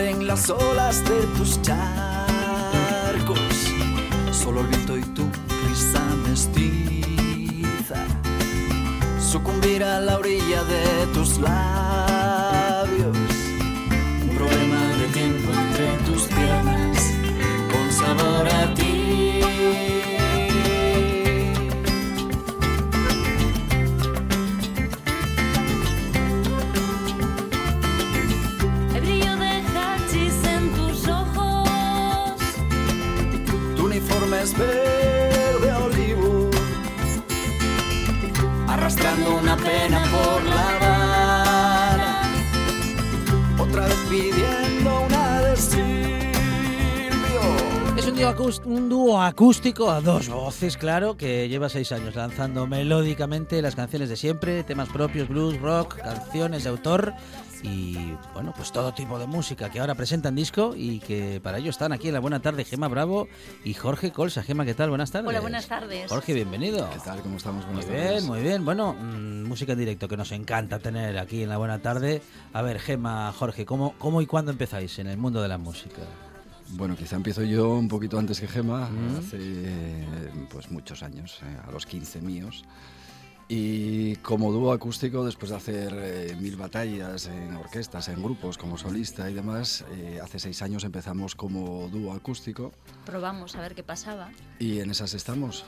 Para 0.00 0.10
remar 0.10 0.20
en 0.20 0.26
las 0.26 0.50
olas 0.50 1.04
de 1.04 1.26
tus 1.36 1.60
charcos. 1.62 3.38
Solo 4.32 4.60
el 4.60 4.66
viento 4.68 4.96
y 4.96 5.02
tu 5.02 5.24
risa 5.68 6.02
mestiza. 6.28 7.96
Sucumbir 9.20 9.84
a 9.84 10.00
la 10.00 10.18
orilla 10.18 10.64
de 10.64 11.06
tus 11.12 11.38
labios. 11.38 12.09
Es 34.42 34.56
verde 34.56 35.72
olivo, 35.72 36.50
arrastrando 38.66 39.36
una 39.36 39.56
pena 39.56 40.02
por 40.10 40.42
la 40.44 40.76
Habana. 40.76 42.22
Otra 43.58 43.86
vez 43.86 43.98
pidiendo 44.08 45.00
una 45.06 45.40
de. 45.42 45.50
Es 47.96 48.06
un 48.06 48.20
un 48.64 48.88
dúo 48.88 49.20
acústico 49.20 49.90
a 49.90 50.00
dos 50.00 50.28
voces, 50.28 50.76
claro, 50.78 51.16
que 51.16 51.48
lleva 51.48 51.68
seis 51.68 51.92
años 51.92 52.14
lanzando 52.14 52.66
melódicamente 52.66 53.60
las 53.60 53.76
canciones 53.76 54.08
de 54.08 54.16
siempre, 54.16 54.62
temas 54.64 54.88
propios, 54.88 55.28
blues, 55.28 55.60
rock, 55.60 55.96
canciones 55.96 56.64
de 56.64 56.70
autor 56.70 57.12
y, 57.62 58.14
bueno, 58.34 58.52
pues 58.56 58.72
todo 58.72 58.92
tipo 58.94 59.18
de 59.18 59.26
música 59.26 59.70
que 59.70 59.80
ahora 59.80 59.94
presentan 59.94 60.34
disco 60.34 60.74
y 60.76 60.98
que 61.00 61.40
para 61.42 61.58
ello 61.58 61.70
están 61.70 61.92
aquí 61.92 62.08
en 62.08 62.14
la 62.14 62.20
Buena 62.20 62.40
Tarde 62.40 62.64
Gema 62.64 62.88
Bravo 62.88 63.28
y 63.64 63.74
Jorge 63.74 64.12
Colsa. 64.12 64.42
Gema, 64.42 64.64
¿qué 64.64 64.74
tal? 64.74 64.88
Buenas 64.88 65.10
tardes. 65.10 65.28
Hola, 65.28 65.40
buenas 65.40 65.66
tardes. 65.66 66.08
Jorge, 66.10 66.32
bienvenido. 66.34 66.88
¿Qué 66.90 66.98
tal? 67.00 67.20
¿Cómo 67.22 67.36
estamos? 67.36 67.64
Muy 67.66 67.74
Buenas 67.76 67.90
bien, 67.90 68.04
tardes. 68.06 68.24
muy 68.24 68.40
bien. 68.40 68.64
Bueno, 68.64 68.94
mm, 68.94 69.44
música 69.44 69.72
en 69.72 69.78
directo 69.78 70.08
que 70.08 70.16
nos 70.16 70.32
encanta 70.32 70.78
tener 70.78 71.18
aquí 71.18 71.42
en 71.42 71.48
la 71.50 71.58
Buena 71.58 71.80
Tarde. 71.80 72.22
A 72.52 72.62
ver, 72.62 72.78
Gema, 72.80 73.32
Jorge, 73.32 73.64
¿cómo, 73.66 73.94
cómo 73.98 74.22
y 74.22 74.26
cuándo 74.26 74.50
empezáis 74.52 74.98
en 74.98 75.06
el 75.08 75.18
mundo 75.18 75.42
de 75.42 75.48
la 75.48 75.58
música? 75.58 76.02
Bueno, 76.74 76.96
quizá 76.96 77.16
empiezo 77.16 77.42
yo 77.42 77.70
un 77.74 77.88
poquito 77.88 78.18
antes 78.18 78.40
que 78.40 78.46
Gema, 78.46 78.88
Mm. 78.88 79.18
hace 79.18 80.06
pues 80.50 80.70
muchos 80.70 81.02
años, 81.02 81.40
eh, 81.42 81.56
a 81.66 81.70
los 81.72 81.84
15 81.84 82.20
míos. 82.20 82.64
Y 83.52 84.14
como 84.22 84.52
dúo 84.52 84.72
acústico, 84.72 85.24
después 85.24 85.50
de 85.50 85.56
hacer 85.56 85.92
eh, 85.92 86.36
mil 86.38 86.54
batallas 86.54 87.26
en 87.26 87.56
orquestas, 87.56 88.06
en 88.06 88.22
grupos, 88.22 88.56
como 88.56 88.78
solista 88.78 89.28
y 89.28 89.34
demás, 89.34 89.84
eh, 89.90 90.20
hace 90.22 90.38
seis 90.38 90.62
años 90.62 90.84
empezamos 90.84 91.34
como 91.34 91.88
dúo 91.88 92.12
acústico 92.12 92.70
Probamos 93.04 93.56
a 93.56 93.60
ver 93.60 93.74
qué 93.74 93.82
pasaba. 93.82 94.30
y 94.60 94.78
en 94.78 94.92
esas 94.92 95.14
estamos. 95.14 95.64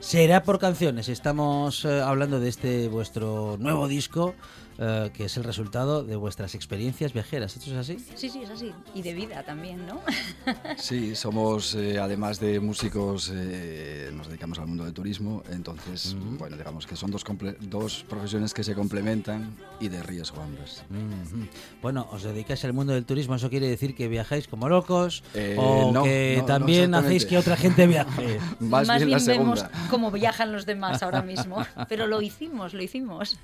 Será 0.00 0.42
por 0.42 0.58
canciones. 0.58 1.10
Estamos 1.10 1.84
eh, 1.84 2.00
hablando 2.00 2.40
de 2.40 2.48
este 2.48 2.88
vuestro 2.88 3.56
nuevo 3.58 3.86
disco, 3.86 4.34
eh, 4.78 5.10
que 5.12 5.24
es 5.24 5.36
el 5.36 5.44
resultado 5.44 6.04
de 6.04 6.16
vuestras 6.16 6.54
experiencias 6.54 7.12
viajeras. 7.12 7.56
¿Esto 7.56 7.70
es 7.70 7.76
así? 7.76 7.98
Sí, 8.14 8.30
sí, 8.30 8.42
es 8.42 8.50
así. 8.50 8.72
Y 8.94 9.02
de 9.02 9.14
vida 9.14 9.42
también, 9.42 9.86
¿no? 9.86 10.00
Sí, 10.76 11.16
somos, 11.16 11.74
eh, 11.74 11.98
además 11.98 12.38
de 12.38 12.60
músicos, 12.60 13.32
eh, 13.34 14.10
nos 14.12 14.28
dedicamos 14.28 14.58
al 14.58 14.66
mundo 14.66 14.84
del 14.84 14.94
turismo, 14.94 15.42
entonces, 15.50 16.14
bueno, 16.38 16.56
digamos 16.56 16.86
que 16.86 16.96
son 16.96 17.10
dos, 17.10 17.24
dos 17.60 18.04
profesiones 18.08 18.54
que 18.54 18.62
se 18.62 18.74
complementan 18.74 19.56
y 19.80 19.88
de 19.88 20.02
riesgo 20.02 20.42
ambas. 20.42 20.84
Ujú. 20.90 21.46
Bueno, 21.82 22.06
os 22.12 22.22
dedicáis 22.22 22.64
al 22.64 22.72
mundo 22.72 22.92
del 22.92 23.04
turismo, 23.04 23.34
¿eso 23.34 23.50
quiere 23.50 23.68
decir 23.68 23.94
que 23.94 24.08
viajáis 24.08 24.46
como 24.46 24.68
locos? 24.68 25.24
Eh, 25.34 25.56
¿O 25.58 25.92
no, 25.92 26.04
que 26.04 26.34
no, 26.36 26.42
no 26.42 26.46
también 26.46 26.94
hacéis 26.94 27.24
exactamente. 27.24 27.28
que 27.28 27.38
otra 27.38 27.56
gente 27.56 27.86
viaje? 27.86 28.40
Más 28.60 28.88
bien 28.88 29.10
la 29.10 29.18
vemos 29.18 29.64
cómo 29.90 30.10
viajan 30.10 30.52
los 30.52 30.66
demás 30.66 31.02
ahora 31.02 31.22
mismo. 31.22 31.64
Pero 31.88 32.06
lo 32.06 32.22
hicimos, 32.22 32.74
lo 32.74 32.82
hicimos. 32.82 33.38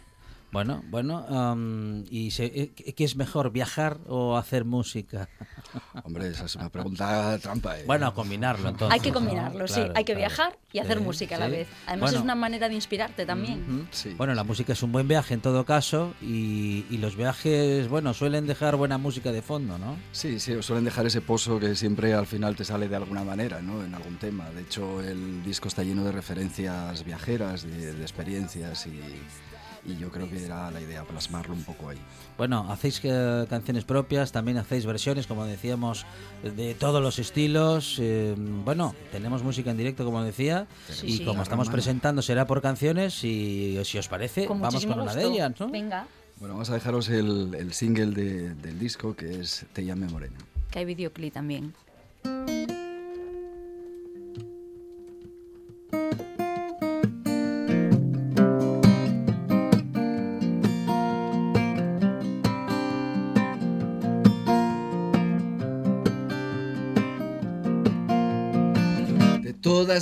Bueno, 0.55 0.85
bueno, 0.87 1.27
am, 1.29 2.05
¿y 2.09 2.31
se- 2.31 2.45
eh, 2.45 2.71
qué 2.75 3.03
es 3.03 3.17
mejor, 3.17 3.51
viajar 3.51 3.99
o 4.07 4.37
hacer 4.37 4.65
música? 4.65 5.29
Hombre, 6.05 6.29
esa 6.29 6.45
es 6.45 6.55
una 6.55 6.69
pregunta 6.71 7.37
trampa. 7.43 7.77
¿eh? 7.77 7.83
Bueno, 7.89 8.15
combinarlo 8.15 8.69
entonces. 8.69 8.95
hay 8.95 9.01
que 9.01 9.09
¿no? 9.09 9.15
combinarlo, 9.15 9.67
sí. 9.67 9.75
Claro, 9.75 9.93
Hay 9.97 10.05
que 10.05 10.13
claro. 10.13 10.29
viajar 10.29 10.59
y 10.73 10.79
hacer 10.79 10.99
Sí, 10.99 11.03
música 11.03 11.35
a 11.35 11.39
la 11.41 11.47
sí. 11.47 11.51
vez. 11.51 11.69
Además 11.89 12.01
Bueno, 12.03 12.19
es 12.19 12.23
una 12.23 12.35
manera 12.37 12.69
de 12.69 12.75
inspirarte 12.77 13.27
también. 13.27 13.89
Bueno, 14.17 14.33
la 14.35 14.45
música 14.45 14.75
es 14.75 14.83
un 14.85 14.93
buen 14.93 15.09
viaje 15.09 15.35
en 15.35 15.41
todo 15.41 15.65
caso 15.65 16.15
y, 16.23 16.87
y 16.89 16.99
los 16.99 17.17
viajes, 17.17 17.89
bueno, 17.89 18.15
suelen 18.15 18.47
dejar 18.47 18.77
buena 18.77 18.97
música 18.97 19.33
de 19.33 19.43
fondo, 19.43 19.77
¿no? 19.77 19.97
Sí, 20.13 20.39
sí, 20.39 20.55
suelen 20.63 20.85
dejar 20.85 21.05
ese 21.07 21.21
pozo 21.21 21.59
que 21.59 21.75
siempre 21.75 22.15
al 22.15 22.29
final 22.29 22.55
te 22.55 22.65
sale 22.65 22.87
de 22.89 22.95
alguna 22.95 23.25
manera, 23.25 23.61
¿no? 23.61 23.85
En 23.85 23.93
algún 23.93 24.19
tema. 24.19 24.49
De 24.51 24.61
hecho, 24.63 25.01
el 25.03 25.43
disco 25.43 25.67
está 25.67 25.83
lleno 25.83 26.05
de 26.05 26.13
referencias 26.13 27.05
viajeras, 27.05 27.65
de, 27.65 27.93
de 27.93 28.03
experiencias 28.03 28.87
y, 28.87 29.01
y 29.87 29.97
yo 29.97 30.11
creo 30.11 30.29
que 30.31 30.45
era 30.45 30.71
la 30.71 30.81
idea 30.81 31.05
plasmarlo 31.05 31.55
un 31.55 31.63
poco 31.65 31.89
ahí. 31.91 31.99
Bueno, 32.39 32.67
hacéis 32.73 33.01
eh, 33.05 33.47
canciones 33.49 33.85
propias, 33.85 34.33
también 34.33 34.57
hacéis 34.59 34.87
versiones, 34.87 35.27
como 35.27 35.45
decíamos, 35.45 36.07
de 36.43 36.75
todos 36.75 37.03
los 37.03 37.19
estilos. 37.19 37.99
eh, 38.01 38.35
bueno, 38.39 38.95
tenemos 39.13 39.43
música 39.43 39.71
en 39.71 39.77
directo, 39.77 40.05
como 40.05 40.23
decía, 40.23 40.67
Sí, 40.91 41.07
y 41.07 41.17
sí. 41.19 41.25
como 41.25 41.43
estamos 41.43 41.67
Hermano. 41.67 41.73
presentando 41.77 42.23
será 42.23 42.47
por 42.47 42.63
canciones 42.63 43.23
y 43.25 43.79
si 43.85 43.99
os 43.99 44.09
parece, 44.09 44.47
Con 44.47 44.61
vamos 44.61 44.85
con 44.87 45.01
una 45.01 45.15
de 45.15 45.25
ellas, 45.25 45.53
¿no? 45.61 45.69
Venga, 45.69 46.07
Bueno, 46.41 46.55
vamos 46.55 46.69
a 46.71 46.75
dejaros 46.75 47.09
el, 47.11 47.55
el 47.55 47.73
single 47.73 48.07
de- 48.13 48.55
del 48.55 48.79
disco 48.79 49.15
que 49.15 49.41
es 49.41 49.67
Te 49.73 49.85
llame 49.85 50.09
Morena. 50.09 50.37
que 50.71 50.81
hay 50.81 50.85
videoclip 50.85 51.33
también. 51.33 51.73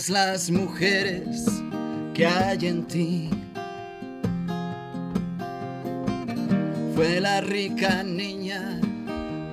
Las 0.09 0.51
mujeres 0.51 1.47
que 2.15 2.27
hay 2.27 2.67
en 2.67 2.87
ti. 2.87 3.31
Fue 6.95 7.21
la 7.21 7.41
rica 7.41 8.03
niña 8.03 8.81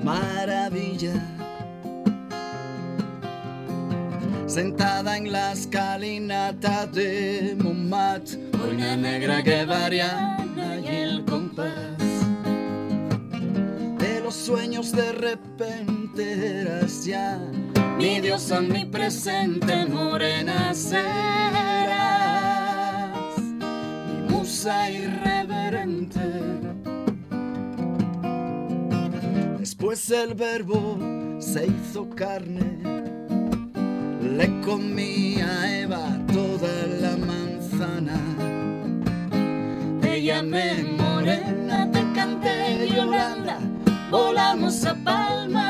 maravilla, 0.03 1.13
sentada 4.47 5.17
en 5.17 5.31
la 5.31 5.51
escalinata 5.51 6.85
de 6.87 7.55
Montmartre, 7.59 8.39
una 8.71 8.95
negra 8.95 9.43
que 9.43 9.65
variana 9.65 10.79
y 10.83 10.87
el 10.87 11.25
compás 11.25 11.97
de 13.97 14.21
los 14.23 14.35
sueños 14.35 14.91
de 14.91 15.11
repente 15.11 16.61
eras 16.61 17.05
ya 17.05 17.39
mi 17.99 18.21
diosa, 18.21 18.61
mi 18.61 18.85
presente 18.85 19.85
morena 19.85 20.73
serás, 20.73 21.03
mi 24.07 24.21
musa 24.29 24.89
irreverente. 24.89 26.21
Después 29.59 30.09
el 30.11 30.33
verbo 30.33 30.97
se 31.39 31.67
hizo 31.67 32.09
carne, 32.09 32.79
le 34.37 34.61
comí 34.61 35.41
a 35.41 35.81
Eva 35.81 36.17
toda 36.33 36.87
la 37.01 37.17
manzana. 37.17 38.17
Te 39.99 40.23
llamé 40.23 40.85
morena, 40.97 41.91
te 41.91 42.01
canté 42.13 42.87
Yolanda, 42.95 43.59
volamos 44.09 44.85
a 44.85 44.95
Palma, 44.95 45.68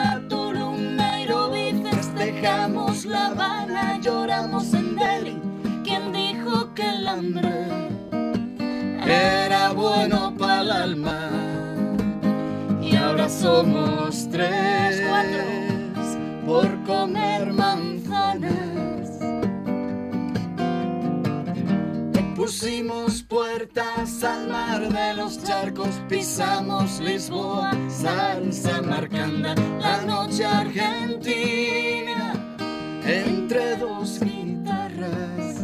festejamos 2.39 3.05
La 3.05 3.27
Habana, 3.27 3.99
lloramos 4.01 4.73
en 4.73 4.95
Delhi. 4.95 5.41
¿Quién 5.83 6.13
dijo 6.13 6.73
que 6.73 6.87
el 6.87 7.07
hambre 7.07 7.49
era 9.05 9.71
bueno 9.71 10.33
para 10.37 10.61
el 10.61 10.71
alma? 10.71 11.29
Y 12.81 12.95
ahora 12.95 13.27
somos 13.27 14.29
tres, 14.31 15.01
por 16.45 16.83
comer 16.83 17.51
manzanas. 17.53 19.19
Le 22.13 22.21
pusimos 22.35 23.21
puertas 23.23 24.23
al 24.23 24.47
mar 24.47 24.87
de 24.87 25.13
los 25.15 25.43
charcos, 25.43 26.01
pisamos 26.07 26.99
Lisboa, 27.01 27.71
salsa 27.89 28.81
marcanda, 28.81 29.55
la 29.79 30.01
noche 30.03 30.45
argentina, 30.45 32.18
entre 33.09 33.75
dos 33.77 34.19
guitarras. 34.19 35.55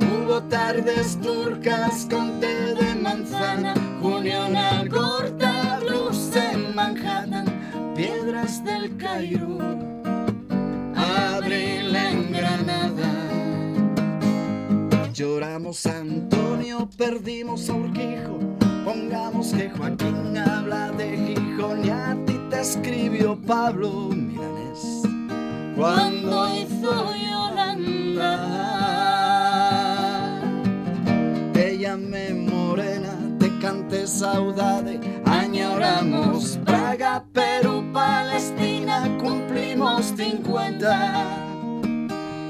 Hubo 0.00 0.42
tardes 0.44 1.18
turcas 1.20 2.06
con 2.10 2.40
té 2.40 2.74
de 2.74 2.94
manzana, 2.96 3.74
junio 4.00 4.46
en 4.46 4.56
Algorta, 4.56 5.78
blues 5.80 6.34
en 6.34 6.74
Manhattan, 6.74 7.44
piedras 7.94 8.64
del 8.64 8.96
Cairo, 8.96 9.58
abril 10.96 11.94
en 11.94 12.32
Granada. 12.32 13.12
Lloramos 15.12 15.86
Antonio, 15.86 16.88
perdimos 16.98 17.70
a 17.70 17.74
Urquijo, 17.74 18.40
pongamos 18.84 19.52
que 19.52 19.70
Joaquín 19.70 20.36
habla 20.36 20.90
de 20.90 21.16
Gijón 21.16 21.84
y 21.84 21.90
a 21.90 22.16
ti 22.26 22.36
te 22.50 22.60
escribió 22.60 23.40
Pablo. 23.40 24.23
Cuando 25.76 26.48
hizo 26.54 27.12
Yolanda 27.16 28.38
te 31.52 31.76
llamé 31.78 32.32
morena, 32.32 33.10
te 33.40 33.58
canté 33.58 34.06
saudade, 34.06 35.00
añoramos 35.26 36.60
Praga, 36.64 37.24
Perú, 37.32 37.84
Palestina, 37.92 39.18
cumplimos 39.20 40.12
50, 40.16 41.38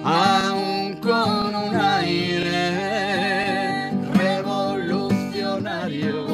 aún 0.05 0.99
con 1.01 1.55
un 1.55 1.75
aire 1.77 3.91
revolucionario. 4.13 6.27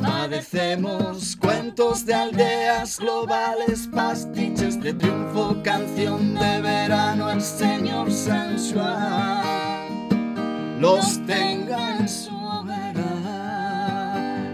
Padecemos 0.00 1.34
de 1.74 2.12
aldeas 2.12 2.98
globales, 2.98 3.88
pastiches 3.90 4.78
de 4.78 4.92
triunfo, 4.92 5.56
canción 5.64 6.34
de 6.34 6.60
verano, 6.60 7.30
el 7.30 7.40
señor 7.40 8.12
Sanchuan 8.12 9.42
los 10.78 11.18
tenga 11.26 11.96
en 11.96 12.06
su 12.06 12.34
hoguera 12.34 13.00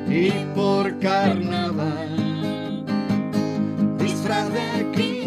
y 0.08 0.30
por 0.54 0.96
carnaval. 1.00 2.84
Disfraz 3.98 4.52
de 4.52 5.17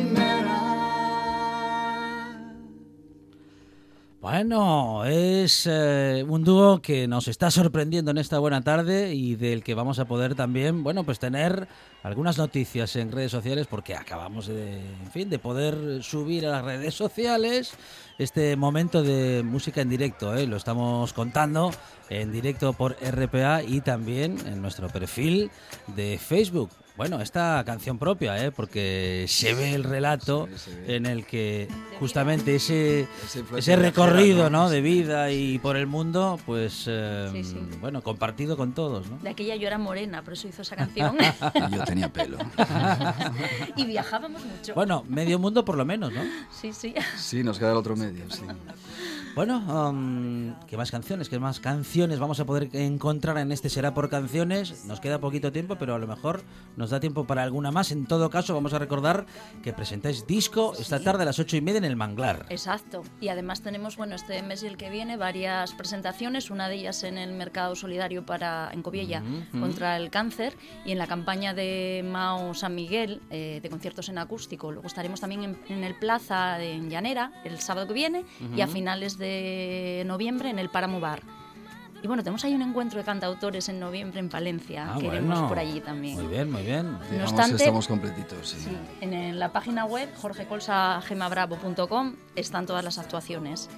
Bueno, 4.21 5.03
es 5.05 5.65
eh, 5.65 6.23
un 6.27 6.43
dúo 6.43 6.79
que 6.79 7.07
nos 7.07 7.27
está 7.27 7.49
sorprendiendo 7.49 8.11
en 8.11 8.19
esta 8.19 8.37
buena 8.37 8.61
tarde 8.61 9.15
y 9.15 9.35
del 9.35 9.63
que 9.63 9.73
vamos 9.73 9.97
a 9.97 10.05
poder 10.05 10.35
también, 10.35 10.83
bueno, 10.83 11.03
pues 11.03 11.17
tener 11.17 11.67
algunas 12.03 12.37
noticias 12.37 12.95
en 12.97 13.11
redes 13.11 13.31
sociales 13.31 13.65
porque 13.65 13.95
acabamos 13.95 14.45
de, 14.45 14.77
en 14.77 15.11
fin, 15.11 15.27
de 15.27 15.39
poder 15.39 16.03
subir 16.03 16.45
a 16.45 16.51
las 16.51 16.63
redes 16.63 16.93
sociales 16.93 17.73
este 18.19 18.55
momento 18.55 19.01
de 19.01 19.41
música 19.41 19.81
en 19.81 19.89
directo, 19.89 20.35
¿eh? 20.35 20.45
lo 20.45 20.57
estamos 20.57 21.13
contando 21.13 21.71
en 22.11 22.31
directo 22.31 22.73
por 22.73 22.97
RPA 23.01 23.63
y 23.63 23.81
también 23.81 24.37
en 24.45 24.61
nuestro 24.61 24.87
perfil 24.89 25.49
de 25.95 26.19
Facebook. 26.19 26.69
Bueno, 27.01 27.19
esta 27.19 27.63
canción 27.65 27.97
propia, 27.97 28.45
¿eh? 28.45 28.51
porque 28.51 29.25
se 29.27 29.55
ve 29.55 29.73
el 29.73 29.83
relato 29.83 30.47
en 30.85 31.07
el 31.07 31.25
que 31.25 31.67
justamente 31.99 32.53
ese, 32.53 33.07
ese 33.57 33.75
recorrido 33.75 34.51
¿no? 34.51 34.69
de 34.69 34.81
vida 34.81 35.31
y 35.31 35.57
por 35.57 35.77
el 35.77 35.87
mundo, 35.87 36.39
pues, 36.45 36.83
eh, 36.85 37.27
Sí, 37.31 37.43
sí. 37.43 37.57
bueno, 37.79 38.03
compartido 38.03 38.55
con 38.55 38.73
todos, 38.73 39.09
¿no? 39.09 39.17
De 39.17 39.29
aquella 39.29 39.55
yo 39.55 39.65
era 39.65 39.79
morena, 39.79 40.21
por 40.21 40.33
eso 40.33 40.47
hizo 40.47 40.61
esa 40.61 40.75
canción. 40.75 41.17
Y 41.71 41.75
yo 41.75 41.83
tenía 41.85 42.13
pelo. 42.13 42.37
y 43.75 43.85
viajábamos 43.85 44.45
mucho. 44.45 44.75
Bueno, 44.75 45.03
medio 45.07 45.39
mundo 45.39 45.65
por 45.65 45.77
lo 45.77 45.85
menos, 45.85 46.13
¿no? 46.13 46.21
Sí, 46.51 46.71
sí. 46.71 46.93
Sí, 47.17 47.43
nos 47.43 47.57
queda 47.57 47.71
el 47.71 47.77
otro 47.77 47.95
medio, 47.95 48.29
sí. 48.29 48.43
Bueno, 49.33 49.59
um, 49.59 50.53
¿qué 50.67 50.75
más 50.75 50.91
canciones? 50.91 51.29
¿Qué 51.29 51.39
más 51.39 51.61
canciones 51.61 52.19
vamos 52.19 52.41
a 52.41 52.45
poder 52.45 52.69
encontrar 52.73 53.37
en 53.37 53.53
este 53.53 53.69
Será 53.69 53.93
por 53.93 54.09
Canciones? 54.09 54.83
Nos 54.85 54.99
queda 54.99 55.19
poquito 55.21 55.53
tiempo, 55.53 55.77
pero 55.77 55.95
a 55.95 55.99
lo 55.99 56.05
mejor 56.05 56.43
nos 56.75 56.89
da 56.89 56.99
tiempo 56.99 57.25
para 57.25 57.41
alguna 57.41 57.71
más. 57.71 57.93
En 57.93 58.05
todo 58.07 58.29
caso, 58.29 58.53
vamos 58.53 58.73
a 58.73 58.79
recordar 58.79 59.25
que 59.63 59.71
presentáis 59.71 60.27
disco 60.27 60.73
esta 60.77 60.99
tarde 60.99 61.23
a 61.23 61.25
las 61.25 61.39
ocho 61.39 61.55
y 61.55 61.61
media 61.61 61.77
en 61.77 61.85
el 61.85 61.95
Manglar. 61.95 62.45
Exacto. 62.49 63.03
Y 63.21 63.29
además 63.29 63.61
tenemos, 63.61 63.95
bueno, 63.95 64.15
este 64.15 64.43
mes 64.43 64.63
y 64.63 64.67
el 64.67 64.75
que 64.75 64.89
viene 64.89 65.15
varias 65.15 65.71
presentaciones, 65.73 66.51
una 66.51 66.67
de 66.67 66.75
ellas 66.75 67.03
en 67.03 67.17
el 67.17 67.31
Mercado 67.31 67.75
Solidario 67.75 68.25
para 68.25 68.69
en 68.73 68.83
Coviella 68.83 69.23
Ujú. 69.23 69.61
contra 69.61 69.95
el 69.95 70.09
cáncer 70.09 70.57
y 70.85 70.91
en 70.91 70.97
la 70.97 71.07
campaña 71.07 71.53
de 71.53 72.03
Mao 72.05 72.53
San 72.53 72.75
Miguel 72.75 73.21
eh, 73.29 73.61
de 73.63 73.69
conciertos 73.69 74.09
en 74.09 74.17
acústico. 74.17 74.73
Luego 74.73 74.87
estaremos 74.87 75.21
también 75.21 75.43
en, 75.43 75.57
en 75.69 75.83
el 75.85 75.97
Plaza 75.97 76.61
en 76.61 76.89
Llanera 76.89 77.31
el 77.45 77.59
sábado 77.61 77.87
que 77.87 77.93
viene 77.93 78.25
y 78.55 78.59
a 78.59 78.67
finales 78.67 79.17
de 79.17 79.20
noviembre 80.05 80.49
en 80.49 80.59
el 80.59 80.69
Páramo 80.69 80.99
Bar. 80.99 81.21
Y 82.03 82.07
bueno, 82.07 82.23
tenemos 82.23 82.43
ahí 82.43 82.55
un 82.55 82.63
encuentro 82.63 82.97
de 82.97 83.05
cantautores 83.05 83.69
en 83.69 83.79
noviembre 83.79 84.19
en 84.19 84.27
Palencia, 84.29 84.91
Ah, 84.91 84.97
que 84.99 85.05
iremos 85.05 85.33
bueno. 85.35 85.47
por 85.47 85.59
allí 85.59 85.81
también. 85.81 86.15
Muy 86.15 86.25
bien, 86.27 86.51
muy 86.51 86.63
bien. 86.63 86.97
Digamos, 87.11 87.31
obstante- 87.31 87.57
estamos 87.63 87.87
completitos, 87.87 88.49
sí. 88.49 88.57
Sí, 88.59 88.75
en 89.01 89.37
la 89.37 89.51
página 89.53 89.85
web 89.85 90.09
jorgecolsagemabravo.com 90.19 92.15
están 92.35 92.65
todas 92.65 92.83
las 92.83 92.97
actuaciones. 92.97 93.69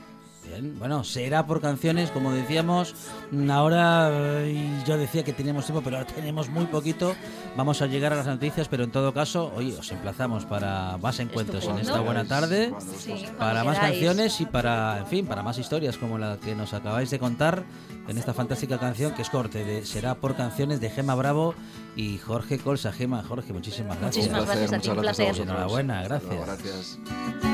Bien, 0.47 0.77
bueno, 0.77 1.03
será 1.03 1.45
por 1.45 1.61
canciones, 1.61 2.11
como 2.11 2.31
decíamos. 2.31 2.93
mm, 3.31 3.49
Ahora 3.49 4.09
eh, 4.11 4.83
yo 4.85 4.97
decía 4.97 5.23
que 5.23 5.33
teníamos 5.33 5.65
tiempo, 5.65 5.81
pero 5.83 5.97
ahora 5.97 6.07
tenemos 6.13 6.49
muy 6.49 6.65
poquito. 6.65 7.15
Vamos 7.55 7.81
a 7.81 7.87
llegar 7.87 8.13
a 8.13 8.17
las 8.17 8.27
noticias, 8.27 8.67
pero 8.67 8.83
en 8.83 8.91
todo 8.91 9.13
caso, 9.13 9.51
hoy 9.55 9.71
os 9.73 9.91
emplazamos 9.91 10.45
para 10.45 10.97
más 10.97 11.19
encuentros 11.19 11.63
en 11.65 11.71
esta 11.71 11.81
Estupendo. 11.81 12.03
buena 12.05 12.25
tarde, 12.25 12.73
Sí, 12.99 13.25
para 13.39 13.63
más 13.63 13.77
queráis. 13.77 13.93
canciones 13.95 14.41
y 14.41 14.45
para, 14.45 14.99
en 14.99 15.07
fin, 15.07 15.25
para 15.25 15.43
más 15.43 15.57
historias 15.57 15.97
como 15.97 16.17
la 16.17 16.37
que 16.37 16.55
nos 16.55 16.73
acabáis 16.73 17.09
de 17.09 17.19
contar 17.19 17.63
en 18.07 18.17
esta 18.17 18.33
fantástica 18.33 18.77
canción 18.79 19.13
que 19.13 19.21
es 19.21 19.29
corte 19.29 19.63
de 19.63 19.85
Será 19.85 20.15
por 20.15 20.35
canciones 20.35 20.81
de 20.81 20.89
Gema 20.89 21.15
Bravo 21.15 21.55
y 21.95 22.17
Jorge 22.17 22.57
Colsa. 22.59 22.91
Gema, 22.91 23.23
Jorge, 23.23 23.53
muchísimas 23.53 23.97
gracias. 23.99 24.25
Muchísimas 24.27 24.45
gracias 24.45 24.73
a 24.73 24.79
ti, 24.79 24.89
un 24.89 24.97
placer. 24.97 25.39
Enhorabuena, 25.39 26.03
gracias. 26.03 26.45
Gracias. 26.45 27.53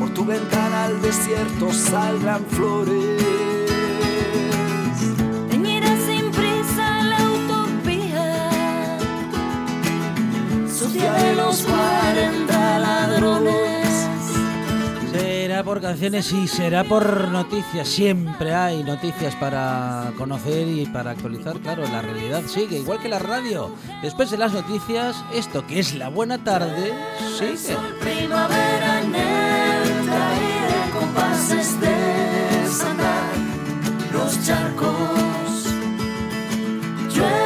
Por 0.00 0.14
tu 0.14 0.24
ventana 0.24 0.86
al 0.86 1.02
desierto 1.02 1.70
saldrán 1.70 2.42
flores. 2.46 3.22
Teñirá 5.50 5.94
sin 6.06 6.30
prisa 6.30 7.02
la 7.02 7.18
utopía, 7.28 8.98
sucia 10.66 11.12
de 11.12 11.34
los 11.34 11.62
40 11.64 12.78
ladrones. 12.78 14.08
Será 15.12 15.62
por 15.62 15.82
canciones 15.82 16.32
y 16.32 16.48
será 16.48 16.82
por 16.82 17.28
noticias. 17.28 17.86
Siempre 17.86 18.54
hay 18.54 18.82
noticias 18.82 19.36
para 19.36 20.14
conocer 20.16 20.66
y 20.66 20.86
para 20.86 21.10
actualizar. 21.10 21.58
Claro, 21.58 21.82
la 21.82 22.00
realidad 22.00 22.42
sigue, 22.46 22.78
igual 22.78 23.00
que 23.00 23.10
la 23.10 23.18
radio. 23.18 23.70
Después 24.00 24.30
de 24.30 24.38
las 24.38 24.54
noticias, 24.54 25.22
esto 25.34 25.66
que 25.66 25.78
es 25.78 25.94
la 25.94 26.08
buena 26.08 26.42
tarde, 26.42 26.94
sigue. 27.38 27.76
Los 34.30 34.46
charcos. 34.46 35.74
Llueve 37.12 37.39